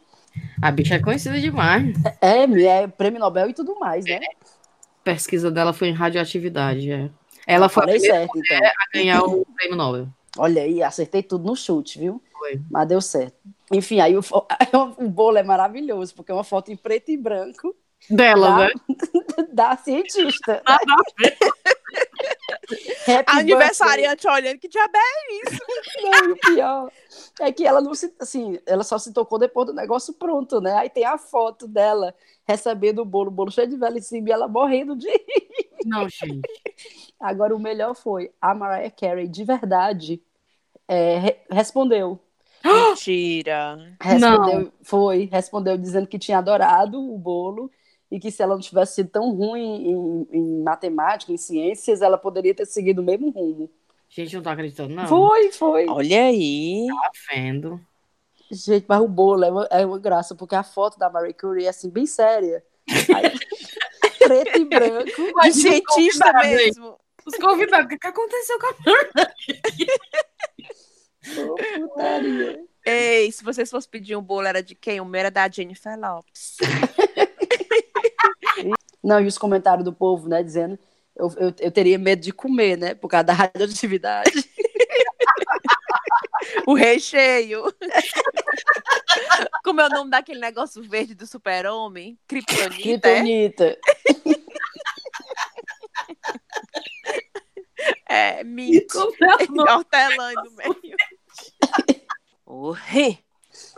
A 0.62 0.70
bicha 0.70 0.94
é 0.94 0.98
conhecida 0.98 1.38
demais. 1.38 1.94
É, 2.22 2.44
é 2.64 2.86
prêmio 2.86 3.20
Nobel 3.20 3.50
e 3.50 3.52
tudo 3.52 3.78
mais, 3.78 4.06
né? 4.06 4.16
A 4.16 5.04
pesquisa 5.04 5.50
dela 5.50 5.74
foi 5.74 5.88
em 5.88 5.92
radioatividade. 5.92 6.90
É. 6.90 7.10
Ela 7.46 7.68
foi 7.68 7.84
a 7.84 8.00
certo, 8.00 8.38
então. 8.38 8.56
a 8.56 8.96
ganhar 8.96 9.22
o 9.24 9.44
prêmio 9.44 9.76
Nobel. 9.76 10.08
Olha 10.38 10.62
aí, 10.62 10.82
acertei 10.82 11.22
tudo 11.22 11.44
no 11.44 11.54
chute, 11.54 11.98
viu? 11.98 12.22
Foi. 12.42 12.60
Mas 12.70 12.88
deu 12.88 13.00
certo. 13.00 13.36
Enfim, 13.72 14.00
aí 14.00 14.16
o, 14.16 14.22
fo- 14.22 14.44
o 14.98 15.08
bolo 15.08 15.38
é 15.38 15.42
maravilhoso, 15.44 16.12
porque 16.14 16.32
é 16.32 16.34
uma 16.34 16.42
foto 16.44 16.72
em 16.72 16.76
preto 16.76 17.10
e 17.10 17.16
branco 17.16 17.74
Dela, 18.10 18.48
Tá. 18.48 18.58
né? 18.58 18.70
da 19.52 19.76
cientista. 19.76 20.60
Nada 20.66 20.84
a 23.26 23.32
aniversariante 23.38 24.26
olhando 24.26 24.58
que 24.58 24.68
diabo 24.68 24.92
é 24.96 25.50
birthday. 25.50 26.10
Não, 26.10 26.28
e 26.28 26.32
o 26.32 26.36
pior 26.36 26.92
é 27.40 27.52
que 27.52 27.64
ela 27.64 27.80
não 27.80 27.94
se, 27.94 28.12
assim, 28.18 28.58
ela 28.66 28.82
só 28.82 28.98
se 28.98 29.12
tocou 29.12 29.38
depois 29.38 29.66
do 29.68 29.72
negócio 29.72 30.14
pronto, 30.14 30.60
né? 30.60 30.72
Aí 30.74 30.90
tem 30.90 31.04
a 31.04 31.16
foto 31.18 31.68
dela 31.68 32.12
recebendo 32.44 33.02
o 33.02 33.04
bolo, 33.04 33.28
o 33.28 33.32
bolo 33.32 33.50
cheio 33.52 33.68
de 33.68 33.76
vela 33.76 33.98
em 33.98 34.02
cima 34.02 34.28
e 34.28 34.32
ela 34.32 34.48
morrendo 34.48 34.96
de 34.96 35.08
Não, 35.86 36.08
gente. 36.08 36.40
Agora, 37.20 37.54
o 37.54 37.58
melhor 37.60 37.94
foi 37.94 38.32
a 38.40 38.52
Mariah 38.54 38.90
Carey, 38.90 39.28
de 39.28 39.44
verdade, 39.44 40.20
é, 40.88 41.18
re- 41.18 41.38
respondeu. 41.50 42.18
Mentira. 42.64 43.96
Respondeu, 44.00 44.72
foi, 44.82 45.28
respondeu 45.30 45.76
dizendo 45.76 46.06
que 46.06 46.18
tinha 46.18 46.38
adorado 46.38 46.98
o 47.00 47.18
bolo 47.18 47.70
e 48.10 48.20
que 48.20 48.30
se 48.30 48.42
ela 48.42 48.54
não 48.54 48.60
tivesse 48.60 48.96
sido 48.96 49.10
tão 49.10 49.34
ruim 49.34 49.88
em, 49.88 50.28
em 50.32 50.62
matemática, 50.62 51.32
em 51.32 51.36
ciências, 51.36 52.02
ela 52.02 52.18
poderia 52.18 52.54
ter 52.54 52.66
seguido 52.66 53.00
o 53.00 53.04
mesmo 53.04 53.30
rumo. 53.30 53.70
Gente, 54.08 54.36
não 54.36 54.42
tô 54.42 54.50
acreditando, 54.50 54.94
não. 54.94 55.08
Foi, 55.08 55.50
foi. 55.52 55.88
Olha 55.88 56.24
aí. 56.24 56.86
Tá 56.88 57.10
vendo. 57.30 57.80
Gente, 58.50 58.84
mas 58.86 59.00
o 59.00 59.08
bolo 59.08 59.44
é 59.44 59.50
uma, 59.50 59.68
é 59.70 59.86
uma 59.86 59.98
graça, 59.98 60.34
porque 60.34 60.54
a 60.54 60.62
foto 60.62 60.98
da 60.98 61.08
Marie 61.08 61.32
Curie 61.32 61.64
é 61.64 61.70
assim, 61.70 61.88
bem 61.88 62.04
séria. 62.04 62.62
Aí, 62.86 63.32
preto 64.20 64.60
e 64.60 64.64
branco. 64.66 65.22
Os 65.48 65.54
cientista 65.54 66.30
mesmo. 66.34 66.98
Os 67.24 67.34
convidados, 67.36 67.86
o 67.86 67.98
que, 67.98 68.06
aconteceu 68.06 68.58
com 68.58 68.66
a 68.66 68.70
Ô, 68.70 68.74
putaria. 71.76 72.64
Ei, 72.84 73.30
se 73.30 73.44
vocês 73.44 73.70
fossem 73.70 73.90
pedir 73.90 74.16
um 74.16 74.22
bolo, 74.22 74.46
era 74.46 74.62
de 74.62 74.74
quem? 74.74 75.00
O 75.00 75.04
meu 75.04 75.20
era 75.20 75.30
da 75.30 75.48
Jennifer 75.48 75.98
Lopes. 75.98 76.56
Não, 79.02 79.20
e 79.20 79.26
os 79.26 79.38
comentários 79.38 79.84
do 79.84 79.92
povo, 79.92 80.28
né, 80.28 80.42
dizendo 80.42 80.78
eu, 81.16 81.28
eu, 81.36 81.54
eu 81.58 81.70
teria 81.70 81.98
medo 81.98 82.22
de 82.22 82.32
comer, 82.32 82.78
né, 82.78 82.94
por 82.94 83.08
causa 83.08 83.24
da 83.24 83.32
radioatividade. 83.32 84.32
O 86.66 86.74
recheio. 86.74 87.62
Como 89.64 89.80
é 89.80 89.86
o 89.86 89.88
nome 89.88 90.10
daquele 90.10 90.40
negócio 90.40 90.82
verde 90.82 91.14
do 91.14 91.26
super-homem? 91.26 92.18
Kryptonita, 92.26 93.08
é? 93.08 93.20
Kryptonita. 93.20 93.78
É, 98.08 98.40
é 98.40 98.44
o 98.44 99.54
nome? 99.54 99.70
Hortelã 99.70 100.32
no 100.34 100.50
meio. 100.52 100.96
Orre. 102.46 103.18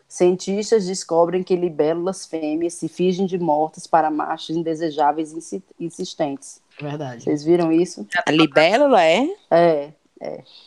Cientistas 0.07 0.87
descobrem 0.87 1.42
que 1.42 1.57
libélulas 1.57 2.24
fêmeas 2.24 2.74
se 2.74 2.87
fingem 2.88 3.27
de 3.27 3.37
mortas 3.38 3.87
para 3.87 4.11
machos 4.11 4.57
indesejáveis 4.57 5.33
insi- 5.33 5.64
insistentes. 5.78 6.61
Verdade. 6.80 7.24
Vocês 7.24 7.43
viram 7.43 7.72
isso? 7.72 8.07
A 8.24 8.30
libélula 8.30 9.03
é? 9.03 9.28
É. 9.51 9.93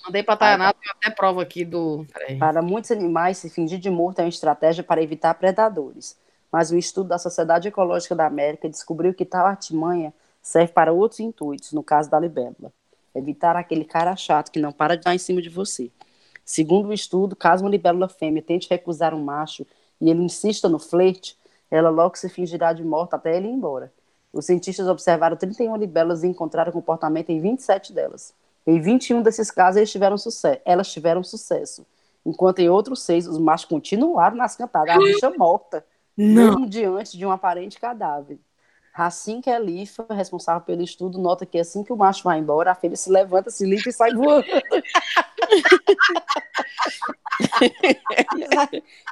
Mandei 0.05 0.21
pra 0.21 0.37
Tayaná, 0.37 0.73
tem 0.73 0.91
até 0.91 1.09
prova 1.09 1.41
aqui 1.41 1.63
do. 1.65 2.05
Para 2.37 2.61
muitos 2.61 2.91
animais, 2.91 3.37
se 3.37 3.49
fingir 3.49 3.79
de 3.79 3.89
morto 3.89 4.19
é 4.19 4.23
uma 4.23 4.29
estratégia 4.29 4.83
para 4.83 5.01
evitar 5.01 5.33
predadores. 5.33 6.17
Mas 6.51 6.71
um 6.71 6.77
estudo 6.77 7.09
da 7.09 7.17
Sociedade 7.17 7.67
Ecológica 7.67 8.15
da 8.15 8.25
América 8.25 8.69
descobriu 8.69 9.13
que 9.13 9.25
tal 9.25 9.45
artimanha 9.45 10.13
serve 10.41 10.73
para 10.73 10.93
outros 10.93 11.19
intuitos, 11.19 11.71
no 11.73 11.81
caso 11.81 12.09
da 12.09 12.19
libélula. 12.19 12.71
Evitar 13.15 13.55
aquele 13.55 13.83
cara 13.83 14.15
chato 14.15 14.51
que 14.51 14.59
não 14.59 14.71
para 14.71 14.95
de 14.95 15.03
dar 15.03 15.15
em 15.15 15.17
cima 15.17 15.41
de 15.41 15.49
você. 15.49 15.89
Segundo 16.47 16.87
o 16.87 16.93
estudo, 16.93 17.35
caso 17.35 17.65
uma 17.65 17.69
libélula 17.69 18.07
fêmea 18.07 18.41
tente 18.41 18.69
recusar 18.69 19.13
um 19.13 19.21
macho 19.21 19.67
e 19.99 20.09
ele 20.09 20.23
insista 20.23 20.69
no 20.69 20.79
flerte, 20.79 21.37
ela 21.69 21.89
logo 21.89 22.17
se 22.17 22.29
fingirá 22.29 22.71
de 22.71 22.85
morta 22.85 23.17
até 23.17 23.35
ele 23.35 23.49
ir 23.49 23.51
embora. 23.51 23.91
Os 24.31 24.45
cientistas 24.45 24.87
observaram 24.87 25.35
31 25.35 25.75
libélulas 25.75 26.23
e 26.23 26.27
encontraram 26.27 26.71
comportamento 26.71 27.31
em 27.31 27.41
27 27.41 27.91
delas. 27.91 28.33
Em 28.65 28.79
21 28.79 29.21
desses 29.23 29.51
casos, 29.51 29.75
eles 29.75 29.91
tiveram 29.91 30.15
elas 30.63 30.89
tiveram 30.89 31.21
sucesso. 31.21 31.85
Enquanto 32.25 32.59
em 32.59 32.69
outros 32.69 33.01
seis, 33.01 33.27
os 33.27 33.37
machos 33.37 33.65
continuaram 33.65 34.37
nas 34.37 34.55
cantadas, 34.55 34.95
a 34.95 34.99
bicha 34.99 35.29
morta, 35.37 35.85
Não. 36.15 36.33
mesmo 36.51 36.69
diante 36.69 37.17
de 37.17 37.25
um 37.25 37.31
aparente 37.31 37.77
cadáver. 37.77 38.39
Assim 38.93 39.41
que 39.41 39.49
Elifa, 39.49 40.07
responsável 40.09 40.61
pelo 40.61 40.81
estudo, 40.81 41.19
nota 41.19 41.45
que 41.45 41.59
assim 41.59 41.83
que 41.83 41.93
o 41.93 41.95
macho 41.95 42.23
vai 42.23 42.39
embora, 42.39 42.71
a 42.71 42.75
fêmea 42.75 42.97
se 42.97 43.11
levanta, 43.11 43.51
se 43.51 43.63
limpa 43.63 43.89
e 43.89 43.93
sai 43.93 44.11
voando. 44.13 44.45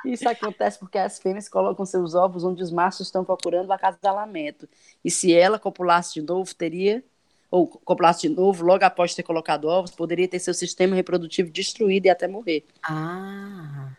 Isso- 0.06 0.28
acontece 0.30 0.80
porque 0.80 0.98
as 0.98 1.20
fêmeas 1.20 1.48
colocam 1.50 1.86
seus 1.86 2.14
ovos 2.16 2.43
onde 2.43 2.62
os 2.64 2.72
machos 2.72 3.08
estão 3.08 3.24
procurando 3.24 3.68
o 3.70 3.74
acasalamento. 3.74 4.68
E 5.04 5.10
se 5.12 5.34
ela 5.34 5.58
copulasse 5.60 6.14
de 6.16 6.22
novo, 6.22 6.54
teria, 6.54 7.04
ou 7.50 7.68
copulasse 7.68 8.28
de 8.28 8.30
novo, 8.30 8.66
logo 8.66 8.84
após 8.84 9.14
ter 9.16 9.24
colocado 9.24 9.66
ovos, 9.68 9.91
poderia 9.91 10.28
ter 10.28 10.39
seu 10.39 10.54
sistema 10.54 10.96
reprodutivo 10.96 11.50
destruído 11.52 12.06
e 12.06 12.10
até 12.10 12.28
morrer. 12.28 12.66
Ah. 12.84 13.89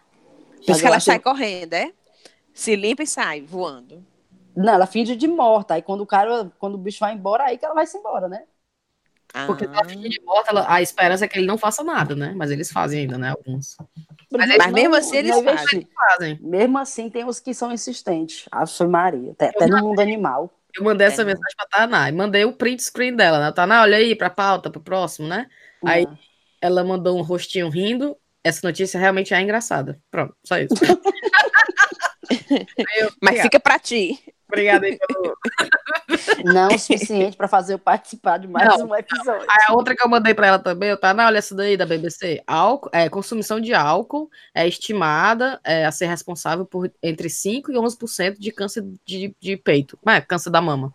Por 0.64 0.72
isso 0.72 0.80
que 0.80 0.86
ela 0.86 1.00
sai 1.00 1.18
correndo, 1.20 1.74
é? 1.74 1.92
Se 2.52 2.74
limpa 2.74 3.02
e 3.02 3.06
sai 3.06 3.40
voando. 3.42 4.04
Não, 4.56 4.72
ela 4.72 4.86
finge 4.86 5.14
de 5.14 5.28
morta. 5.28 5.74
Aí 5.74 5.82
quando 5.82 6.00
o 6.00 6.06
cara, 6.06 6.50
quando 6.58 6.74
o 6.74 6.78
bicho 6.78 6.98
vai 7.00 7.12
embora, 7.14 7.44
aí 7.44 7.58
que 7.58 7.64
ela 7.64 7.74
vai 7.74 7.86
se 7.86 7.98
embora, 7.98 8.28
né? 8.28 8.44
Porque 9.46 9.66
Ah. 9.66 9.68
se 9.68 9.74
ela 9.74 9.84
fingir 9.88 10.10
de 10.10 10.20
morta, 10.22 10.50
ela- 10.50 10.64
a 10.72 10.80
esperança 10.80 11.24
é 11.26 11.28
que 11.28 11.38
ele 11.38 11.46
não 11.46 11.58
faça 11.58 11.84
nada, 11.84 12.16
né? 12.16 12.32
Mas 12.34 12.50
eles 12.50 12.72
fazem 12.72 13.00
ainda, 13.02 13.18
né? 13.18 13.30
Alguns. 13.30 13.76
Mas, 14.32 14.56
Mas 14.58 14.72
mesmo 14.72 14.94
assim 14.96 15.16
eles 15.16 15.40
fazem. 15.42 15.88
Fazem. 15.94 16.38
Mesmo 16.42 16.78
assim, 16.78 17.08
tem 17.08 17.24
os 17.24 17.38
que 17.40 17.54
são 17.54 17.72
insistentes. 17.72 18.46
Ave 18.50 18.86
Maria. 18.88 19.32
Até, 19.32 19.48
até 19.48 19.66
no 19.66 19.78
mundo 19.78 20.00
animal. 20.00 20.52
Eu 20.76 20.84
mandei 20.84 21.06
essa 21.06 21.22
É. 21.22 21.24
mensagem 21.24 21.54
pra 21.56 21.66
Taná 21.70 22.08
e 22.08 22.12
mandei 22.12 22.44
o 22.44 22.52
print 22.52 22.82
screen 22.82 23.14
dela, 23.14 23.38
né? 23.38 23.52
Taná, 23.52 23.82
olha 23.82 23.96
aí 23.96 24.14
pra 24.14 24.28
pauta, 24.28 24.68
pro 24.70 24.80
próximo, 24.80 25.26
né? 25.28 25.46
Aí- 25.84 26.04
Não. 26.04 26.18
Ela 26.60 26.82
mandou 26.82 27.16
um 27.18 27.22
rostinho 27.22 27.68
rindo. 27.68 28.16
Essa 28.42 28.66
notícia 28.66 28.98
realmente 28.98 29.32
é 29.34 29.40
engraçada. 29.40 30.00
Pronto, 30.10 30.34
só 30.44 30.58
isso. 30.58 30.74
Eu, 32.96 33.10
Mas 33.20 33.40
fica 33.42 33.58
pra 33.60 33.78
ti. 33.78 34.22
Obrigada 34.48 34.86
aí 34.86 34.96
pelo. 34.96 35.36
Não 36.54 36.68
o 36.68 36.78
suficiente 36.78 37.36
para 37.36 37.48
fazer 37.48 37.74
eu 37.74 37.78
participar 37.78 38.38
de 38.38 38.46
mais 38.46 38.68
Não, 38.68 38.86
um 38.86 38.94
episódio. 38.94 39.44
Aí 39.50 39.66
a 39.68 39.72
outra 39.72 39.94
que 39.94 40.04
eu 40.04 40.08
mandei 40.08 40.34
pra 40.34 40.46
ela 40.46 40.58
também, 40.58 40.90
eu 40.90 40.96
Taná, 40.96 41.26
olha 41.26 41.38
essa 41.38 41.54
daí 41.54 41.76
da 41.76 41.84
BBC. 41.84 42.42
Álcool, 42.46 42.88
é, 42.92 43.08
consumição 43.08 43.60
de 43.60 43.74
álcool 43.74 44.30
é 44.54 44.66
estimada 44.66 45.60
é, 45.64 45.84
a 45.84 45.90
ser 45.90 46.06
responsável 46.06 46.64
por 46.64 46.90
entre 47.02 47.28
5% 47.28 47.70
e 47.70 47.74
11% 47.74 48.38
de 48.38 48.52
câncer 48.52 48.84
de, 49.04 49.34
de 49.40 49.56
peito. 49.56 49.98
É, 50.06 50.20
câncer 50.20 50.50
da 50.50 50.60
mama. 50.60 50.94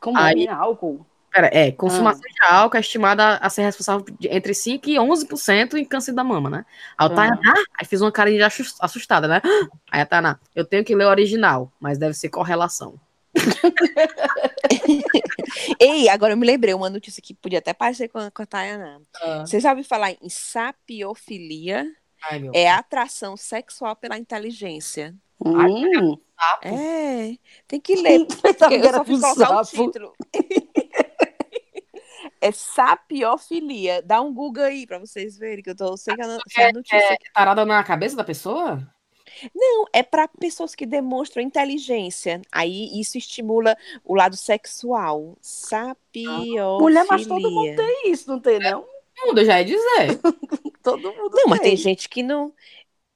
Como 0.00 0.16
aí- 0.16 0.46
é 0.46 0.50
álcool? 0.50 1.04
Pera, 1.34 1.50
é, 1.52 1.72
consumação 1.72 2.20
de 2.20 2.44
álcool 2.48 2.76
é 2.76 2.80
estimada 2.80 3.38
a 3.38 3.50
ser 3.50 3.62
responsável 3.62 4.06
de- 4.20 4.28
entre 4.28 4.54
5% 4.54 4.86
e 4.88 4.96
11% 5.00 5.76
em 5.76 5.84
câncer 5.84 6.12
da 6.12 6.22
mama, 6.22 6.48
né? 6.48 6.64
Aí 6.96 7.08
o 7.08 7.12
Ah. 7.12 7.14
Tainá, 7.16 7.54
aí 7.76 7.84
fiz 7.84 8.00
uma 8.00 8.12
carinha 8.12 8.36
de 8.38 8.44
assus- 8.44 8.76
assustada, 8.80 9.26
né? 9.26 9.42
Aí 9.90 10.00
a 10.00 10.06
Tainá, 10.06 10.38
eu 10.54 10.64
tenho 10.64 10.84
que 10.84 10.94
ler 10.94 11.06
o 11.06 11.10
original, 11.10 11.72
mas 11.80 11.98
deve 11.98 12.14
ser 12.14 12.28
correlação. 12.28 12.94
Ei, 15.80 16.08
agora 16.08 16.34
eu 16.34 16.36
me 16.36 16.46
lembrei 16.46 16.72
uma 16.72 16.88
notícia 16.88 17.20
que 17.22 17.34
podia 17.34 17.58
até 17.58 17.72
parecer 17.72 18.06
com 18.08 18.18
a, 18.18 18.30
com 18.30 18.42
a 18.42 18.46
Tayana. 18.46 19.00
Ah. 19.20 19.40
Você 19.46 19.58
já 19.58 19.70
ouviu 19.70 19.84
falar 19.84 20.12
em 20.12 20.28
sapiofilia? 20.28 21.84
Ai, 22.30 22.48
É 22.54 22.70
atração 22.70 23.36
sexual 23.36 23.96
pela 23.96 24.16
inteligência. 24.16 25.14
Hum, 25.44 26.16
sapo. 26.38 26.68
É, 26.68 27.36
tem 27.66 27.80
que 27.80 27.96
ler. 27.96 28.24
eu 28.70 28.92
só 28.92 29.04
fui 29.04 29.20
colocar 29.20 29.60
o 29.60 29.64
título. 29.64 30.12
É 32.44 32.52
sapiofilia. 32.52 34.02
Dá 34.02 34.20
um 34.20 34.30
Google 34.30 34.64
aí 34.64 34.86
pra 34.86 34.98
vocês 34.98 35.38
verem 35.38 35.62
que 35.62 35.70
eu 35.70 35.74
tô 35.74 35.96
sem 35.96 36.12
a, 36.12 36.38
sem 36.46 36.64
a 36.66 36.72
notícia. 36.72 37.14
É 37.14 37.16
tarada 37.32 37.64
na 37.64 37.82
cabeça 37.82 38.14
da 38.14 38.22
pessoa? 38.22 38.86
Não, 39.54 39.86
é 39.94 40.02
para 40.02 40.28
pessoas 40.28 40.74
que 40.74 40.84
demonstram 40.84 41.42
inteligência. 41.42 42.42
Aí 42.52 43.00
isso 43.00 43.16
estimula 43.16 43.74
o 44.04 44.14
lado 44.14 44.36
sexual. 44.36 45.38
Sapiofilia. 45.40 46.64
Mulher, 46.78 47.06
mas 47.08 47.26
todo 47.26 47.50
mundo 47.50 47.76
tem 47.76 48.12
isso, 48.12 48.28
não 48.28 48.38
tem, 48.38 48.58
não? 48.58 48.84
Mundo, 49.24 49.40
eu 49.40 49.44
já 49.46 49.60
ia 49.60 49.64
dizer. 49.64 50.20
Todo 50.82 51.14
mundo 51.14 51.30
Não, 51.32 51.46
mas 51.46 51.60
tem 51.60 51.70
tem. 51.70 51.76
gente 51.78 52.10
que 52.10 52.22
não. 52.22 52.52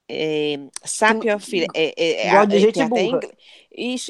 É, 0.09 0.59
sapiofilia. 0.85 1.67
É, 1.75 1.93
é, 1.97 2.27
é, 2.29 2.47
de 2.47 2.57
é- 2.57 2.61
gente 2.61 2.85
burra. 2.85 3.21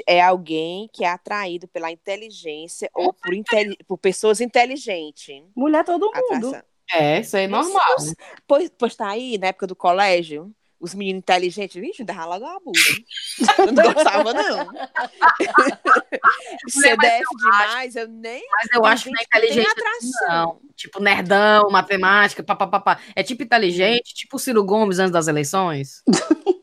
é 0.07 0.22
alguém 0.22 0.88
que 0.92 1.05
é 1.05 1.09
atraído 1.09 1.66
pela 1.68 1.90
inteligência 1.90 2.88
ou 2.94 3.12
por, 3.12 3.34
inteli- 3.34 3.76
por 3.86 3.99
pessoas 3.99 4.40
inteligentes. 4.40 5.42
Mulher, 5.57 5.84
todo 5.84 6.07
mundo. 6.07 6.49
Atração. 6.49 6.62
É, 6.90 7.20
isso 7.20 7.36
aí 7.36 7.44
é 7.44 7.49
normal. 7.49 7.96
Pois, 8.46 8.70
pois 8.78 8.96
tá 8.96 9.11
aí, 9.11 9.36
na 9.36 9.49
época 9.49 9.66
do 9.66 9.76
colégio, 9.76 10.51
os 10.81 10.95
meninos 10.95 11.18
inteligentes, 11.18 11.81
vixe, 11.81 12.05
dava 12.05 12.24
logo 12.26 12.45
uma 12.45 12.57
abuso. 12.57 13.03
Eu 13.59 13.72
não 13.72 13.93
gostava, 13.93 14.33
não. 14.33 14.68
CDF 16.68 17.24
demais, 17.37 17.97
eu 17.97 18.09
nem. 18.09 18.43
Mas 18.53 18.68
eu 18.72 18.85
acho 18.85 19.05
que 19.05 19.11
gente 19.11 19.18
na 19.18 19.24
que 19.24 19.31
tem 19.31 19.41
inteligência. 19.51 19.72
atração. 19.72 20.29
Não. 20.29 20.61
Tipo, 20.76 21.03
nerdão, 21.03 21.70
matemática, 21.70 22.43
papapá. 22.43 22.99
É 23.16 23.22
tipo 23.22 23.43
inteligente, 23.43 24.14
tipo 24.14 24.37
o 24.37 24.39
Ciro 24.39 24.64
Gomes 24.64 24.99
antes 24.99 25.12
das 25.12 25.29
eleições. 25.29 26.03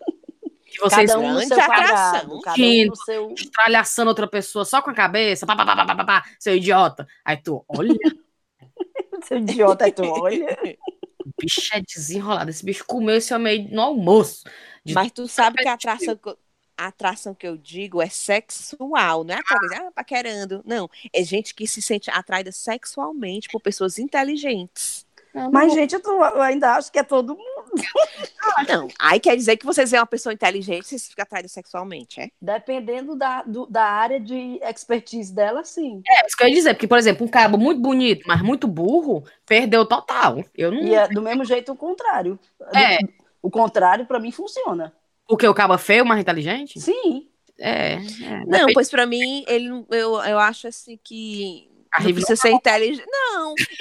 Que 0.76 0.82
vocês 0.82 1.09
Cada 1.09 1.22
um 1.22 1.32
no 1.32 1.41
seu 1.41 1.57
atração. 1.57 2.41
Cada 2.41 2.61
um 2.61 2.86
no 2.88 2.95
seu... 2.97 3.32
estralhaçando 3.32 4.09
outra 4.09 4.28
pessoa 4.28 4.66
só 4.66 4.82
com 4.82 4.89
a 4.89 4.93
cabeça, 4.93 5.45
pá, 5.45 5.55
pá, 5.55 5.66
pá, 5.66 5.74
pá, 5.74 5.86
pá, 5.86 5.95
pá, 5.95 6.03
pá, 6.03 6.26
seu 6.38 6.53
idiota. 6.53 7.07
Aí 7.24 7.38
tu, 7.38 7.63
olha, 7.70 7.95
seu 9.24 9.38
idiota. 9.38 9.88
é 9.88 9.91
Tu 9.91 10.03
olha. 10.03 10.78
Bicho 11.39 11.61
é 11.73 11.81
desenrolado. 11.81 12.49
Esse 12.49 12.63
bicho 12.65 12.86
comeu 12.86 13.15
esse 13.15 13.33
homem 13.33 13.53
aí 13.67 13.71
no 13.71 13.81
almoço. 13.81 14.43
De- 14.83 14.93
Mas 14.93 15.11
tu 15.11 15.27
sabe 15.27 15.57
que 15.61 15.67
a 15.67 15.73
atração, 15.73 16.15
que 16.17 16.29
eu- 16.29 16.38
a 16.77 16.88
atração 16.88 17.33
que 17.36 17.47
eu 17.47 17.57
digo 17.57 18.01
é 18.01 18.09
sexual, 18.09 19.23
não 19.23 19.36
é 19.36 19.39
aquela 19.39 19.59
coisa, 19.59 19.88
ah, 19.88 19.91
paquerando. 19.91 20.61
Não, 20.65 20.89
é 21.13 21.23
gente 21.23 21.53
que 21.55 21.67
se 21.67 21.81
sente 21.81 22.09
atraída 22.09 22.51
sexualmente 22.51 23.47
por 23.49 23.61
pessoas 23.61 23.97
inteligentes. 23.99 25.05
Não, 25.36 25.51
Mas, 25.51 25.67
não- 25.67 25.75
gente, 25.75 25.93
eu, 25.93 25.99
tô- 26.01 26.23
eu 26.23 26.41
ainda 26.41 26.75
acho 26.75 26.89
que 26.91 26.97
é 26.97 27.03
todo 27.03 27.36
mundo. 27.36 27.65
Não, 28.69 28.88
aí 28.97 29.19
quer 29.19 29.36
dizer 29.36 29.57
que 29.57 29.65
vocês 29.65 29.91
é 29.91 29.99
uma 29.99 30.05
pessoa 30.05 30.31
inteligente, 30.33 30.88
vocês 30.88 31.07
ficam 31.07 31.23
atraídos 31.23 31.51
sexualmente, 31.51 32.21
é? 32.21 32.29
Dependendo 32.41 33.15
da, 33.15 33.43
do- 33.43 33.65
da 33.65 33.83
área 33.83 34.19
de 34.19 34.59
expertise 34.63 35.33
dela, 35.33 35.63
sim. 35.65 36.01
É 36.07 36.25
isso 36.25 36.38
que 36.38 36.43
eu 36.43 36.47
ia 36.47 36.55
dizer, 36.55 36.73
porque, 36.73 36.88
por 36.88 36.97
exemplo, 36.97 37.25
um 37.25 37.29
cabo 37.29 37.57
muito 37.57 37.81
bonito, 37.81 38.23
mas 38.25 38.41
muito 38.41 38.65
burro, 38.67 39.23
perdeu 39.45 39.86
total. 39.86 40.43
Eu 40.55 40.71
não. 40.71 40.79
E 40.81 40.95
é 40.95 41.07
do 41.09 41.21
mesmo 41.21 41.43
jeito 41.43 41.71
o 41.71 41.75
contrário. 41.75 42.39
É. 42.73 42.99
O 43.41 43.51
contrário, 43.51 44.05
pra 44.05 44.19
mim, 44.19 44.31
funciona. 44.31 44.93
Porque 45.27 45.47
o 45.47 45.53
cabo 45.53 45.73
é 45.73 45.77
feio, 45.77 46.05
mais 46.05 46.21
inteligente? 46.21 46.79
Sim. 46.79 47.27
É. 47.59 47.93
é. 47.93 47.97
Não, 48.45 48.45
Depende- 48.45 48.73
pois 48.73 48.89
pra 48.89 49.05
mim, 49.05 49.43
ele, 49.47 49.67
eu, 49.91 50.21
eu 50.23 50.39
acho 50.39 50.67
assim 50.67 50.99
que 51.03 51.69
A 51.91 51.99
não 51.99 52.07
revista 52.07 52.27
precisa 52.33 52.41
ser 52.49 52.53
inteligente. 52.53 53.05
Não, 53.07 53.24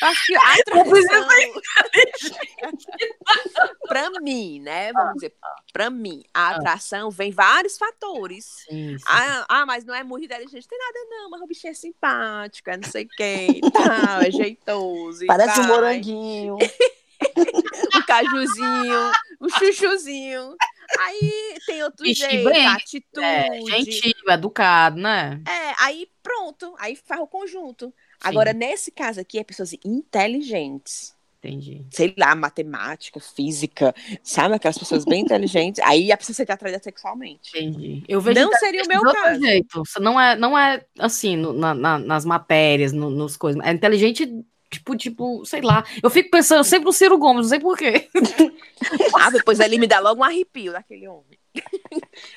eu 0.00 0.08
acho 0.08 0.26
que 0.26 0.36
a 0.36 0.54
pra 3.88 4.10
mim, 4.20 4.60
né, 4.60 4.92
vamos 4.92 5.14
dizer, 5.14 5.34
pra 5.72 5.90
mim, 5.90 6.22
a 6.32 6.50
atração 6.50 7.10
vem 7.10 7.30
vários 7.30 7.76
fatores. 7.76 8.44
Sim, 8.68 8.98
sim. 8.98 9.04
Ah, 9.06 9.44
ah, 9.48 9.66
mas 9.66 9.84
não 9.84 9.94
é 9.94 10.02
muito 10.02 10.24
inteligente, 10.24 10.68
tem 10.68 10.78
nada 10.78 10.98
não, 11.10 11.30
mas 11.30 11.40
o 11.40 11.46
bichinho 11.46 11.70
é 11.70 11.74
simpático, 11.74 12.70
é 12.70 12.76
não 12.76 12.88
sei 12.88 13.06
quem, 13.16 13.60
tal, 13.60 14.22
é 14.22 14.30
jeitoso. 14.30 15.26
Parece 15.26 15.60
um 15.60 15.66
moranguinho. 15.66 16.56
Um 17.96 18.02
cajuzinho, 18.02 19.12
um 19.40 19.48
chuchuzinho. 19.48 20.56
Aí 20.98 21.58
tem 21.66 21.82
outro 21.82 22.04
Bichinho 22.04 22.30
jeito, 22.30 22.50
bem, 22.50 22.66
atitude. 22.66 23.24
É, 23.24 23.60
gentil, 23.66 24.12
educado, 24.28 25.00
né? 25.00 25.40
É, 25.46 25.74
aí 25.78 26.08
pronto, 26.22 26.74
aí 26.78 26.96
faz 26.96 27.20
o 27.20 27.26
conjunto. 27.26 27.92
Agora, 28.28 28.52
nesse 28.52 28.90
caso 28.90 29.20
aqui, 29.20 29.38
é 29.38 29.44
pessoas 29.44 29.72
inteligentes. 29.84 31.14
Entendi. 31.38 31.84
Sei 31.90 32.14
lá, 32.18 32.34
matemática, 32.34 33.20
física, 33.20 33.94
sabe? 34.22 34.54
Aquelas 34.54 34.78
pessoas 34.78 35.04
bem 35.04 35.20
inteligentes. 35.22 35.78
Aí 35.84 36.10
a 36.10 36.16
pessoa 36.16 36.34
se 36.34 36.42
atraída 36.50 36.80
sexualmente. 36.82 37.50
Entendi. 37.50 38.02
Eu 38.08 38.18
vejo 38.18 38.40
Não 38.40 38.50
seria 38.54 38.82
o 38.82 38.88
meu 38.88 39.02
caso. 39.02 39.40
jeito. 39.42 39.82
Não 40.00 40.18
é, 40.18 40.36
não 40.36 40.56
é 40.58 40.82
assim, 40.98 41.36
no- 41.36 41.52
na- 41.52 41.74
na- 41.74 41.98
nas 41.98 42.24
matérias, 42.24 42.92
no- 42.94 43.10
nos 43.10 43.36
coisas. 43.36 43.62
É 43.62 43.70
inteligente, 43.72 44.26
tipo, 44.70 44.96
tipo, 44.96 45.44
sei 45.44 45.60
lá. 45.60 45.84
Eu 46.02 46.08
fico 46.08 46.30
pensando 46.30 46.64
sempre 46.64 46.86
no 46.86 46.92
Ciro 46.94 47.18
Gomes, 47.18 47.42
não 47.42 47.50
sei 47.50 47.60
porquê. 47.60 48.08
Ah, 49.14 49.30
depois 49.30 49.60
ele 49.60 49.78
me 49.78 49.86
dá 49.86 50.00
logo 50.00 50.20
um 50.20 50.24
arrepio 50.24 50.72
daquele 50.72 51.06
homem. 51.08 51.38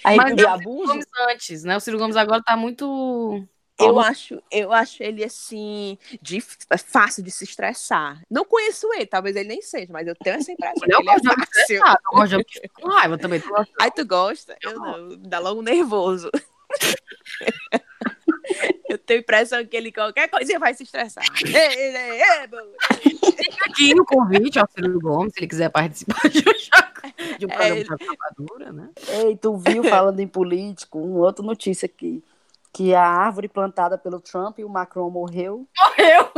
Aí 0.03 0.15
Mas 0.17 0.35
de 0.35 0.43
eu- 0.43 0.49
abuso. 0.49 0.87
Gomes 0.91 1.05
antes, 1.29 1.63
né? 1.63 1.75
O 1.77 1.79
Ciro 1.79 1.97
Gomes 1.97 2.15
agora 2.17 2.41
tá 2.43 2.55
muito. 2.57 3.43
Eu 3.79 3.87
Como- 3.89 3.99
acho, 3.99 4.41
eu 4.51 4.73
acho 4.73 5.03
ele 5.03 5.23
assim, 5.23 5.99
de, 6.19 6.43
é 6.71 6.77
fácil 6.79 7.21
de 7.23 7.29
se 7.29 7.43
estressar. 7.43 8.21
Não 8.29 8.43
conheço 8.43 8.91
ele, 8.93 9.05
talvez 9.05 9.35
ele 9.35 9.49
nem 9.49 9.61
seja, 9.61 9.87
mas 9.93 10.07
eu 10.07 10.15
tenho 10.15 10.37
essa 10.37 10.51
impressão 10.51 10.87
Eu 10.87 10.97
que 10.97 11.03
ele 11.03 11.09
é 11.09 11.13
gosto 11.13 11.21
de 11.21 11.29
homem 11.29 11.45
fácil. 11.45 11.75
eu 11.77 12.11
gosto 12.11 12.37
de 12.37 12.53
fica 12.53 12.69
com 12.73 12.87
raiva 12.89 13.17
também. 13.19 13.39
Tu 13.39 13.47
gosta? 13.49 13.73
Aí 13.79 13.91
tu 13.91 14.05
gosta? 14.05 14.57
Eu 14.63 14.73
não, 14.79 15.05
me 15.09 15.17
dá 15.17 15.37
logo 15.39 15.59
um 15.59 15.63
nervoso. 15.63 16.31
Eu 18.89 18.97
tenho 18.97 19.19
a 19.19 19.21
impressão 19.21 19.65
que 19.65 19.75
ele 19.75 19.91
qualquer 19.91 20.29
coisinha 20.29 20.57
vai 20.59 20.73
se 20.73 20.83
estressar. 20.83 21.23
Ei, 21.45 21.53
ei, 21.55 21.95
ei, 21.95 22.21
ei, 22.21 22.47
bom. 22.47 22.57
Aqui 23.69 23.93
o 23.99 24.05
convite 24.05 24.57
ao 24.57 24.67
Ciro 24.71 24.99
Gomes, 24.99 25.33
se 25.33 25.39
ele 25.41 25.47
quiser 25.47 25.69
participar 25.69 26.29
de 26.29 26.39
um, 26.39 27.37
de 27.37 27.45
um 27.45 27.49
É, 27.49 27.55
programa 27.55 27.75
ele- 27.75 27.83
de 27.83 28.73
né? 28.73 28.89
Ei, 29.25 29.35
tu 29.37 29.57
viu 29.57 29.83
falando 29.83 30.19
em 30.21 30.27
político, 30.27 30.97
uma 30.99 31.25
outra 31.25 31.43
notícia 31.45 31.85
aqui, 31.85 32.23
que 32.77 32.93
a 32.93 33.03
árvore 33.03 33.47
plantada 33.47 33.97
pelo 33.97 34.21
Trump 34.21 34.59
e 34.59 34.63
o 34.63 34.69
Macron 34.69 35.09
morreu. 35.09 35.67
Morreu. 35.81 36.31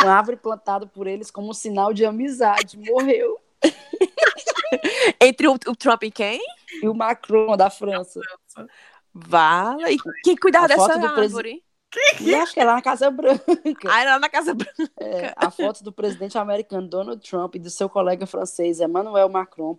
Uma 0.00 0.14
árvore 0.14 0.38
plantada 0.38 0.86
por 0.86 1.06
eles 1.06 1.30
como 1.30 1.50
um 1.50 1.52
sinal 1.52 1.92
de 1.92 2.06
amizade, 2.06 2.78
morreu. 2.78 3.38
Entre 5.20 5.46
o, 5.46 5.52
o 5.52 5.76
Trump 5.76 6.04
e 6.04 6.10
quem? 6.10 6.40
E 6.82 6.88
o 6.88 6.94
Macron 6.94 7.54
da 7.54 7.68
França. 7.68 8.18
Vala. 9.12 9.92
E 9.92 9.98
quem 10.24 10.34
cuidava 10.36 10.68
dessa 10.68 10.94
árvore? 10.94 11.62
E 12.18 12.34
acho 12.34 12.54
que 12.54 12.60
é 12.60 12.64
lá 12.64 12.76
na 12.76 12.82
Casa 12.82 13.10
Branca. 13.10 13.44
Ah, 13.84 14.00
era 14.00 14.12
lá 14.12 14.20
na 14.20 14.30
Casa 14.30 14.54
Branca. 14.54 14.90
É, 14.98 15.34
a 15.36 15.50
foto 15.50 15.84
do 15.84 15.92
presidente 15.92 16.38
americano 16.38 16.88
Donald 16.88 17.22
Trump 17.28 17.56
e 17.56 17.58
do 17.58 17.68
seu 17.68 17.90
colega 17.90 18.26
francês 18.26 18.80
Emmanuel 18.80 19.28
Macron 19.28 19.78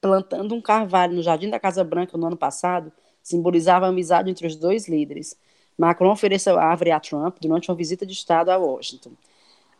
plantando 0.00 0.54
um 0.54 0.62
carvalho 0.62 1.16
no 1.16 1.22
Jardim 1.22 1.50
da 1.50 1.58
Casa 1.58 1.82
Branca 1.82 2.16
no 2.16 2.28
ano 2.28 2.36
passado 2.36 2.92
simbolizava 3.22 3.86
a 3.86 3.88
amizade 3.88 4.30
entre 4.30 4.46
os 4.46 4.56
dois 4.56 4.88
líderes. 4.88 5.36
Macron 5.78 6.10
ofereceu 6.10 6.58
a 6.58 6.64
árvore 6.64 6.90
a 6.90 7.00
Trump 7.00 7.36
durante 7.40 7.70
uma 7.70 7.76
visita 7.76 8.04
de 8.04 8.12
Estado 8.12 8.50
a 8.50 8.58
Washington. 8.58 9.12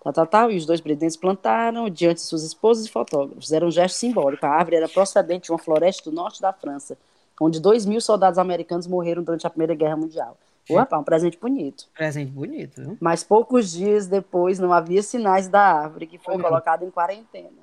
Tal, 0.03 0.12
tal, 0.12 0.26
tal, 0.26 0.51
e 0.51 0.57
os 0.57 0.66
dois 0.66 0.80
presidentes 0.80 1.16
plantaram 1.16 1.88
diante 1.88 2.16
de 2.16 2.22
suas 2.22 2.43
esposas 2.43 2.86
e 2.86 2.90
fotógrafos. 2.90 3.53
Era 3.53 3.64
um 3.64 3.70
gesto 3.70 3.97
simbólico. 3.97 4.45
A 4.45 4.49
árvore 4.51 4.76
era 4.76 4.88
procedente 4.88 5.45
de 5.45 5.53
uma 5.53 5.59
floresta 5.59 6.11
do 6.11 6.14
norte 6.14 6.40
da 6.40 6.53
França, 6.53 6.99
onde 7.40 7.61
dois 7.61 7.86
mil 7.86 8.01
soldados 8.01 8.38
americanos 8.38 8.86
morreram 8.86 9.22
durante 9.22 9.47
a 9.47 9.51
Primeira 9.51 9.74
Guerra 9.74 9.97
Mundial. 9.97 10.36
Pô, 10.66 10.76
rapaz, 10.76 11.01
um 11.01 11.05
presente 11.05 11.38
bonito. 11.38 11.88
Presente 11.95 12.30
bonito, 12.30 12.80
viu? 12.80 12.97
Mas 13.01 13.22
poucos 13.22 13.72
dias 13.72 14.07
depois 14.07 14.59
não 14.59 14.72
havia 14.72 15.03
sinais 15.03 15.49
da 15.49 15.61
árvore, 15.61 16.07
que 16.07 16.18
foi 16.18 16.38
colocada 16.38 16.84
em 16.84 16.90
quarentena. 16.90 17.61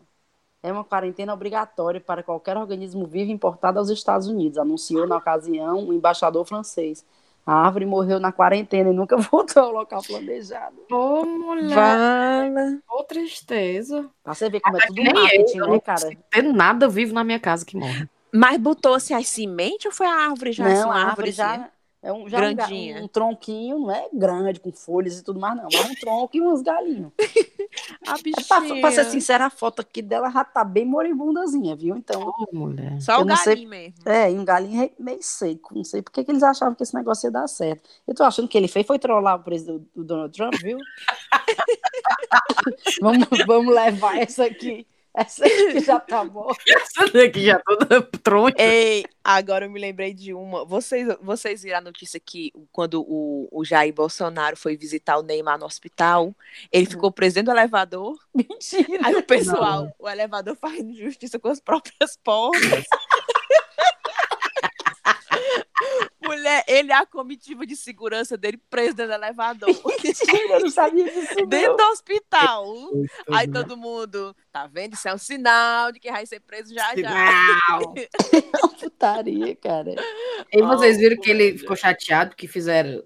É 0.61 0.71
uma 0.71 0.83
quarentena 0.83 1.33
obrigatória 1.33 2.01
para 2.01 2.21
qualquer 2.21 2.57
organismo 2.57 3.07
vivo 3.07 3.31
importado 3.31 3.79
aos 3.79 3.89
Estados 3.89 4.27
Unidos, 4.27 4.57
anunciou 4.57 5.07
na 5.07 5.15
ocasião 5.17 5.87
o 5.87 5.93
embaixador 5.93 6.45
francês. 6.45 7.05
A 7.45 7.65
árvore 7.65 7.85
morreu 7.85 8.19
na 8.19 8.31
quarentena 8.31 8.89
e 8.89 8.93
nunca 8.93 9.15
voltou 9.31 9.63
ao 9.63 9.71
local 9.71 10.01
planejado. 10.05 10.75
Ô, 10.91 11.25
mulher, 11.25 11.73
Vala. 11.75 12.79
ô 12.89 13.03
tristeza. 13.03 14.09
Pra 14.21 14.33
você 14.33 14.49
ver 14.49 14.59
como 14.59 14.75
é 14.75 14.79
Até 14.79 14.87
tudo 14.87 14.97
que 14.97 15.03
nem 15.03 15.13
marketing, 15.13 15.57
eu, 15.57 15.65
né, 15.65 15.71
não 15.71 15.79
cara? 15.79 16.01
consigo 16.01 16.21
ter 16.29 16.43
nada 16.43 16.87
vivo 16.89 17.13
na 17.13 17.23
minha 17.23 17.39
casa 17.39 17.65
que 17.65 17.77
morre. 17.77 18.07
Mas 18.31 18.59
botou-se 18.59 19.13
as 19.13 19.27
semente 19.27 19.87
ou 19.87 19.93
foi 19.93 20.05
a 20.05 20.29
árvore 20.29 20.51
já? 20.51 20.67
Não, 20.67 20.89
uma 20.89 20.95
a 20.95 21.05
árvore 21.07 21.31
já 21.31 21.71
é 22.01 22.13
um, 22.13 22.29
já 22.29 22.39
um 22.39 23.03
um, 23.03 23.07
tronquinho, 23.09 23.79
não 23.79 23.91
é 23.91 24.07
grande, 24.13 24.59
com 24.61 24.71
folhas 24.71 25.19
e 25.19 25.23
tudo 25.23 25.37
mais, 25.39 25.57
não. 25.57 25.67
Mas 25.71 25.89
um 25.89 25.95
tronco 25.95 26.37
e 26.37 26.41
uns 26.41 26.61
galinhos. 26.61 27.11
A 28.07 28.11
Mas 28.11 28.47
pra, 28.47 28.59
bichinha. 28.61 28.81
pra 28.81 28.91
ser 28.91 29.05
sincera, 29.05 29.45
a 29.45 29.49
foto 29.49 29.81
aqui 29.81 30.01
dela 30.01 30.29
já 30.31 30.43
tá 30.43 30.63
bem 30.63 30.85
moribundazinha, 30.85 31.75
viu? 31.75 31.95
Então, 31.95 32.33
Ô, 32.37 32.47
mulher. 32.51 32.99
Só 33.01 33.21
o 33.21 33.25
não 33.25 33.35
sei- 33.35 33.53
galinho 33.55 33.69
mesmo. 33.69 33.93
É, 34.05 34.31
e 34.31 34.37
um 34.37 34.43
galinho 34.43 34.89
meio 34.97 35.21
seco. 35.21 35.75
Não 35.75 35.83
sei 35.83 36.01
por 36.01 36.11
que 36.11 36.23
que 36.23 36.31
eles 36.31 36.41
achavam 36.41 36.73
que 36.73 36.81
esse 36.83 36.95
negócio 36.95 37.27
ia 37.27 37.31
dar 37.31 37.47
certo. 37.47 37.87
Eu 38.07 38.15
tô 38.15 38.23
achando 38.23 38.47
que 38.47 38.57
ele 38.57 38.67
fez 38.67 38.87
foi 38.87 38.97
trollar 38.97 39.35
o 39.35 39.43
presidente 39.43 39.85
do 39.95 40.03
Donald 40.03 40.35
Trump, 40.35 40.55
viu? 40.55 40.77
vamos, 43.01 43.27
vamos 43.45 43.73
levar 43.75 44.17
essa 44.17 44.45
aqui. 44.45 44.87
Essa 45.19 45.45
aqui 45.45 45.79
já 45.81 45.99
tá 45.99 46.23
boa. 46.23 46.55
Essa 46.65 47.11
daqui 47.11 47.45
já 47.45 47.59
toda 47.59 48.01
troncha. 48.01 48.55
Ei, 48.57 49.03
agora 49.21 49.65
eu 49.65 49.69
me 49.69 49.79
lembrei 49.79 50.13
de 50.13 50.33
uma. 50.33 50.63
Vocês, 50.63 51.07
vocês 51.21 51.61
viram 51.61 51.79
a 51.79 51.81
notícia 51.81 52.19
que 52.19 52.53
quando 52.71 53.01
o, 53.01 53.47
o 53.51 53.65
Jair 53.65 53.93
Bolsonaro 53.93 54.55
foi 54.55 54.77
visitar 54.77 55.17
o 55.17 55.23
Neymar 55.23 55.59
no 55.59 55.65
hospital, 55.65 56.33
ele 56.71 56.85
ficou 56.85 57.11
preso 57.11 57.35
dentro 57.35 57.53
do 57.53 57.59
elevador. 57.59 58.17
Mentira. 58.33 58.99
Aí 59.03 59.15
o 59.15 59.23
pessoal, 59.23 59.93
o 59.99 60.07
elevador 60.07 60.55
fazendo 60.55 60.95
justiça 60.95 61.37
com 61.37 61.49
as 61.49 61.59
próprias 61.59 62.17
portas. 62.23 62.85
Mulher, 66.29 66.63
ele 66.67 66.91
é 66.91 66.95
a 66.95 67.05
comitiva 67.05 67.65
de 67.65 67.75
segurança 67.75 68.37
dele 68.37 68.57
preso 68.69 68.95
dentro 68.95 69.11
do 69.17 69.23
elevador. 69.23 69.69
Mentira, 70.03 70.53
eu 70.55 70.59
não 70.61 70.69
sabia 70.69 71.05
disso. 71.11 71.45
dentro 71.47 71.75
do 71.75 71.83
hospital. 71.91 72.65
Aí 73.31 73.47
todo 73.47 73.75
mundo, 73.75 74.35
tá 74.51 74.67
vendo? 74.67 74.93
Isso 74.93 75.07
é 75.07 75.13
um 75.13 75.17
sinal 75.17 75.91
de 75.91 75.99
que 75.99 76.11
vai 76.11 76.25
ser 76.25 76.39
preso 76.41 76.73
já 76.73 76.95
já. 76.95 77.09
Sinal. 77.09 77.93
Putaria, 78.79 79.55
cara. 79.55 79.95
E 80.51 80.61
vocês 80.61 80.97
Oh, 80.97 80.99
viram 80.99 81.21
que 81.21 81.29
ele 81.29 81.43
mulher. 81.45 81.57
ficou 81.59 81.75
chateado 81.75 82.29
porque 82.31 82.47
fizeram, 82.47 83.03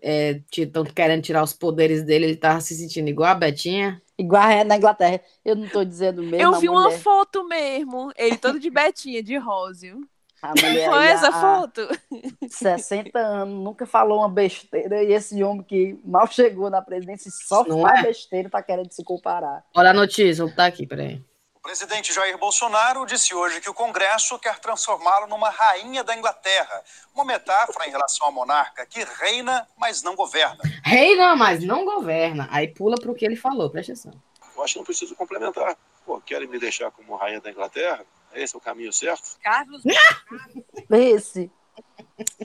estão 0.55 0.83
querendo 0.85 1.21
tirar 1.23 1.43
os 1.43 1.53
poderes 1.53 2.03
dele, 2.03 2.25
ele 2.25 2.35
tava 2.35 2.61
se 2.61 2.75
sentindo 2.75 3.09
igual 3.09 3.31
a 3.31 3.35
Betinha. 3.35 4.01
Igual 4.17 4.47
é 4.49 4.63
na 4.63 4.77
Inglaterra. 4.77 5.19
Eu 5.43 5.55
não 5.55 5.67
tô 5.67 5.83
dizendo 5.83 6.21
mesmo. 6.21 6.37
Eu 6.37 6.59
vi 6.59 6.69
uma 6.69 6.91
foto 6.91 7.43
mesmo, 7.47 8.11
ele 8.15 8.37
todo 8.37 8.59
de 8.59 8.69
betinha, 8.69 9.23
de 9.23 9.35
róseo. 9.37 10.07
A 10.43 10.49
mulher 10.49 10.89
Foi 10.89 10.99
aí, 10.99 11.07
essa 11.07 11.31
foto? 11.31 11.87
60 12.49 13.17
anos, 13.17 13.63
nunca 13.63 13.85
falou 13.85 14.19
uma 14.19 14.29
besteira. 14.29 15.01
E 15.01 15.13
esse 15.13 15.41
homem 15.43 15.63
que 15.63 15.97
mal 16.03 16.27
chegou 16.27 16.69
na 16.69 16.81
presidência 16.81 17.29
e 17.29 17.31
só 17.31 17.63
Não 17.63 17.81
faz 17.81 17.99
é? 17.99 18.03
besteira, 18.03 18.49
tá 18.49 18.61
querendo 18.61 18.91
se 18.91 19.03
comparar. 19.03 19.63
Olha 19.73 19.91
a 19.91 19.93
notícia, 19.93 20.43
vou 20.43 20.49
botar 20.49 20.65
aqui, 20.65 20.85
peraí. 20.85 21.23
O 21.55 21.61
presidente 21.63 22.11
Jair 22.13 22.37
Bolsonaro 22.37 23.05
disse 23.05 23.33
hoje 23.33 23.61
que 23.61 23.69
o 23.69 23.73
Congresso 23.73 24.37
quer 24.37 24.59
transformá-lo 24.59 25.27
numa 25.27 25.49
rainha 25.49 26.03
da 26.03 26.13
Inglaterra, 26.13 26.83
uma 27.15 27.23
metáfora 27.23 27.87
em 27.87 27.91
relação 27.91 28.27
à 28.27 28.31
monarca 28.31 28.85
que 28.85 29.01
reina, 29.21 29.65
mas 29.77 30.03
não 30.03 30.13
governa. 30.13 30.57
Reina, 30.83 31.37
mas 31.37 31.63
não 31.63 31.85
governa. 31.85 32.49
Aí 32.51 32.67
pula 32.67 32.97
pro 32.97 33.15
que 33.15 33.23
ele 33.25 33.37
falou, 33.37 33.69
presta 33.69 33.93
atenção. 33.93 34.11
Eu 34.57 34.61
acho 34.61 34.73
que 34.73 34.79
não 34.79 34.85
preciso 34.85 35.15
complementar. 35.15 35.77
Pô, 36.05 36.19
querem 36.19 36.49
me 36.49 36.59
deixar 36.59 36.91
como 36.91 37.15
rainha 37.15 37.39
da 37.39 37.49
Inglaterra? 37.49 38.05
Esse 38.35 38.55
é 38.55 38.57
o 38.57 38.61
caminho 38.61 38.91
certo? 38.91 39.37
Carlos. 39.41 39.83
Esse. 40.89 41.51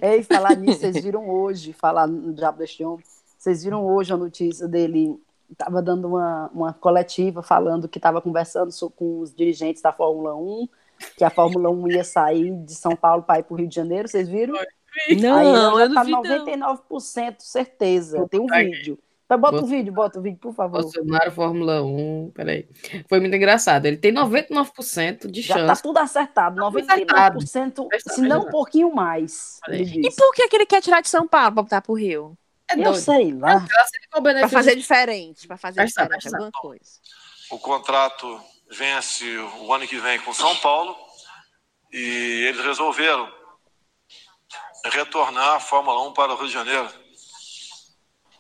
Ei, 0.01 0.23
falar 0.23 0.57
nisso, 0.57 0.81
vocês 0.81 1.03
viram 1.03 1.29
hoje, 1.29 1.73
falar 1.73 2.07
no 2.07 2.33
Diabo 2.33 2.59
deste 2.59 2.83
Homem, 2.85 3.05
vocês 3.37 3.63
viram 3.63 3.87
hoje 3.87 4.13
a 4.13 4.17
notícia 4.17 4.67
dele, 4.67 5.21
estava 5.51 5.83
dando 5.83 6.09
uma, 6.09 6.51
uma 6.53 6.73
coletiva 6.73 7.43
falando 7.43 7.89
que 7.89 7.99
estava 7.99 8.21
conversando 8.21 8.71
com 8.91 9.21
os 9.21 9.35
dirigentes 9.35 9.83
da 9.83 9.93
Fórmula 9.93 10.35
1, 10.35 10.69
que 11.17 11.25
a 11.25 11.31
Fórmula 11.31 11.71
1 11.71 11.91
ia 11.93 12.05
sair 12.05 12.51
de 12.65 12.75
São 12.75 12.97
Paulo 12.97 13.23
para 13.23 13.41
ir 13.41 13.43
para 13.45 13.55
o 13.55 13.57
Rio 13.57 13.69
de 13.69 13.75
Janeiro, 13.75 14.09
vocês 14.09 14.29
viram? 14.29 14.55
Não, 15.21 15.37
Aí 15.37 15.47
eu 15.47 15.79
já 15.79 15.89
não 15.89 15.95
tá 15.95 16.03
vi, 16.03 16.11
não. 16.11 16.23
99% 16.23 17.37
certeza, 17.41 18.27
tem 18.29 18.41
um 18.41 18.47
vídeo. 18.47 18.99
Mas 19.29 19.39
bota 19.41 19.59
o 19.59 19.67
vídeo, 19.67 19.93
bota 19.93 20.19
o 20.19 20.23
vídeo, 20.23 20.39
por 20.39 20.55
favor. 20.55 20.81
Bolsonaro, 20.81 21.31
Fórmula 21.33 21.83
1, 21.83 22.31
peraí. 22.35 22.67
Foi 23.09 23.21
muito 23.21 23.37
engraçado. 23.37 23.85
Ele 23.85 23.99
tem 23.99 24.11
99% 24.13 25.31
de 25.31 25.43
Já 25.43 25.55
tá 25.55 25.61
chance. 25.69 25.83
tudo 25.83 25.99
acertado, 25.99 26.57
tudo 26.57 26.79
acertado. 26.79 27.39
99%, 27.39 27.89
Presta 27.89 28.15
se 28.15 28.23
não 28.23 28.41
um 28.43 28.51
pouquinho 28.51 28.91
mais. 28.95 29.61
E 29.69 30.11
por 30.17 30.33
que, 30.35 30.49
que 30.49 30.57
ele 30.57 30.65
quer 30.67 30.81
tirar 30.81 31.03
de 31.03 31.09
São 31.11 31.29
Paulo 31.29 31.53
pra 31.53 31.63
botar 31.63 31.83
pro 31.83 31.93
Rio? 31.95 32.39
É 32.71 32.75
Eu 32.79 32.85
doido. 32.85 32.97
sei 32.97 33.33
lá. 33.33 33.67
Pra 34.11 34.21
benefício? 34.21 34.57
fazer 34.57 34.77
diferente, 34.77 35.47
pra 35.47 35.57
fazer 35.59 35.81
Presta, 35.83 36.03
diferente 36.05 36.29
alguma 36.35 36.51
coisa. 36.53 36.85
O 37.51 37.59
contrato 37.59 38.41
vence 38.71 39.25
o 39.61 39.73
ano 39.73 39.87
que 39.87 39.99
vem 39.99 40.19
com 40.21 40.33
São 40.33 40.57
Paulo 40.57 40.97
e 41.93 42.47
eles 42.49 42.65
resolveram 42.65 43.29
retornar 44.87 45.57
a 45.57 45.61
Fórmula 45.61 46.07
1 46.09 46.13
para 46.15 46.33
o 46.33 46.37
Rio 46.37 46.47
de 46.47 46.53
Janeiro. 46.53 46.89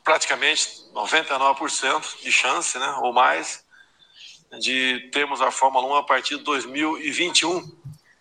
Praticamente 0.09 0.67
99% 0.95 2.23
de 2.23 2.33
chance, 2.33 2.79
né, 2.79 2.95
ou 3.03 3.13
mais, 3.13 3.63
de 4.59 5.07
termos 5.13 5.43
a 5.43 5.51
Fórmula 5.51 5.87
1 5.87 5.97
a 5.97 6.03
partir 6.03 6.39
de 6.39 6.45
2021. 6.45 7.63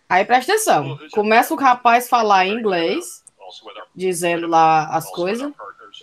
Aí 0.06 0.22
presta 0.22 0.52
atenção. 0.52 0.98
Começa 1.12 1.54
o 1.54 1.56
rapaz 1.56 2.06
falar 2.06 2.44
em 2.44 2.58
inglês, 2.58 3.24
dizendo 3.94 4.46
lá 4.46 4.86
as 4.94 5.10
coisas, 5.10 5.50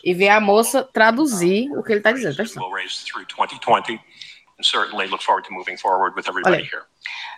e 0.04 0.12
vem 0.12 0.28
a 0.28 0.40
moça 0.40 0.84
traduzir 0.84 1.72
o 1.78 1.84
que 1.84 1.92
ele 1.92 2.02
tá 2.02 2.12
dizendo. 2.12 2.36
Presta 2.36 2.60
atenção. 2.60 2.68
We'll 4.58 4.64
race 4.64 4.72
through 4.72 4.88
2020 4.88 5.06
and 5.06 5.08
certainly 5.08 5.08
look 5.08 5.22
forward 5.22 5.46
to 5.46 5.52
moving 5.52 5.78
forward 5.78 6.16
with 6.16 6.28
everybody 6.28 6.58
Olha. 6.58 6.66
here. 6.66 6.86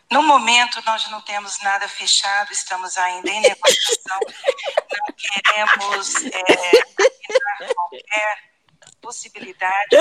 No 0.10 0.22
momento, 0.22 0.82
nós 0.86 1.10
não 1.12 1.22
temos 1.22 1.58
nada 1.64 1.88
fechado, 1.88 2.52
estamos 2.52 2.98
ainda 2.98 3.30
em 3.30 3.42
negociação, 3.42 4.20
não 4.22 5.16
queremos 5.16 6.16
é, 6.26 7.74
qualquer 7.74 8.38
possibilidade. 9.02 9.98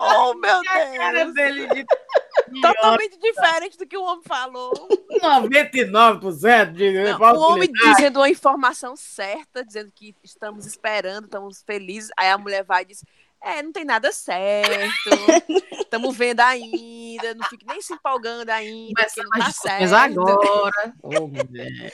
Oh, 0.00 0.34
meu 0.34 0.62
Cara 0.62 1.24
Deus! 1.24 1.34
dele 1.34 1.66
de 1.68 1.86
Totalmente 2.62 3.18
diferente 3.18 3.76
do 3.76 3.86
que 3.86 3.96
o 3.96 4.02
homem 4.02 4.22
falou. 4.24 4.72
99% 5.20 6.72
de 6.72 6.92
Não, 6.92 7.20
o 7.20 7.52
homem 7.52 7.70
dizendo 7.70 8.20
uma 8.20 8.28
informação 8.28 8.96
certa, 8.96 9.64
dizendo 9.64 9.92
que 9.94 10.14
estamos 10.22 10.64
esperando, 10.66 11.24
estamos 11.24 11.62
felizes. 11.62 12.10
Aí 12.16 12.30
a 12.30 12.38
mulher 12.38 12.64
vai 12.64 12.82
e 12.82 12.86
diz: 12.86 13.04
É, 13.42 13.62
não 13.62 13.72
tem 13.72 13.84
nada 13.84 14.12
certo. 14.12 15.10
Estamos 15.78 16.16
vendo 16.16 16.40
ainda. 16.40 17.34
Não 17.34 17.46
fique 17.46 17.66
nem 17.66 17.80
se 17.80 17.92
empolgando 17.92 18.50
ainda, 18.50 18.94
porque 18.94 19.22
Começando 19.22 19.28
não 19.34 19.46
tá 19.46 19.52
certo. 19.52 19.94
agora. 19.94 20.94
Mulher. 21.02 21.92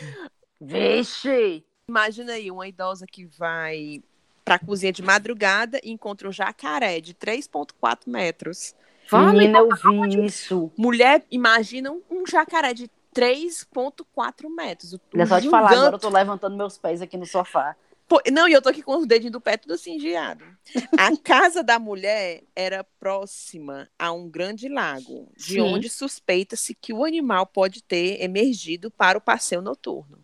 Vixe! 0.60 1.64
Imagina 1.88 2.32
aí, 2.32 2.50
uma 2.50 2.66
idosa 2.66 3.06
que 3.06 3.26
vai 3.26 4.02
pra 4.44 4.58
cozinha 4.58 4.92
de 4.92 5.02
madrugada 5.02 5.80
e 5.82 5.90
encontra 5.90 6.28
um 6.28 6.32
jacaré 6.32 7.00
de 7.00 7.14
3,4 7.14 8.00
metros. 8.06 8.74
Fala, 9.06 9.32
Menina, 9.32 9.58
eu 9.58 9.68
vi 9.68 10.24
isso. 10.24 10.72
Mulher, 10.76 11.24
imagina 11.30 11.92
um, 11.92 12.26
jacaré 12.26 12.72
de 12.72 12.90
3,4 13.14 14.48
metros. 14.48 14.94
Um 14.94 14.98
Olha 15.14 15.26
só 15.26 15.40
te 15.40 15.48
falar, 15.48 15.72
agora 15.72 15.96
eu 15.96 15.98
tô 15.98 16.08
levantando 16.08 16.56
meus 16.56 16.78
pés 16.78 17.00
aqui 17.02 17.16
no 17.16 17.26
sofá. 17.26 17.76
Pô, 18.06 18.20
não, 18.30 18.46
e 18.46 18.52
eu 18.52 18.60
tô 18.60 18.68
aqui 18.68 18.82
com 18.82 18.96
os 18.96 19.06
dedinhos 19.06 19.32
do 19.32 19.40
pé 19.40 19.56
tudo 19.56 19.74
assim, 19.74 19.98
giado. 19.98 20.44
A 20.98 21.16
casa 21.22 21.62
da 21.62 21.78
mulher 21.78 22.42
era 22.54 22.84
próxima 22.84 23.88
a 23.98 24.12
um 24.12 24.28
grande 24.28 24.68
lago, 24.68 25.30
de 25.36 25.54
Sim. 25.54 25.60
onde 25.60 25.88
suspeita-se 25.88 26.74
que 26.74 26.92
o 26.92 27.04
animal 27.04 27.46
pode 27.46 27.82
ter 27.82 28.22
emergido 28.22 28.90
para 28.90 29.16
o 29.16 29.20
passeio 29.22 29.62
noturno. 29.62 30.22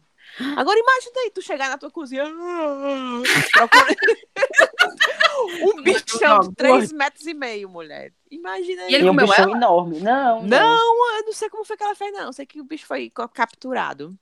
Agora 0.57 0.79
imagina 0.79 1.13
aí, 1.25 1.31
tu 1.35 1.43
chegar 1.43 1.69
na 1.71 1.79
tua 1.79 1.91
cozinha. 1.91 2.25
procura- 3.53 3.97
um 5.63 5.83
bichão 5.83 6.41
de 6.41 6.55
3 6.55 6.93
metros 6.93 7.27
e 7.27 7.35
meio, 7.35 7.69
mulher. 7.69 8.13
Imagina 8.31 8.83
aí. 8.83 8.93
E 8.93 8.95
ele 8.95 9.07
E 9.07 9.11
um 9.11 9.13
comeu 9.13 9.27
bichão 9.27 9.51
enorme. 9.57 10.01
Não, 10.01 10.43
Não, 10.43 11.17
eu 11.19 11.25
não 11.27 11.33
sei 11.33 11.49
como 11.51 11.65
foi 11.65 11.77
que 11.77 11.83
ela 11.83 11.95
fez, 11.95 12.13
não. 12.13 12.27
Eu 12.27 12.33
sei 12.33 12.47
que 12.47 12.61
o 12.61 12.65
bicho 12.65 12.87
foi 12.87 13.11
capturado. 13.35 14.17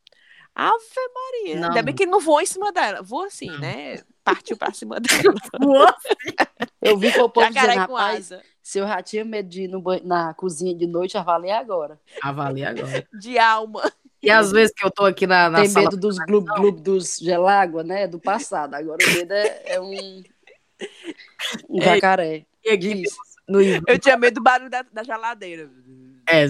Ave 0.61 0.85
Maria. 1.15 1.61
Não. 1.61 1.69
Ainda 1.69 1.83
bem 1.83 1.95
que 1.95 2.03
ele 2.03 2.11
não 2.11 2.21
voou 2.21 2.41
em 2.41 2.47
cima 2.47 2.73
dela. 2.73 3.01
Voou 3.01 3.25
assim, 3.25 3.49
né? 3.59 4.03
Partiu 4.25 4.57
pra 4.57 4.73
cima 4.73 4.99
dela. 5.01 5.95
Eu 6.83 6.99
vi 6.99 7.13
que 7.13 7.21
o 7.21 7.29
povo 7.29 7.47
dizendo, 7.49 7.73
com 7.87 7.95
rapaz, 7.95 8.33
asa. 8.33 8.43
se 8.63 8.79
eu 8.81 8.87
já 8.87 9.01
tinha 9.03 9.25
medo 9.25 9.49
de 9.49 9.63
ir 9.63 9.69
no 9.69 9.81
banho- 9.81 10.05
na 10.05 10.35
cozinha 10.35 10.75
de 10.75 10.87
noite, 10.87 11.13
já 11.13 11.23
valei 11.23 11.51
agora. 11.53 12.01
Avalia 12.23 12.71
agora. 12.71 13.07
De 13.21 13.39
alma. 13.39 13.91
E 14.21 14.31
às 14.31 14.51
vezes 14.51 14.75
que 14.75 14.85
eu 14.85 14.91
tô 14.91 15.05
aqui 15.05 15.29
na, 15.29 15.49
na 15.49 15.61
Tem 15.61 15.69
sala. 15.69 15.85
medo 15.85 15.97
dos 15.97 16.19
glub-glub 16.19 16.81
dos 16.83 17.19
gelágua, 17.19 17.85
né? 17.85 18.09
Do 18.09 18.19
passado. 18.19 18.75
Agora 18.75 18.99
o 19.01 19.13
medo 19.15 19.33
é, 19.33 19.63
é 19.67 19.81
um, 19.81 20.23
um 21.69 21.81
jacaré. 21.81 22.45
E 22.65 22.71
aqui 22.71 23.05
no, 23.49 23.61
Eu 23.63 23.99
tinha 23.99 24.17
medo 24.17 24.35
do 24.35 24.43
barulho 24.43 24.69
da, 24.71 24.83
da 24.93 25.05
geladeira. 25.05 25.71
É. 26.29 26.47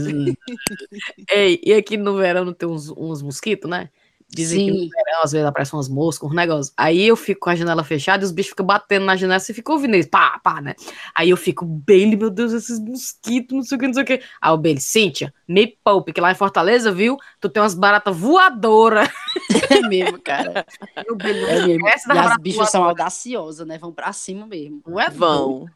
Ei, 1.30 1.60
e 1.64 1.72
aqui 1.72 1.96
no 1.96 2.16
verão 2.16 2.44
não 2.44 2.52
tem 2.52 2.68
uns, 2.68 2.90
uns 2.90 3.22
mosquitos, 3.22 3.70
né? 3.70 3.90
Dizem 4.30 4.66
que 4.66 4.70
no 4.72 4.78
Sim. 4.80 4.90
verão 4.90 5.22
às 5.22 5.32
vezes 5.32 5.46
aparecem 5.46 5.76
umas 5.76 5.88
moscas, 5.88 6.28
uns 6.28 6.36
negócios. 6.36 6.74
Aí 6.76 7.06
eu 7.06 7.16
fico 7.16 7.40
com 7.40 7.50
a 7.50 7.54
janela 7.54 7.82
fechada 7.82 8.22
e 8.22 8.26
os 8.26 8.30
bichos 8.30 8.50
ficam 8.50 8.66
batendo 8.66 9.06
na 9.06 9.16
janela, 9.16 9.40
você 9.40 9.54
fica 9.54 9.72
ouvindo 9.72 9.96
isso, 9.96 10.10
pá, 10.10 10.38
pá, 10.44 10.60
né? 10.60 10.74
Aí 11.14 11.30
eu 11.30 11.36
fico, 11.36 11.64
Bailey, 11.64 12.14
meu 12.14 12.28
Deus, 12.28 12.52
esses 12.52 12.78
mosquitos, 12.78 13.56
não 13.56 13.62
sei 13.62 13.76
o 13.76 13.80
que, 13.80 13.86
não 13.86 13.94
sei 13.94 14.02
o 14.02 14.06
que. 14.06 14.22
Aí 14.40 14.52
o 14.52 14.58
Bailey, 14.58 14.82
Cíntia, 14.82 15.32
me 15.48 15.66
poupe, 15.82 16.12
que 16.12 16.20
lá 16.20 16.30
em 16.30 16.34
Fortaleza, 16.34 16.92
viu? 16.92 17.16
Tu 17.40 17.48
tem 17.48 17.62
umas 17.62 17.74
baratas 17.74 18.16
voadoras. 18.16 19.08
É 19.70 19.80
mesmo, 19.80 20.20
cara. 20.20 20.66
E 20.96 21.12
o 21.12 21.16
Bailey, 21.16 21.44
É 21.44 21.60
mesmo. 21.66 21.88
E 21.88 22.18
as 22.18 22.36
bichas 22.38 22.70
são 22.70 22.84
audaciosas, 22.84 23.66
né? 23.66 23.78
Vão 23.78 23.92
pra 23.92 24.12
cima 24.12 24.46
mesmo. 24.46 24.82
Não 24.86 25.00
é? 25.00 25.08
Vão. 25.08 25.68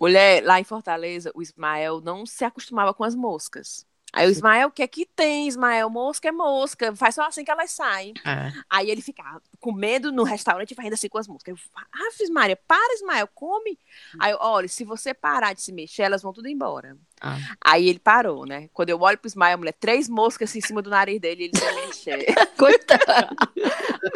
Mulher, 0.00 0.42
lá 0.44 0.60
em 0.60 0.64
Fortaleza, 0.64 1.30
o 1.34 1.42
Ismael 1.42 2.00
não 2.00 2.26
se 2.26 2.44
acostumava 2.44 2.94
com 2.94 3.04
as 3.04 3.14
moscas. 3.14 3.86
Aí 4.14 4.28
o 4.28 4.30
Ismael, 4.30 4.68
o 4.68 4.70
que 4.70 4.80
é 4.80 4.86
que 4.86 5.04
tem, 5.04 5.48
Ismael? 5.48 5.90
Mosca 5.90 6.28
é 6.28 6.32
mosca, 6.32 6.94
faz 6.94 7.16
só 7.16 7.26
assim 7.26 7.44
que 7.44 7.50
elas 7.50 7.72
saem. 7.72 8.14
É. 8.24 8.52
Aí 8.70 8.88
ele 8.88 9.02
ficava 9.02 9.42
com 9.58 9.72
medo 9.72 10.12
no 10.12 10.22
restaurante 10.22 10.70
e 10.70 10.74
fazendo 10.76 10.92
assim 10.92 11.08
com 11.08 11.18
as 11.18 11.26
moscas. 11.26 11.48
Eu, 11.48 11.58
ah, 11.92 12.32
Maria, 12.32 12.54
para, 12.54 12.94
Ismael, 12.94 13.26
come. 13.34 13.76
Aí 14.20 14.30
eu, 14.30 14.38
olha, 14.40 14.68
se 14.68 14.84
você 14.84 15.12
parar 15.12 15.52
de 15.52 15.62
se 15.62 15.72
mexer, 15.72 16.02
elas 16.02 16.22
vão 16.22 16.32
tudo 16.32 16.46
embora. 16.46 16.96
Ah. 17.20 17.36
Aí 17.60 17.88
ele 17.88 17.98
parou, 17.98 18.46
né? 18.46 18.68
Quando 18.72 18.90
eu 18.90 19.00
olho 19.00 19.18
pro 19.18 19.26
Ismael, 19.26 19.58
mulher, 19.58 19.72
três 19.72 20.08
moscas 20.08 20.48
assim, 20.48 20.60
em 20.60 20.62
cima 20.62 20.80
do 20.80 20.90
nariz 20.90 21.20
dele 21.20 21.44
ele 21.44 21.58
sem 21.58 21.74
mexer. 21.74 22.24
Coitado. 22.56 23.34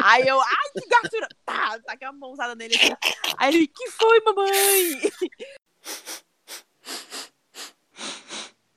Aí 0.01 0.25
eu, 0.25 0.39
ai, 0.39 0.81
que 0.81 0.87
gastura! 0.87 1.27
Tá, 1.43 1.77
tá 1.79 1.97
com 1.97 2.05
a 2.05 2.13
mãozada 2.13 2.55
nele 2.55 2.75
assim. 2.75 2.95
Aí 3.37 3.53
ele, 3.53 3.67
que 3.67 3.89
foi, 3.91 4.21
mamãe? 4.21 5.11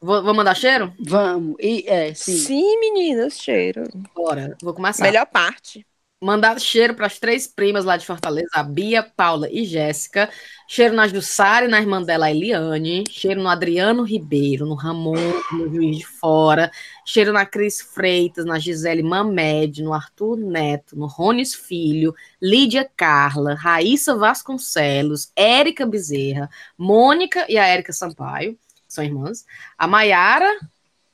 Vou, 0.02 0.20
vou 0.20 0.34
mandar 0.34 0.56
cheiro? 0.56 0.92
Vamos. 0.98 1.54
E, 1.60 1.84
é, 1.86 2.12
sim. 2.12 2.36
Sim, 2.36 2.80
menina, 2.80 3.26
o 3.26 3.30
cheiro. 3.30 3.84
Bora, 4.12 4.56
vou 4.60 4.74
começar. 4.74 5.04
Melhor 5.04 5.26
parte. 5.26 5.86
Mandar 6.20 6.60
cheiro 6.60 6.94
para 6.94 7.06
as 7.06 7.20
três 7.20 7.46
primas 7.46 7.84
lá 7.84 7.96
de 7.96 8.06
Fortaleza, 8.06 8.50
a 8.52 8.62
Bia, 8.64 9.02
Paula 9.02 9.48
e 9.50 9.64
Jéssica. 9.64 10.28
Cheiro 10.68 10.94
na 10.94 11.06
Jussara 11.06 11.66
e 11.66 11.68
na 11.68 11.80
irmã 11.80 12.02
dela, 12.02 12.26
a 12.26 12.30
Eliane. 12.32 13.04
Cheiro 13.10 13.40
no 13.40 13.48
Adriano 13.48 14.02
Ribeiro, 14.02 14.66
no 14.66 14.74
Ramon, 14.74 15.14
no 15.52 15.68
Juiz 15.72 15.98
de 15.98 16.06
Fora. 16.06 16.70
Cheiro 17.04 17.32
na 17.32 17.46
Cris 17.46 17.80
Freitas, 17.80 18.44
na 18.44 18.58
Gisele 18.58 19.02
Mamed, 19.04 19.82
no 19.82 19.92
Arthur 19.92 20.36
Neto, 20.36 20.96
no 20.96 21.06
Rones 21.06 21.54
Filho, 21.54 22.12
Lídia 22.40 22.88
Carla, 22.96 23.54
Raíssa 23.54 24.16
Vasconcelos, 24.16 25.30
Érica 25.36 25.86
Bezerra, 25.86 26.48
Mônica 26.76 27.46
e 27.48 27.56
a 27.56 27.66
Érica 27.66 27.92
Sampaio, 27.92 28.56
são 28.92 29.04
irmãs. 29.04 29.44
A 29.76 29.86
Maiara, 29.86 30.50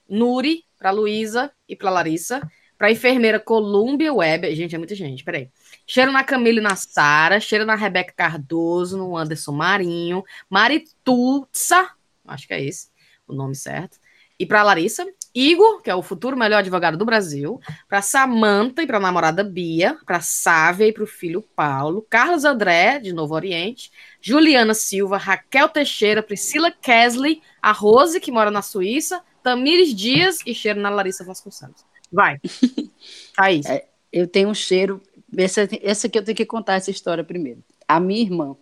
Nuri, 0.09 0.65
para 0.79 0.91
Luísa 0.91 1.53
e 1.69 1.77
para 1.77 1.91
Larissa. 1.91 2.41
Pra 2.77 2.93
enfermeira 2.93 3.41
Columbia 3.41 4.15
Web. 4.15 4.55
Gente, 4.55 4.75
é 4.75 4.79
muita 4.79 4.95
gente, 4.95 5.25
peraí. 5.25 5.51
Cheiro 5.85 6.13
na 6.13 6.23
Camila 6.23 6.59
e 6.59 6.63
na 6.63 6.77
Sara. 6.77 7.41
Cheiro 7.41 7.67
na 7.67 7.75
Rebeca 7.75 8.13
Cardoso, 8.13 8.97
no 8.97 9.17
Anderson 9.17 9.53
Marinho. 9.53 10.23
Maritutsa, 10.49 11.91
acho 12.25 12.47
que 12.47 12.55
é 12.55 12.63
esse 12.63 12.89
o 13.29 13.35
nome 13.35 13.55
certo. 13.55 13.99
E 14.39 14.47
pra 14.47 14.63
Larissa. 14.63 15.07
Igor, 15.35 15.83
que 15.83 15.91
é 15.91 15.95
o 15.95 16.03
futuro 16.03 16.37
melhor 16.37 16.59
advogado 16.59 16.97
do 16.97 17.05
Brasil. 17.05 17.61
Pra 17.89 18.03
Samanta 18.03 18.83
e 18.83 18.87
pra 18.87 18.99
namorada 18.99 19.45
Bia. 19.45 19.97
Pra 20.07 20.21
Sávia 20.21 20.87
e 20.87 20.93
pro 20.93 21.07
filho 21.07 21.43
Paulo. 21.55 22.07
Carlos 22.09 22.45
André, 22.45 22.99
de 22.99 23.13
Novo 23.13 23.35
Oriente. 23.35 23.93
Juliana 24.21 24.75
Silva, 24.75 25.17
Raquel 25.17 25.69
Teixeira, 25.69 26.23
Priscila 26.23 26.71
Kesley, 26.71 27.43
a 27.63 27.73
Rose, 27.73 28.21
que 28.21 28.33
mora 28.33 28.51
na 28.51 28.63
Suíça. 28.63 29.23
Tamires 29.43 29.95
Dias 29.95 30.39
e 30.45 30.55
cheiro 30.55 30.81
na 30.81 30.91
Larissa 30.91 31.25
Vasconcelos. 31.25 31.85
Vai. 32.13 32.41
Thaís. 33.37 33.67
É. 33.67 33.87
Eu 34.13 34.27
tenho 34.27 34.49
um 34.49 34.55
cheiro. 34.55 35.01
Essa, 35.37 35.69
essa 35.83 36.07
aqui 36.07 36.19
eu 36.19 36.25
tenho 36.25 36.37
que 36.37 36.47
contar 36.47 36.75
essa 36.75 36.91
história 36.91 37.23
primeiro. 37.23 37.63
A 37.87 38.01
minha 38.01 38.23
irmã, 38.23 38.57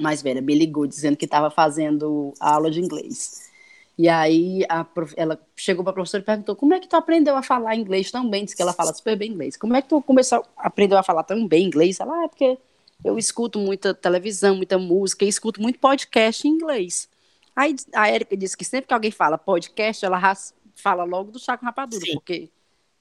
mais 0.00 0.22
velha, 0.22 0.42
me 0.42 0.54
ligou 0.54 0.86
dizendo 0.86 1.16
que 1.16 1.24
estava 1.24 1.50
fazendo 1.50 2.34
aula 2.40 2.70
de 2.70 2.80
inglês. 2.80 3.50
E 3.96 4.08
aí 4.08 4.64
a 4.68 4.82
prof- 4.84 5.14
ela 5.16 5.40
chegou 5.54 5.84
para 5.84 5.92
a 5.92 5.94
professora 5.94 6.22
e 6.22 6.26
perguntou: 6.26 6.56
como 6.56 6.74
é 6.74 6.80
que 6.80 6.88
tu 6.88 6.96
aprendeu 6.96 7.36
a 7.36 7.42
falar 7.42 7.76
inglês 7.76 8.10
tão 8.10 8.28
bem? 8.28 8.44
Diz 8.44 8.54
que 8.54 8.60
ela 8.62 8.72
fala 8.72 8.92
super 8.92 9.16
bem 9.16 9.30
inglês. 9.30 9.56
Como 9.56 9.74
é 9.76 9.82
que 9.82 9.88
tu 9.88 10.02
começou, 10.02 10.44
aprendeu 10.56 10.98
a 10.98 11.02
falar 11.02 11.22
tão 11.22 11.46
bem 11.46 11.64
inglês? 11.66 12.00
Ela, 12.00 12.12
ah, 12.20 12.24
é 12.24 12.28
porque 12.28 12.58
eu 13.04 13.16
escuto 13.18 13.58
muita 13.58 13.94
televisão, 13.94 14.56
muita 14.56 14.78
música, 14.78 15.24
e 15.24 15.28
escuto 15.28 15.62
muito 15.62 15.78
podcast 15.78 16.46
em 16.46 16.50
inglês. 16.50 17.08
Aí 17.54 17.76
a 17.94 18.10
Erika 18.10 18.36
disse 18.36 18.56
que 18.56 18.64
sempre 18.64 18.88
que 18.88 18.94
alguém 18.94 19.12
fala 19.12 19.38
podcast, 19.38 20.04
ela 20.04 20.18
ras- 20.18 20.52
fala 20.74 21.04
logo 21.04 21.30
do 21.30 21.38
chá 21.38 21.56
com 21.56 21.64
rapadura, 21.64 22.04
Sim. 22.04 22.14
porque, 22.14 22.50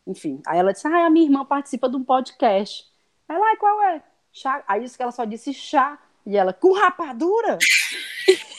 enfim. 0.05 0.41
Aí 0.45 0.59
ela 0.59 0.73
disse: 0.73 0.87
ah, 0.87 1.07
a 1.07 1.09
minha 1.09 1.25
irmã 1.25 1.43
participa 1.43 1.89
de 1.89 1.95
um 1.95 2.03
podcast. 2.03 2.85
Ela, 3.27 3.43
ai, 3.47 3.57
qual 3.57 3.81
é? 3.81 4.03
Chá. 4.31 4.63
Aí 4.67 4.81
disse 4.81 4.95
que 4.95 5.01
ela 5.01 5.11
só 5.11 5.25
disse 5.25 5.53
chá. 5.53 5.97
E 6.25 6.37
ela, 6.37 6.53
com 6.53 6.71
rapadura? 6.73 7.57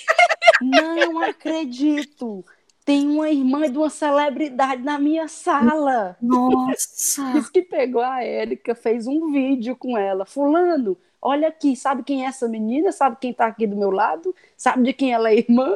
Não 0.60 1.20
acredito. 1.20 2.44
Tem 2.84 3.08
uma 3.08 3.30
irmã 3.30 3.70
de 3.70 3.78
uma 3.78 3.88
celebridade 3.88 4.82
na 4.82 4.98
minha 4.98 5.26
sala. 5.26 6.16
Nossa! 6.20 7.32
Diz 7.32 7.48
que 7.48 7.62
pegou 7.62 8.02
a 8.02 8.22
Érica, 8.22 8.74
fez 8.74 9.06
um 9.06 9.32
vídeo 9.32 9.74
com 9.74 9.96
ela. 9.96 10.26
Fulano, 10.26 10.98
olha 11.20 11.48
aqui, 11.48 11.74
sabe 11.74 12.02
quem 12.02 12.24
é 12.24 12.28
essa 12.28 12.46
menina? 12.46 12.92
Sabe 12.92 13.16
quem 13.18 13.32
tá 13.32 13.46
aqui 13.46 13.66
do 13.66 13.74
meu 13.74 13.90
lado? 13.90 14.34
Sabe 14.54 14.82
de 14.82 14.92
quem 14.92 15.14
ela 15.14 15.30
é 15.30 15.38
irmã? 15.38 15.74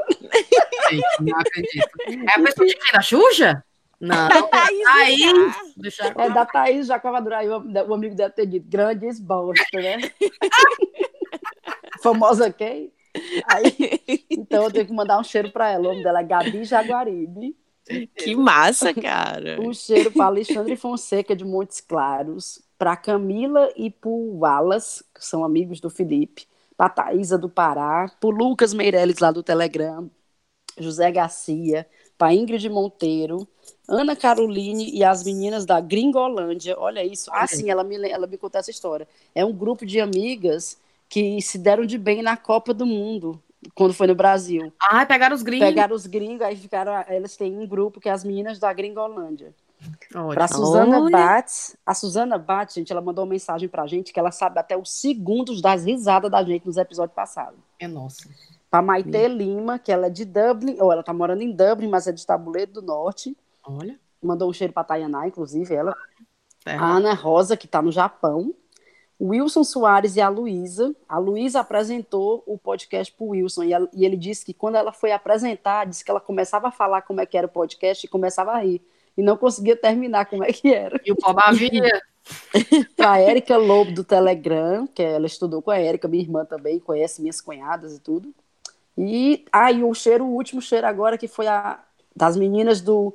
Gente, 0.91 1.23
não 1.23 1.39
acredito. 1.39 1.89
É 2.29 2.41
a 2.41 2.45
pessoa 2.45 2.67
de 2.67 2.77
quem? 2.77 2.93
Da 2.93 3.01
Xuxa? 3.01 3.65
Não. 3.99 4.29
Thaís, 4.29 4.85
Thaís. 4.85 5.57
Deixa 5.77 6.15
É 6.17 6.31
da 6.31 6.45
Thaís 6.45 6.87
Jacovadura. 6.87 7.39
Aí 7.39 7.49
o, 7.49 7.59
o 7.89 7.95
amigo 7.95 8.15
deve 8.15 8.35
ter 8.35 8.47
dito, 8.47 8.69
grandes 8.69 9.19
bosta, 9.19 9.65
né? 9.81 9.99
Famosa 12.03 12.53
quem? 12.53 12.93
Aí, 13.47 14.01
então 14.31 14.65
eu 14.65 14.71
tenho 14.71 14.87
que 14.87 14.93
mandar 14.93 15.19
um 15.19 15.25
cheiro 15.25 15.51
para 15.51 15.71
ela. 15.71 15.89
O 15.89 15.93
nome 15.93 16.03
dela 16.03 16.21
é 16.21 16.25
Gabi 16.25 16.65
Jaguaribe. 16.65 17.57
Que 18.17 18.37
massa, 18.37 18.93
cara. 18.93 19.61
Um 19.61 19.73
cheiro 19.73 20.11
para 20.11 20.27
Alexandre 20.27 20.77
Fonseca 20.77 21.35
de 21.35 21.45
Montes 21.45 21.81
Claros, 21.81 22.61
para 22.79 22.97
Camila 22.97 23.73
e 23.77 23.91
para 23.91 24.11
o 24.11 24.39
Wallace, 24.41 25.05
que 25.15 25.25
são 25.25 25.43
amigos 25.43 25.81
do 25.81 25.89
Felipe, 25.89 26.47
para 26.77 26.91
Thaisa 26.91 27.39
do 27.39 27.49
Pará, 27.49 28.11
para 28.21 28.29
Lucas 28.31 28.75
Meirelles 28.75 29.19
lá 29.19 29.31
do 29.31 29.43
Telegram, 29.43 30.11
José 30.79 31.11
Garcia, 31.11 31.87
para 32.17 32.35
Ingrid 32.35 32.69
Monteiro, 32.69 33.49
Ana 33.89 34.15
Caroline 34.15 34.91
e 34.93 35.03
as 35.03 35.25
meninas 35.25 35.65
da 35.65 35.81
Gringolândia. 35.81 36.77
Olha 36.79 37.05
isso. 37.05 37.31
Ah, 37.33 37.47
sim, 37.47 37.71
ela 37.71 37.83
me, 37.83 37.97
ela 38.09 38.27
me 38.27 38.37
contou 38.37 38.59
essa 38.59 38.71
história. 38.71 39.09
É 39.35 39.45
um 39.45 39.53
grupo 39.53 39.87
de 39.87 40.01
amigas 40.01 40.79
que 41.09 41.41
se 41.41 41.59
deram 41.59 41.87
de 41.87 41.97
bem 41.97 42.23
na 42.23 42.37
Copa 42.37 42.75
do 42.75 42.85
Mundo, 42.85 43.43
quando 43.75 43.95
foi 43.95 44.07
no 44.07 44.15
Brasil. 44.15 44.73
Ai, 44.91 45.07
pegaram 45.07 45.35
os 45.35 45.43
gringos. 45.43 45.69
Pegaram 45.69 45.97
os 45.97 46.07
gringos, 46.07 46.43
aí 46.43 46.57
ficaram. 46.57 46.93
Elas 47.09 47.37
têm 47.37 47.57
um 47.57 47.67
grupo 47.67 48.01
que 48.01 48.09
é 48.09 48.13
as 48.13 48.25
meninas 48.25 48.59
da 48.59 48.73
Gringolândia. 48.73 49.55
Ótimo. 50.11 50.35
Pra 50.35 50.49
Suzana. 50.49 51.11
Bates. 51.11 51.77
A 51.87 51.95
Suzana 51.95 52.39
Bates, 52.39 52.75
gente, 52.75 52.93
ela 52.93 53.01
mandou 53.01 53.25
uma 53.25 53.31
mensagem 53.31 53.69
pra 53.69 53.87
gente 53.87 54.13
que 54.13 54.19
ela 54.19 54.31
sabe 54.31 54.59
até 54.59 54.77
os 54.77 54.93
segundos 55.01 55.63
das 55.63 55.85
risadas 55.85 56.31
da 56.31 56.43
gente 56.43 56.67
nos 56.67 56.77
episódios 56.77 57.15
passados. 57.15 57.59
É 57.79 57.87
nossa. 57.87 58.29
Pra 58.71 58.83
Maite 58.83 59.29
Lima, 59.29 59.79
que 59.79 59.91
ela 59.91 60.09
é 60.09 60.11
de 60.11 60.25
Dublin, 60.25 60.77
ou 60.81 60.93
ela 60.93 61.03
tá 61.03 61.15
morando 61.15 61.43
em 61.43 61.53
Dublin, 61.53 61.89
mas 61.89 62.07
é 62.07 62.13
de 62.13 62.27
Tabuleiro 62.27 62.73
do 62.73 62.83
Norte. 62.83 63.37
Olha. 63.65 63.99
Mandou 64.23 64.51
um 64.51 64.53
cheiro 64.53 64.73
pra 64.73 64.85
Tayaná, 64.85 65.27
inclusive, 65.27 65.75
ela. 65.75 65.95
Tá 66.65 66.79
A. 66.79 66.97
Ana 66.97 67.15
Rosa, 67.15 67.57
que 67.57 67.67
tá 67.67 67.81
no 67.81 67.93
Japão. 67.93 68.53
O 69.19 69.29
Wilson 69.29 69.65
Soares 69.65 70.15
e 70.17 70.21
a 70.21 70.29
Luísa. 70.29 70.95
A 71.09 71.19
Luísa 71.19 71.61
apresentou 71.61 72.43
o 72.47 72.57
podcast 72.57 73.13
pro 73.13 73.27
Wilson 73.29 73.65
e, 73.65 73.73
ela- 73.73 73.89
e 73.93 74.05
ele 74.05 74.17
disse 74.17 74.45
que 74.45 74.55
quando 74.55 74.77
ela 74.77 74.93
foi 74.93 75.11
apresentar, 75.13 75.87
disse 75.87 76.05
que 76.05 76.11
ela 76.11 76.21
começava 76.21 76.69
a 76.69 76.73
falar 76.73 77.03
como 77.03 77.21
é 77.21 77.27
que 77.27 77.37
era 77.37 77.47
o 77.47 77.51
podcast 77.51 78.05
e 78.07 78.09
começava 78.09 78.53
a 78.53 78.59
rir. 78.59 78.81
E 79.17 79.23
não 79.23 79.37
conseguia 79.37 79.75
terminar 79.77 80.27
como 80.27 80.45
é 80.45 80.53
que 80.53 80.73
era. 80.73 81.01
E 81.05 81.11
o 81.11 81.17
Bavia? 81.35 82.01
Pra 82.97 83.19
Érica 83.19 83.57
Lobo 83.57 83.91
do 83.93 84.05
Telegram, 84.05 84.87
que 84.87 85.03
ela 85.03 85.27
estudou 85.27 85.61
com 85.63 85.71
a 85.71 85.79
Érica, 85.79 86.07
minha 86.07 86.23
irmã 86.23 86.45
também, 86.45 86.79
conhece 86.79 87.21
minhas 87.21 87.41
cunhadas 87.41 87.97
e 87.97 88.01
tudo. 88.01 88.33
E 88.97 89.45
aí 89.53 89.83
o 89.83 89.93
cheiro, 89.95 90.25
o 90.25 90.35
último 90.35 90.61
cheiro 90.61 90.87
agora, 90.87 91.17
que 91.19 91.27
foi 91.27 91.47
a 91.47 91.83
das 92.15 92.37
meninas 92.37 92.81
do, 92.81 93.15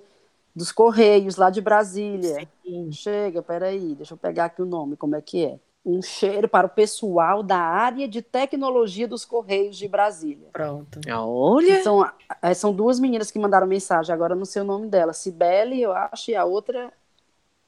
dos 0.55 0.71
Correios, 0.71 1.35
lá 1.35 1.49
de 1.49 1.61
Brasília. 1.61 2.47
Chega, 2.91 3.41
peraí, 3.41 3.93
deixa 3.95 4.13
eu 4.13 4.17
pegar 4.17 4.45
aqui 4.45 4.61
o 4.61 4.65
nome, 4.65 4.95
como 4.97 5.15
é 5.15 5.21
que 5.21 5.45
é. 5.45 5.59
Um 5.85 6.01
cheiro 6.01 6.47
para 6.47 6.67
o 6.67 6.69
pessoal 6.69 7.43
da 7.43 7.57
área 7.57 8.07
de 8.07 8.21
tecnologia 8.21 9.07
dos 9.07 9.25
Correios 9.25 9.77
de 9.77 9.87
Brasília. 9.87 10.47
Pronto. 10.51 10.99
Olha. 11.11 11.83
São, 11.83 12.09
eh, 12.41 12.53
são 12.53 12.73
duas 12.73 12.99
meninas 12.99 13.29
que 13.29 13.37
mandaram 13.39 13.67
mensagem, 13.67 14.13
agora 14.13 14.33
eu 14.33 14.37
não 14.37 14.45
sei 14.45 14.61
o 14.61 14.65
nome 14.65 14.87
dela. 14.87 15.11
Cibele, 15.13 15.81
eu 15.81 15.91
acho, 15.91 16.31
e 16.31 16.35
a 16.35 16.45
outra. 16.45 16.91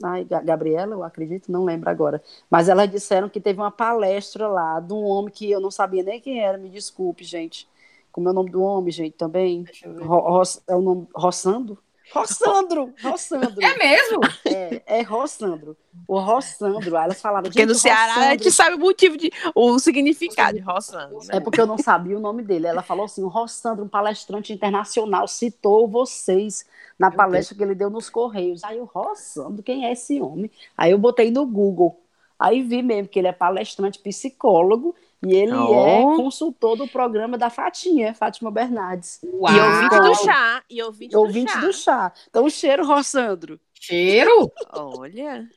Ai, 0.04 0.26
Ga- 0.26 0.42
Gabriela, 0.42 0.94
eu 0.94 1.04
acredito, 1.04 1.52
não 1.52 1.64
lembro 1.64 1.90
agora. 1.90 2.22
Mas 2.50 2.70
elas 2.70 2.90
disseram 2.90 3.30
que 3.30 3.40
teve 3.40 3.60
uma 3.60 3.72
palestra 3.72 4.48
lá 4.48 4.80
de 4.80 4.94
um 4.94 5.04
homem 5.06 5.34
que 5.34 5.50
eu 5.50 5.60
não 5.60 5.72
sabia 5.72 6.04
nem 6.04 6.20
quem 6.20 6.42
era, 6.42 6.58
me 6.58 6.70
desculpe, 6.70 7.24
gente. 7.24 7.68
Como 8.12 8.28
é 8.30 8.32
o 8.32 8.36
nome 8.36 8.50
do 8.52 8.62
homem, 8.62 8.92
gente, 8.92 9.14
também? 9.18 9.64
Deixa 9.64 9.88
eu 9.88 9.94
ver. 9.94 10.06
Ro, 10.06 10.42
é 10.68 10.76
o 10.76 10.82
nome. 10.82 11.08
Rossandro? 11.14 11.78
Rossandro! 12.12 12.94
Rossandro! 13.04 13.62
É 13.64 13.78
mesmo? 13.78 14.20
É, 14.46 14.82
é 14.86 15.02
Rossandro. 15.02 15.76
O 16.08 16.20
Rossandro, 16.20 16.96
elas 16.96 17.22
falaram. 17.22 17.44
Porque 17.44 17.66
no 17.66 17.76
Ceará 17.76 18.04
a 18.04 18.16
Rossandro- 18.16 18.30
gente 18.44 18.52
sabe 18.52 18.76
o 18.76 18.80
motivo 18.80 19.18
de. 19.18 19.32
o 19.54 19.80
significado 19.80 20.58
de 20.58 20.64
roçando. 20.64 21.16
né? 21.20 21.26
É 21.38 21.40
porque 21.40 21.60
eu 21.60 21.66
não 21.68 21.78
sabia 21.78 22.18
o 22.18 22.22
nome 22.22 22.44
dele. 22.44 22.68
Ela 22.68 22.82
falou 22.84 23.06
assim: 23.06 23.24
o 23.24 23.28
Rossandro, 23.28 23.84
um 23.84 23.88
palestrante 23.90 24.54
internacional, 24.54 25.28
citou 25.28 25.88
vocês 25.88 26.66
na 26.98 27.10
Meu 27.10 27.18
palestra 27.18 27.56
que 27.58 27.64
ele 27.64 27.76
deu 27.76 27.90
nos 27.90 28.10
Correios. 28.10 28.64
Aí 28.64 28.80
o 28.80 28.86
Rossandro, 28.86 29.64
quem 29.64 29.86
é 29.86 29.92
esse 29.94 30.22
homem? 30.22 30.50
Aí 30.78 30.92
eu 30.92 30.98
botei 30.98 31.32
no 31.32 31.46
Google. 31.46 32.00
Aí 32.38 32.62
vi 32.62 32.82
mesmo 32.84 33.08
que 33.08 33.18
ele 33.18 33.30
é 33.30 33.32
palestrante 33.32 33.98
psicólogo 34.00 34.94
e 35.26 35.34
ele 35.36 35.54
Oh. 35.54 35.88
é 35.88 36.02
consultor 36.18 36.78
do 36.78 36.88
programa 36.88 37.38
da 37.38 37.50
Fatinha, 37.50 38.14
Fátima 38.14 38.52
Bernardes. 38.52 39.20
Uau. 39.24 39.52
E 39.54 39.60
ouvinte 39.60 40.00
do 40.00 40.16
chá. 40.26 40.64
E 40.70 40.84
ouvinte, 40.84 41.16
Ouvinte 41.18 41.54
do 41.54 41.54
chá. 41.54 41.68
do 41.68 41.74
chá. 41.74 42.14
Então, 42.30 42.50
cheiro, 42.50 42.86
Rossandro. 42.86 43.60
Cheiro? 43.74 44.52
Olha. 44.74 45.48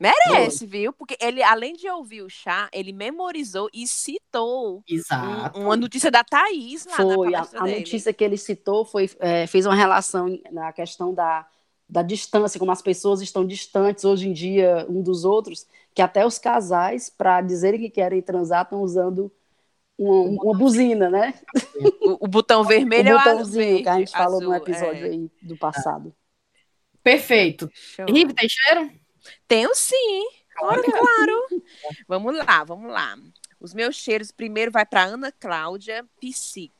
Merece, 0.00 0.66
viu? 0.66 0.92
Porque 0.92 1.16
ele, 1.20 1.42
além 1.44 1.74
de 1.74 1.88
ouvir 1.88 2.22
o 2.22 2.28
chá, 2.28 2.68
ele 2.72 2.92
memorizou 2.92 3.68
e 3.72 3.86
citou 3.86 4.82
Exato. 4.88 5.58
um- 5.60 5.66
uma 5.66 5.76
notícia 5.76 6.10
da 6.10 6.24
Thaís 6.24 6.84
lá 6.86 6.90
na 6.92 6.96
Foi, 6.96 7.28
a, 7.28 7.32
palestra 7.38 7.60
a 7.60 7.64
dele. 7.64 7.78
notícia 7.78 8.12
que 8.12 8.24
ele 8.24 8.36
citou 8.36 8.84
foi, 8.84 9.08
é, 9.20 9.46
fez 9.46 9.64
uma 9.64 9.76
relação 9.76 10.26
na 10.50 10.72
questão 10.72 11.14
da, 11.14 11.46
da 11.92 12.00
distância, 12.00 12.58
como 12.58 12.72
as 12.72 12.80
pessoas 12.80 13.20
estão 13.20 13.46
distantes 13.46 14.06
hoje 14.06 14.26
em 14.26 14.32
dia 14.32 14.86
um 14.88 15.02
dos 15.02 15.26
outros, 15.26 15.66
que 15.94 16.00
até 16.00 16.24
os 16.24 16.38
casais, 16.38 17.10
para 17.10 17.42
dizerem 17.42 17.78
que 17.78 17.90
querem 17.90 18.22
transar, 18.22 18.62
estão 18.62 18.80
usando 18.80 19.30
uma, 19.98 20.42
uma 20.42 20.56
buzina, 20.56 21.10
né? 21.10 21.34
O, 22.00 22.24
o 22.24 22.28
botão 22.28 22.64
vermelho 22.64 23.10
o 23.10 23.12
é 23.12 23.14
o 23.14 23.18
botãozinho 23.18 23.82
que 23.82 23.88
a 23.90 23.98
gente 23.98 24.10
verde, 24.10 24.12
falou 24.12 24.40
no 24.40 24.52
azul, 24.52 24.66
episódio 24.66 25.06
é. 25.06 25.10
aí 25.10 25.30
do 25.42 25.58
passado. 25.58 26.14
Perfeito. 27.02 27.70
Rive, 28.08 28.32
tem 28.32 28.48
cheiro? 28.48 28.90
Tenho 29.46 29.74
sim. 29.74 30.26
Claro, 30.56 30.82
claro. 30.82 31.62
Vamos 32.08 32.38
lá, 32.38 32.64
vamos 32.64 32.90
lá. 32.90 33.18
Os 33.60 33.74
meus 33.74 33.96
cheiros 33.96 34.32
primeiro 34.32 34.72
vai 34.72 34.86
para 34.86 35.04
Ana 35.04 35.30
Cláudia 35.30 36.06
Psic. 36.18 36.72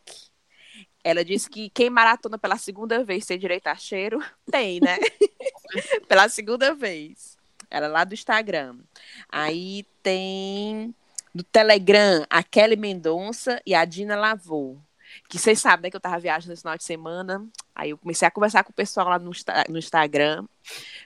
Ela 1.04 1.24
disse 1.24 1.50
que 1.50 1.68
quem 1.70 1.90
maratona 1.90 2.38
pela 2.38 2.56
segunda 2.56 3.02
vez 3.04 3.26
tem 3.26 3.38
direito 3.38 3.66
a 3.66 3.74
cheiro? 3.74 4.22
Tem, 4.50 4.80
né? 4.80 4.98
pela 6.08 6.28
segunda 6.28 6.74
vez. 6.74 7.36
Ela 7.70 7.86
é 7.86 7.88
lá 7.88 8.04
do 8.04 8.14
Instagram. 8.14 8.76
Aí 9.30 9.86
tem 10.02 10.94
do 11.34 11.42
Telegram 11.42 12.24
a 12.28 12.42
Kelly 12.42 12.76
Mendonça 12.76 13.60
e 13.64 13.74
a 13.74 13.84
Dina 13.84 14.14
Lavô. 14.14 14.76
Que 15.28 15.38
vocês 15.38 15.60
sabem, 15.60 15.84
né, 15.84 15.90
que 15.90 15.96
eu 15.96 16.00
tava 16.00 16.18
viajando 16.18 16.52
esse 16.52 16.62
final 16.62 16.76
de 16.76 16.84
semana. 16.84 17.46
Aí 17.74 17.90
eu 17.90 17.98
comecei 17.98 18.28
a 18.28 18.30
conversar 18.30 18.62
com 18.64 18.70
o 18.70 18.74
pessoal 18.74 19.08
lá 19.08 19.18
no, 19.18 19.30
no 19.68 19.78
Instagram. 19.78 20.44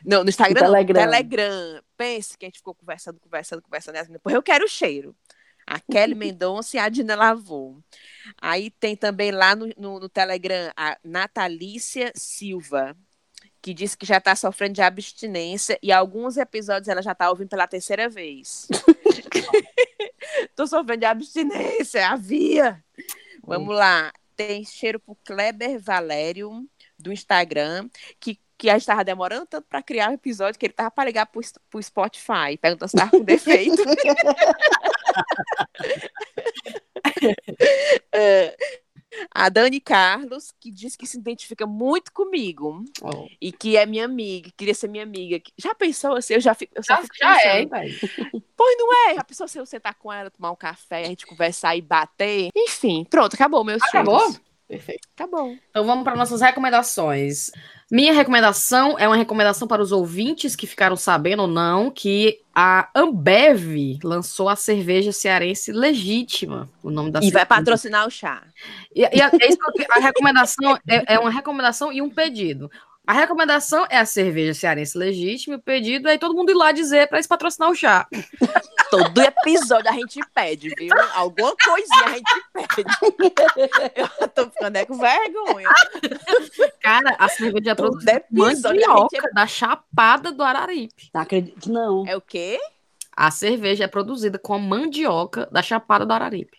Não, 0.04 0.22
no 0.24 0.28
Instagram, 0.28 0.60
não, 0.60 0.72
Telegram. 0.72 1.04
no 1.04 1.10
Telegram. 1.10 1.82
Pense 1.96 2.36
que 2.36 2.44
a 2.44 2.48
gente 2.48 2.58
ficou 2.58 2.74
conversando, 2.74 3.20
conversando, 3.20 3.62
conversando. 3.62 3.96
As 3.96 4.02
meninas, 4.02 4.22
"Pô, 4.22 4.30
eu 4.30 4.42
quero 4.42 4.64
o 4.64 4.68
cheiro. 4.68 5.14
A 5.66 5.80
Kelly 5.80 6.14
Mendonça 6.14 6.76
e 6.76 6.80
a 6.80 6.88
Dina 6.88 7.16
Lavô. 7.16 7.76
Aí 8.40 8.70
tem 8.70 8.96
também 8.96 9.30
lá 9.30 9.56
no, 9.56 9.68
no, 9.76 10.00
no 10.00 10.08
Telegram 10.08 10.70
a 10.76 10.96
Natalícia 11.02 12.12
Silva, 12.14 12.96
que 13.60 13.74
disse 13.74 13.96
que 13.96 14.06
já 14.06 14.18
está 14.18 14.36
sofrendo 14.36 14.74
de 14.74 14.82
abstinência 14.82 15.78
e 15.82 15.90
alguns 15.90 16.36
episódios 16.36 16.88
ela 16.88 17.02
já 17.02 17.12
está 17.12 17.28
ouvindo 17.28 17.48
pela 17.48 17.66
terceira 17.66 18.08
vez. 18.08 18.68
Tô 20.54 20.66
sofrendo 20.66 21.00
de 21.00 21.06
abstinência, 21.06 22.08
havia. 22.08 22.82
Vamos 23.42 23.74
lá. 23.74 24.12
Tem 24.36 24.64
cheiro 24.64 25.00
pro 25.00 25.16
Kleber 25.24 25.80
Valério, 25.80 26.68
do 26.98 27.12
Instagram, 27.12 27.88
que, 28.18 28.38
que 28.56 28.68
a 28.68 28.74
gente 28.74 28.82
estava 28.82 29.04
demorando 29.04 29.46
tanto 29.46 29.66
para 29.68 29.82
criar 29.82 30.10
o 30.10 30.14
episódio 30.14 30.58
que 30.58 30.66
ele 30.66 30.72
tava 30.72 30.90
para 30.90 31.04
ligar 31.04 31.26
pro, 31.26 31.40
pro 31.70 31.82
Spotify, 31.82 32.56
perguntando 32.60 32.90
se 32.90 32.96
estava 32.96 33.10
com 33.10 33.22
defeito. 33.24 33.82
É, 38.12 38.56
a 39.34 39.48
Dani 39.48 39.80
Carlos, 39.80 40.52
que 40.60 40.70
diz 40.70 40.96
que 40.96 41.06
se 41.06 41.18
identifica 41.18 41.66
muito 41.66 42.12
comigo 42.12 42.84
Oh. 43.02 43.26
e 43.40 43.52
que 43.52 43.76
é 43.76 43.86
minha 43.86 44.04
amiga, 44.04 44.50
queria 44.56 44.74
ser 44.74 44.88
minha 44.88 45.04
amiga. 45.04 45.40
Já 45.56 45.74
pensou 45.74 46.14
assim? 46.14 46.34
Eu 46.34 46.40
já 46.40 46.54
fico, 46.54 46.72
eu 46.76 46.82
Já, 46.82 46.98
fico 46.98 47.14
já 47.16 47.40
é, 47.42 47.64
velho? 47.64 47.98
Pois 48.56 48.76
não 48.78 49.08
é? 49.10 49.14
Já 49.14 49.24
pensou 49.24 49.48
se 49.48 49.58
eu 49.58 49.66
sentar 49.66 49.94
com 49.94 50.12
ela, 50.12 50.30
tomar 50.30 50.50
um 50.50 50.56
café, 50.56 51.02
a 51.02 51.04
gente 51.08 51.26
conversar 51.26 51.76
e 51.76 51.82
bater? 51.82 52.50
Enfim, 52.54 53.06
pronto, 53.08 53.34
acabou 53.34 53.64
meus 53.64 53.82
Acabou? 53.82 54.34
Perfeito. 54.68 55.08
Acabou. 55.14 55.56
Então 55.70 55.86
vamos 55.86 56.02
para 56.04 56.16
nossas 56.16 56.40
recomendações. 56.40 57.50
Minha 57.90 58.12
recomendação 58.12 58.98
é 58.98 59.06
uma 59.06 59.16
recomendação 59.16 59.68
para 59.68 59.80
os 59.80 59.92
ouvintes 59.92 60.56
que 60.56 60.66
ficaram 60.66 60.96
sabendo 60.96 61.42
ou 61.42 61.48
não 61.48 61.88
que 61.88 62.40
a 62.52 62.88
Ambev 62.94 63.98
lançou 64.02 64.48
a 64.48 64.56
cerveja 64.56 65.12
cearense 65.12 65.70
legítima. 65.70 66.68
O 66.82 66.90
nome 66.90 67.12
da 67.12 67.20
E 67.20 67.30
vai 67.30 67.42
cerveja. 67.42 67.46
patrocinar 67.46 68.06
o 68.06 68.10
chá. 68.10 68.42
E, 68.94 69.02
e 69.02 69.22
a, 69.22 69.28
é 69.28 69.52
eu- 69.52 69.86
a 69.90 70.00
recomendação 70.00 70.76
é, 70.88 71.14
é 71.14 71.18
uma 71.18 71.30
recomendação 71.30 71.92
e 71.92 72.02
um 72.02 72.10
pedido. 72.10 72.68
A 73.06 73.12
recomendação 73.12 73.86
é 73.88 73.98
a 73.98 74.04
cerveja 74.04 74.52
cearense 74.52 74.98
legítima, 74.98 75.54
e 75.54 75.58
o 75.58 75.62
pedido 75.62 76.08
é 76.08 76.18
todo 76.18 76.34
mundo 76.34 76.50
ir 76.50 76.54
lá 76.54 76.72
dizer 76.72 77.06
para 77.06 77.18
eles 77.18 77.26
patrocinar 77.28 77.70
o 77.70 77.74
chá. 77.74 78.04
Todo 78.90 79.20
episódio 79.20 79.90
a 79.90 79.92
gente 79.92 80.20
pede, 80.34 80.68
viu? 80.76 80.94
Alguma 81.14 81.54
coisinha 81.56 82.04
a 82.04 82.14
gente 82.14 82.44
pede. 82.52 82.88
Eu 84.20 84.28
tô 84.28 84.50
ficando 84.50 84.76
é 84.76 84.84
com 84.84 84.96
vergonha. 84.96 85.68
Cara, 86.80 87.16
a 87.18 87.28
cerveja 87.28 87.70
é 87.70 87.74
a 87.74 88.24
mandioca 88.30 89.16
gente 89.16 89.34
da 89.34 89.46
Chapada 89.46 90.32
do 90.32 90.42
Araripe. 90.42 91.10
Não 91.12 91.20
acredito 91.20 91.70
não. 91.70 92.06
é... 92.06 92.12
é 92.12 92.16
o 92.16 92.20
quê? 92.20 92.58
A 93.16 93.30
cerveja 93.30 93.84
é 93.84 93.88
produzida 93.88 94.38
com 94.38 94.54
a 94.54 94.58
mandioca 94.58 95.48
da 95.50 95.62
Chapada 95.62 96.04
do 96.04 96.12
Araripe. 96.12 96.58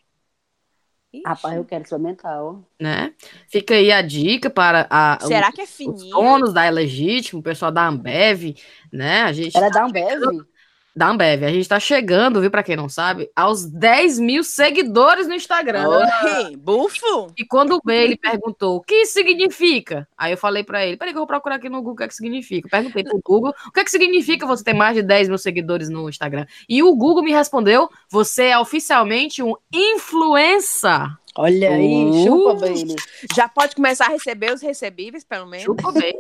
Ixi. 1.13 1.23
Rapaz, 1.25 1.55
eu 1.55 1.65
quero 1.65 1.84
experimentar, 1.84 2.41
ó. 2.41 2.59
né? 2.80 3.13
Fica 3.47 3.75
aí 3.75 3.91
a 3.91 4.01
dica 4.01 4.49
para 4.49 4.88
a, 4.89 5.19
Será 5.21 5.51
que 5.51 5.61
é 5.61 5.63
os 5.63 5.69
fininho? 5.69 6.09
donos 6.09 6.53
da 6.53 6.65
É 6.65 6.71
Legítimo, 6.71 7.39
o 7.39 7.43
pessoal 7.43 7.71
da 7.71 7.88
Ambev, 7.88 8.55
né? 8.91 9.21
A 9.21 9.32
gente 9.32 9.55
Ela 9.55 9.67
é 9.67 9.69
da 9.69 9.86
Ambev? 9.86 10.21
Da 10.97 11.09
Ambev, 11.09 11.43
a 11.43 11.49
gente 11.51 11.69
tá 11.69 11.79
chegando, 11.79 12.41
viu, 12.41 12.49
para 12.49 12.63
quem 12.63 12.75
não 12.75 12.89
sabe, 12.89 13.29
aos 13.35 13.63
10 13.65 14.17
mil 14.17 14.43
seguidores 14.43 15.27
no 15.27 15.35
Instagram. 15.35 15.87
Oi, 15.87 16.55
bufo? 16.57 17.31
E 17.37 17.45
quando 17.45 17.75
o 17.75 17.81
B 17.85 17.93
ele 17.93 18.17
perguntou 18.17 18.77
o 18.77 18.81
que 18.81 19.05
significa, 19.05 20.07
aí 20.17 20.33
eu 20.33 20.37
falei 20.37 20.63
para 20.63 20.83
ele, 20.83 20.97
peraí 20.97 21.13
que 21.13 21.17
eu 21.17 21.21
vou 21.21 21.27
procurar 21.27 21.57
aqui 21.57 21.69
no 21.69 21.77
Google 21.77 21.93
o 21.93 21.95
que 21.97 22.03
é 22.03 22.07
que 22.07 22.15
significa. 22.15 22.67
Perguntei 22.67 23.03
pro 23.03 23.21
Google 23.23 23.53
o 23.67 23.71
que 23.71 23.79
é 23.79 23.83
que 23.83 23.91
significa 23.91 24.47
você 24.47 24.63
ter 24.63 24.73
mais 24.73 24.95
de 24.95 25.03
10 25.03 25.29
mil 25.29 25.37
seguidores 25.37 25.87
no 25.87 26.09
Instagram. 26.09 26.47
E 26.67 26.81
o 26.81 26.95
Google 26.95 27.23
me 27.23 27.31
respondeu, 27.31 27.87
você 28.09 28.45
é 28.45 28.57
oficialmente 28.57 29.43
um 29.43 29.53
influencer. 29.71 31.15
Olha 31.39 31.69
aí, 31.69 32.05
Uh. 32.05 32.23
chupa, 32.25 32.53
Bailey. 32.55 32.95
Já 33.35 33.47
pode 33.47 33.75
começar 33.75 34.07
a 34.07 34.09
receber 34.09 34.51
os 34.51 34.61
recebíveis, 34.63 35.23
pelo 35.23 35.45
menos? 35.45 35.65
Chupa 35.65 35.91
bem. 35.91 36.17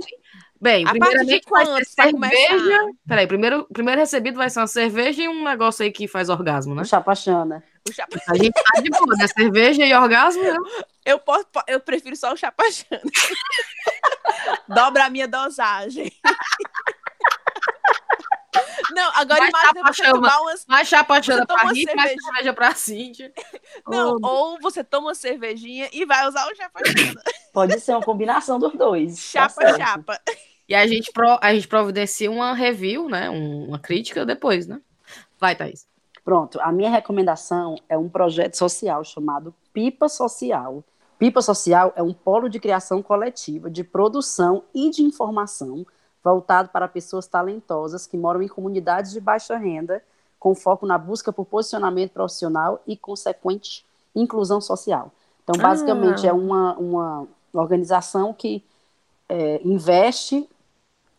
Bem, 0.59 0.85
A 0.87 0.89
primeiramente 0.89 1.47
vai 1.49 1.65
ser 1.65 1.85
cerveja. 1.85 2.85
Peraí, 3.07 3.27
primeiro, 3.27 3.65
primeiro 3.71 4.01
recebido 4.01 4.37
vai 4.37 4.49
ser 4.49 4.59
uma 4.59 4.67
cerveja 4.67 5.21
e 5.21 5.27
um 5.27 5.43
negócio 5.43 5.83
aí 5.83 5.91
que 5.91 6.07
faz 6.07 6.29
orgasmo, 6.29 6.73
né? 6.73 6.81
O 6.81 6.85
Chapachana. 6.85 7.63
O 7.87 7.93
chapa... 7.93 8.19
A 8.27 8.35
gente 8.35 8.51
tá 8.51 8.81
de 8.81 8.89
boa, 8.89 9.15
né? 9.15 9.27
Cerveja 9.27 9.85
e 9.85 9.93
orgasmo, 9.93 10.43
né? 10.43 10.57
eu, 11.05 11.19
posso, 11.19 11.45
eu 11.67 11.79
prefiro 11.79 12.15
só 12.15 12.33
o 12.33 12.37
chapachana. 12.37 13.01
Dobra 14.67 15.05
a 15.05 15.09
minha 15.09 15.27
dosagem. 15.27 16.11
Não, 18.91 19.11
agora 19.13 19.39
Vai 19.39 19.49
imagina 19.49 19.73
você 19.73 20.03
chapachama. 20.03 20.13
tomar 20.13 20.41
umas. 20.41 20.65
Mais 20.65 20.89
toma 20.89 21.45
pra 21.45 21.69
Rick, 21.69 21.95
mais 21.95 22.11
cerveja. 22.11 22.53
pra 22.53 22.73
Cíntia. 22.73 23.33
Não, 23.87 24.17
Oh, 24.21 24.27
ou 24.27 24.59
você 24.59 24.83
toma 24.83 25.07
uma 25.07 25.15
cervejinha 25.15 25.89
e 25.91 26.05
vai 26.05 26.27
usar 26.27 26.47
o 26.51 26.55
chapachana. 26.55 27.21
Pode 27.53 27.79
ser 27.79 27.93
uma 27.93 28.03
combinação 28.03 28.59
dos 28.59 28.73
dois. 28.73 29.15
tá 29.31 29.49
Chapa, 29.49 29.77
chapa. 29.77 30.19
E 30.69 30.75
a 30.75 30.85
gente, 30.85 31.11
pro, 31.11 31.37
a 31.41 31.53
gente 31.53 31.67
providencia 31.67 32.29
uma 32.29 32.53
review, 32.53 33.07
né? 33.09 33.29
Um- 33.29 33.67
uma 33.69 33.79
crítica 33.79 34.25
depois, 34.25 34.67
né? 34.67 34.81
Vai, 35.39 35.55
Thaís. 35.55 35.87
Pronto, 36.25 36.59
a 36.61 36.71
minha 36.71 36.89
recomendação 36.89 37.77
é 37.87 37.97
um 37.97 38.09
projeto 38.09 38.55
social 38.55 39.03
chamado 39.03 39.55
Pipa 39.71 40.09
Social. 40.09 40.83
Pipa 41.17 41.41
Social 41.41 41.93
é 41.95 42.03
um 42.03 42.11
polo 42.13 42.49
de 42.49 42.59
criação 42.59 43.01
coletiva, 43.01 43.69
de 43.69 43.83
produção 43.83 44.63
e 44.73 44.89
de 44.89 45.01
informação 45.03 45.85
voltado 46.23 46.67
para 46.69 46.87
pessoas 46.87 47.27
talentosas 47.27 48.05
que 48.05 48.17
moram 48.17 48.41
em 48.41 48.47
comunidades 48.49 49.13
de 49.13 49.21
baixa 49.21 49.55
renda, 49.55 50.03
com 50.37 50.53
foco 50.53 50.85
na 50.85 50.97
busca 50.97 51.31
por 51.31 51.45
posicionamento 51.45 52.11
profissional 52.11 52.81
e 52.85 52.97
consequente 52.97 53.85
inclusão 54.13 54.59
social. 54.59 55.11
Então, 55.43 55.55
basicamente, 55.61 56.27
Ah. 56.27 56.31
é 56.31 56.33
uma, 56.33 56.73
uma 56.77 57.27
organização 57.61 58.33
que 58.33 58.63
é, 59.29 59.61
investe 59.63 60.47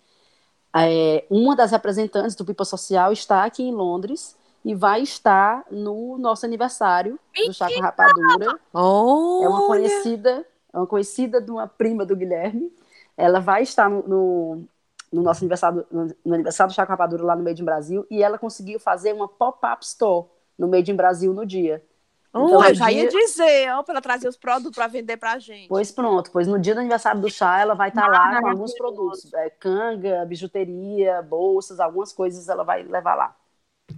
é, 0.74 1.24
uma 1.30 1.54
das 1.56 1.70
representantes 1.70 2.34
do 2.34 2.44
Pipa 2.44 2.64
Social 2.64 3.12
está 3.12 3.44
aqui 3.44 3.62
em 3.62 3.72
Londres 3.72 4.36
e 4.64 4.74
vai 4.74 5.00
estar 5.00 5.64
no 5.70 6.18
nosso 6.18 6.44
aniversário 6.44 7.18
do 7.46 7.52
Chaco 7.52 7.80
Rapadura. 7.80 8.58
Oh, 8.74 9.40
É 9.44 9.48
uma 9.48 9.66
conhecida, 9.66 10.46
é 10.72 10.76
uma 10.76 10.86
conhecida 10.86 11.40
de 11.40 11.50
uma 11.50 11.66
prima 11.68 12.04
do 12.04 12.16
Guilherme. 12.16 12.72
Ela 13.16 13.40
vai 13.40 13.62
estar 13.62 13.88
no, 13.88 14.02
no, 14.06 14.68
no 15.16 15.22
nosso 15.22 15.40
aniversário, 15.40 15.86
no, 15.90 16.14
no 16.24 16.34
aniversário 16.34 16.72
do 16.72 16.74
Chaco 16.76 16.90
Rapadura 16.92 17.24
lá 17.24 17.34
no 17.34 17.42
Made 17.42 17.62
in 17.62 17.64
Brasil 17.64 18.06
e 18.10 18.22
ela 18.22 18.38
conseguiu 18.38 18.78
fazer 18.78 19.12
uma 19.14 19.26
pop-up 19.26 19.84
store 19.84 20.26
no 20.58 20.68
Made 20.68 20.90
in 20.92 20.96
Brasil 20.96 21.32
no 21.32 21.46
dia. 21.46 21.82
Então, 22.28 22.62
eu 22.62 22.68
no 22.68 22.74
já 22.74 22.92
ia 22.92 23.08
dia- 23.08 23.18
dizer, 23.20 23.70
ó, 23.72 23.82
para 23.82 23.94
ela 23.94 24.02
trazer 24.02 24.28
os 24.28 24.36
produtos 24.36 24.76
para 24.76 24.86
vender 24.86 25.16
pra 25.16 25.38
gente. 25.38 25.68
Pois 25.68 25.90
pronto, 25.90 26.30
pois 26.30 26.46
no 26.46 26.58
dia 26.58 26.74
do 26.74 26.80
aniversário 26.80 27.18
do 27.20 27.30
chá 27.30 27.58
ela 27.60 27.74
vai 27.74 27.88
estar 27.88 28.06
lá 28.06 28.40
com 28.42 28.48
alguns 28.48 28.74
produtos, 28.74 29.32
é, 29.32 29.48
canga, 29.48 30.22
bijuteria, 30.26 31.22
bolsas, 31.22 31.80
algumas 31.80 32.12
coisas 32.12 32.46
ela 32.50 32.62
vai 32.62 32.82
levar 32.82 33.14
lá. 33.14 33.36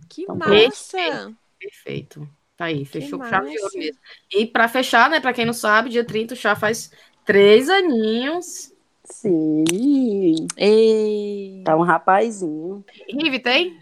que 0.09 0.23
Então, 0.23 0.37
massa! 0.37 1.35
Perfeito. 1.59 2.29
Tá 2.57 2.67
aí, 2.67 2.85
fechou 2.85 3.19
com 3.19 3.25
chave 3.29 3.51
de 3.51 3.61
ouro 3.61 3.73
mesmo. 3.77 3.99
E 4.33 4.47
pra 4.47 4.69
fechar, 4.69 5.11
né, 5.11 5.19
pra 5.21 5.33
quem 5.33 5.45
não 5.45 5.53
sabe, 5.53 5.91
dia 5.91 6.05
30 6.05 6.35
o 6.35 6.37
chá 6.37 6.55
faz 6.55 6.93
três 7.25 7.69
aninhos. 7.69 8.73
Sim, 9.11 10.47
Ei. 10.57 11.63
tá 11.65 11.77
um 11.77 11.83
rapazinho. 11.83 12.85
Rive, 13.09 13.39
tem? 13.39 13.79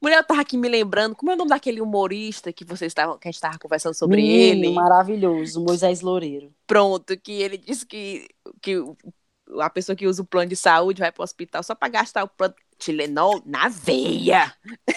Mulher, 0.00 0.18
eu 0.18 0.24
tava 0.24 0.40
aqui 0.40 0.56
me 0.56 0.68
lembrando, 0.68 1.14
como 1.14 1.30
é 1.30 1.34
o 1.34 1.36
nome 1.36 1.50
daquele 1.50 1.80
humorista 1.80 2.52
que 2.52 2.64
vocês 2.64 2.90
estavam, 2.90 3.18
que 3.18 3.28
a 3.28 3.30
gente 3.30 3.40
tava 3.40 3.58
conversando 3.58 3.94
sobre 3.94 4.16
Menino 4.16 4.64
ele? 4.66 4.70
maravilhoso, 4.74 5.62
Moisés 5.62 6.00
Loureiro. 6.00 6.52
Pronto, 6.66 7.16
que 7.18 7.32
ele 7.32 7.58
disse 7.58 7.84
que, 7.84 8.28
que 8.62 8.78
o- 8.78 8.96
a 9.60 9.68
pessoa 9.68 9.94
que 9.94 10.06
usa 10.06 10.22
o 10.22 10.26
plano 10.26 10.48
de 10.48 10.56
saúde 10.56 11.00
vai 11.00 11.12
pro 11.12 11.22
hospital 11.22 11.62
só 11.62 11.74
pra 11.74 11.88
gastar 11.88 12.24
o 12.24 12.28
plano 12.28 12.54
Tilenol 12.82 13.40
na 13.46 13.68
veia. 13.68 14.52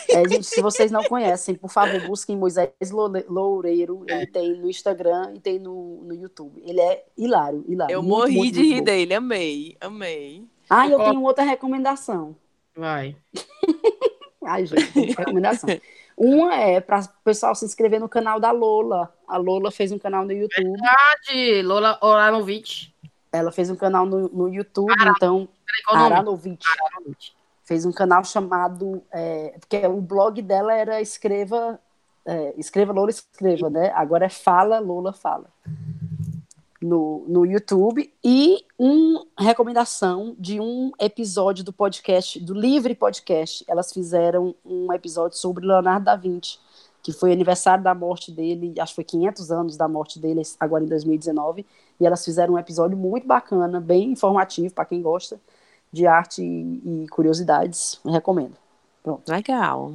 É, 0.09 0.27
gente, 0.27 0.43
se 0.43 0.61
vocês 0.61 0.91
não 0.91 1.03
conhecem, 1.03 1.53
por 1.55 1.69
favor, 1.69 2.01
busquem 2.07 2.35
Moisés 2.35 2.69
Loure- 2.91 3.25
Loureiro. 3.29 4.03
Ele 4.07 4.25
tem 4.27 4.57
no 4.57 4.69
Instagram 4.69 5.33
e 5.35 5.39
tem 5.39 5.59
no, 5.59 6.01
no 6.03 6.13
YouTube. 6.13 6.61
Ele 6.65 6.81
é 6.81 7.05
hilário, 7.17 7.63
hilário. 7.67 7.93
Eu 7.93 8.01
muito, 8.01 8.17
morri 8.17 8.35
muito, 8.37 8.53
de 8.53 8.59
muito 8.59 8.73
rir 8.73 8.79
bom. 8.79 8.85
dele, 8.85 9.13
amei, 9.13 9.77
amei. 9.79 10.43
Ah, 10.69 10.87
e 10.87 10.91
eu 10.91 10.99
tenho 10.99 11.21
outra 11.21 11.43
recomendação. 11.43 12.35
Vai. 12.75 13.15
Ai, 14.45 14.65
gente, 14.65 14.99
recomendação. 15.15 15.69
Uma 16.17 16.55
é 16.55 16.79
para 16.79 17.01
o 17.01 17.23
pessoal 17.23 17.53
se 17.55 17.65
inscrever 17.65 17.99
no 17.99 18.07
canal 18.09 18.39
da 18.39 18.51
Lola. 18.51 19.13
A 19.27 19.37
Lola 19.37 19.69
fez 19.71 19.91
um 19.91 19.99
canal 19.99 20.25
no 20.25 20.31
YouTube. 20.31 20.79
De 21.27 21.61
Lola 21.61 21.99
Oranovic. 22.01 22.93
Ela 23.31 23.51
fez 23.51 23.69
um 23.69 23.75
canal 23.75 24.05
no, 24.05 24.29
no 24.29 24.47
YouTube, 24.47 24.93
então, 25.17 25.49
Peraí, 25.65 25.83
qual 25.85 25.95
o 25.97 25.99
nome? 25.99 26.13
Aranovich. 26.13 26.65
Aranovic. 26.79 27.34
Fez 27.65 27.83
um 27.83 27.91
canal 27.91 28.23
chamado. 28.23 29.01
É, 29.11 29.55
porque 29.59 29.85
o 29.87 29.99
blog 29.99 30.39
dela 30.41 30.73
era 30.73 31.01
Escreva. 31.01 31.79
é, 32.23 32.53
escreva 32.57 32.93
Lola 32.93 33.09
Escreva, 33.09 33.69
né? 33.71 33.91
Agora 33.95 34.25
é 34.25 34.29
Fala 34.29 34.79
Lola 34.79 35.11
Fala. 35.11 35.49
No, 36.79 37.25
no 37.27 37.43
YouTube. 37.43 38.13
E 38.23 38.63
uma 38.77 39.25
recomendação 39.39 40.35
de 40.37 40.59
um 40.59 40.91
episódio 40.99 41.63
do 41.63 41.73
podcast, 41.73 42.39
do 42.39 42.53
Livre 42.53 42.93
Podcast. 42.93 43.65
Elas 43.67 43.91
fizeram 43.91 44.53
um 44.63 44.93
episódio 44.93 45.35
sobre 45.35 45.65
Leonardo 45.65 46.05
da 46.05 46.15
Vinci, 46.15 46.59
que 47.01 47.11
foi 47.11 47.31
aniversário 47.31 47.83
da 47.83 47.95
morte 47.95 48.31
dele, 48.31 48.75
acho 48.79 48.91
que 48.91 48.95
foi 48.95 49.03
500 49.03 49.51
anos 49.51 49.77
da 49.77 49.87
morte 49.87 50.19
dele, 50.19 50.43
agora 50.59 50.83
em 50.83 50.87
2019. 50.87 51.65
E 51.99 52.05
elas 52.05 52.23
fizeram 52.23 52.53
um 52.53 52.59
episódio 52.59 52.95
muito 52.95 53.25
bacana, 53.25 53.81
bem 53.81 54.11
informativo 54.11 54.71
para 54.71 54.85
quem 54.85 55.01
gosta 55.01 55.39
de 55.91 56.05
arte 56.05 56.41
e, 56.43 57.07
curiosidades. 57.09 57.99
Recomendo. 58.05 58.55
Legal. 59.27 59.93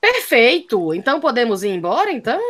Perfeito. 0.00 0.94
Então 0.94 1.20
podemos 1.20 1.62
ir 1.62 1.70
embora, 1.70 2.10
então? 2.12 2.40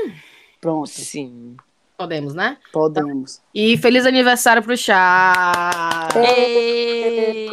Pronto, 0.60 0.88
Sim. 0.88 1.56
Podemos, 1.96 2.32
né? 2.32 2.58
podemos. 2.72 3.40
E 3.52 3.76
feliz 3.76 4.06
aniversário 4.06 4.62
pro 4.62 4.76
chá. 4.76 6.08
Ei. 6.14 7.48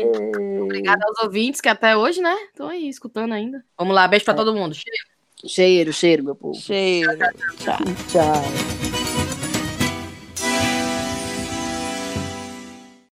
Obrigada 0.61 1.03
aos 1.03 1.23
ouvintes 1.23 1.59
que 1.59 1.67
até 1.67 1.97
hoje, 1.97 2.21
né? 2.21 2.35
Estão 2.51 2.67
aí 2.67 2.87
escutando 2.87 3.33
ainda. 3.33 3.65
Vamos 3.75 3.95
lá, 3.95 4.07
beijo 4.07 4.23
pra 4.23 4.35
todo 4.35 4.53
mundo. 4.53 4.75
Cheiro. 4.75 5.15
Cheiro, 5.47 5.91
cheiro, 5.91 6.23
meu 6.23 6.35
povo. 6.35 6.53
Cheiro. 6.55 7.17
Tchau. 7.57 7.77
Tchau. 8.07 8.74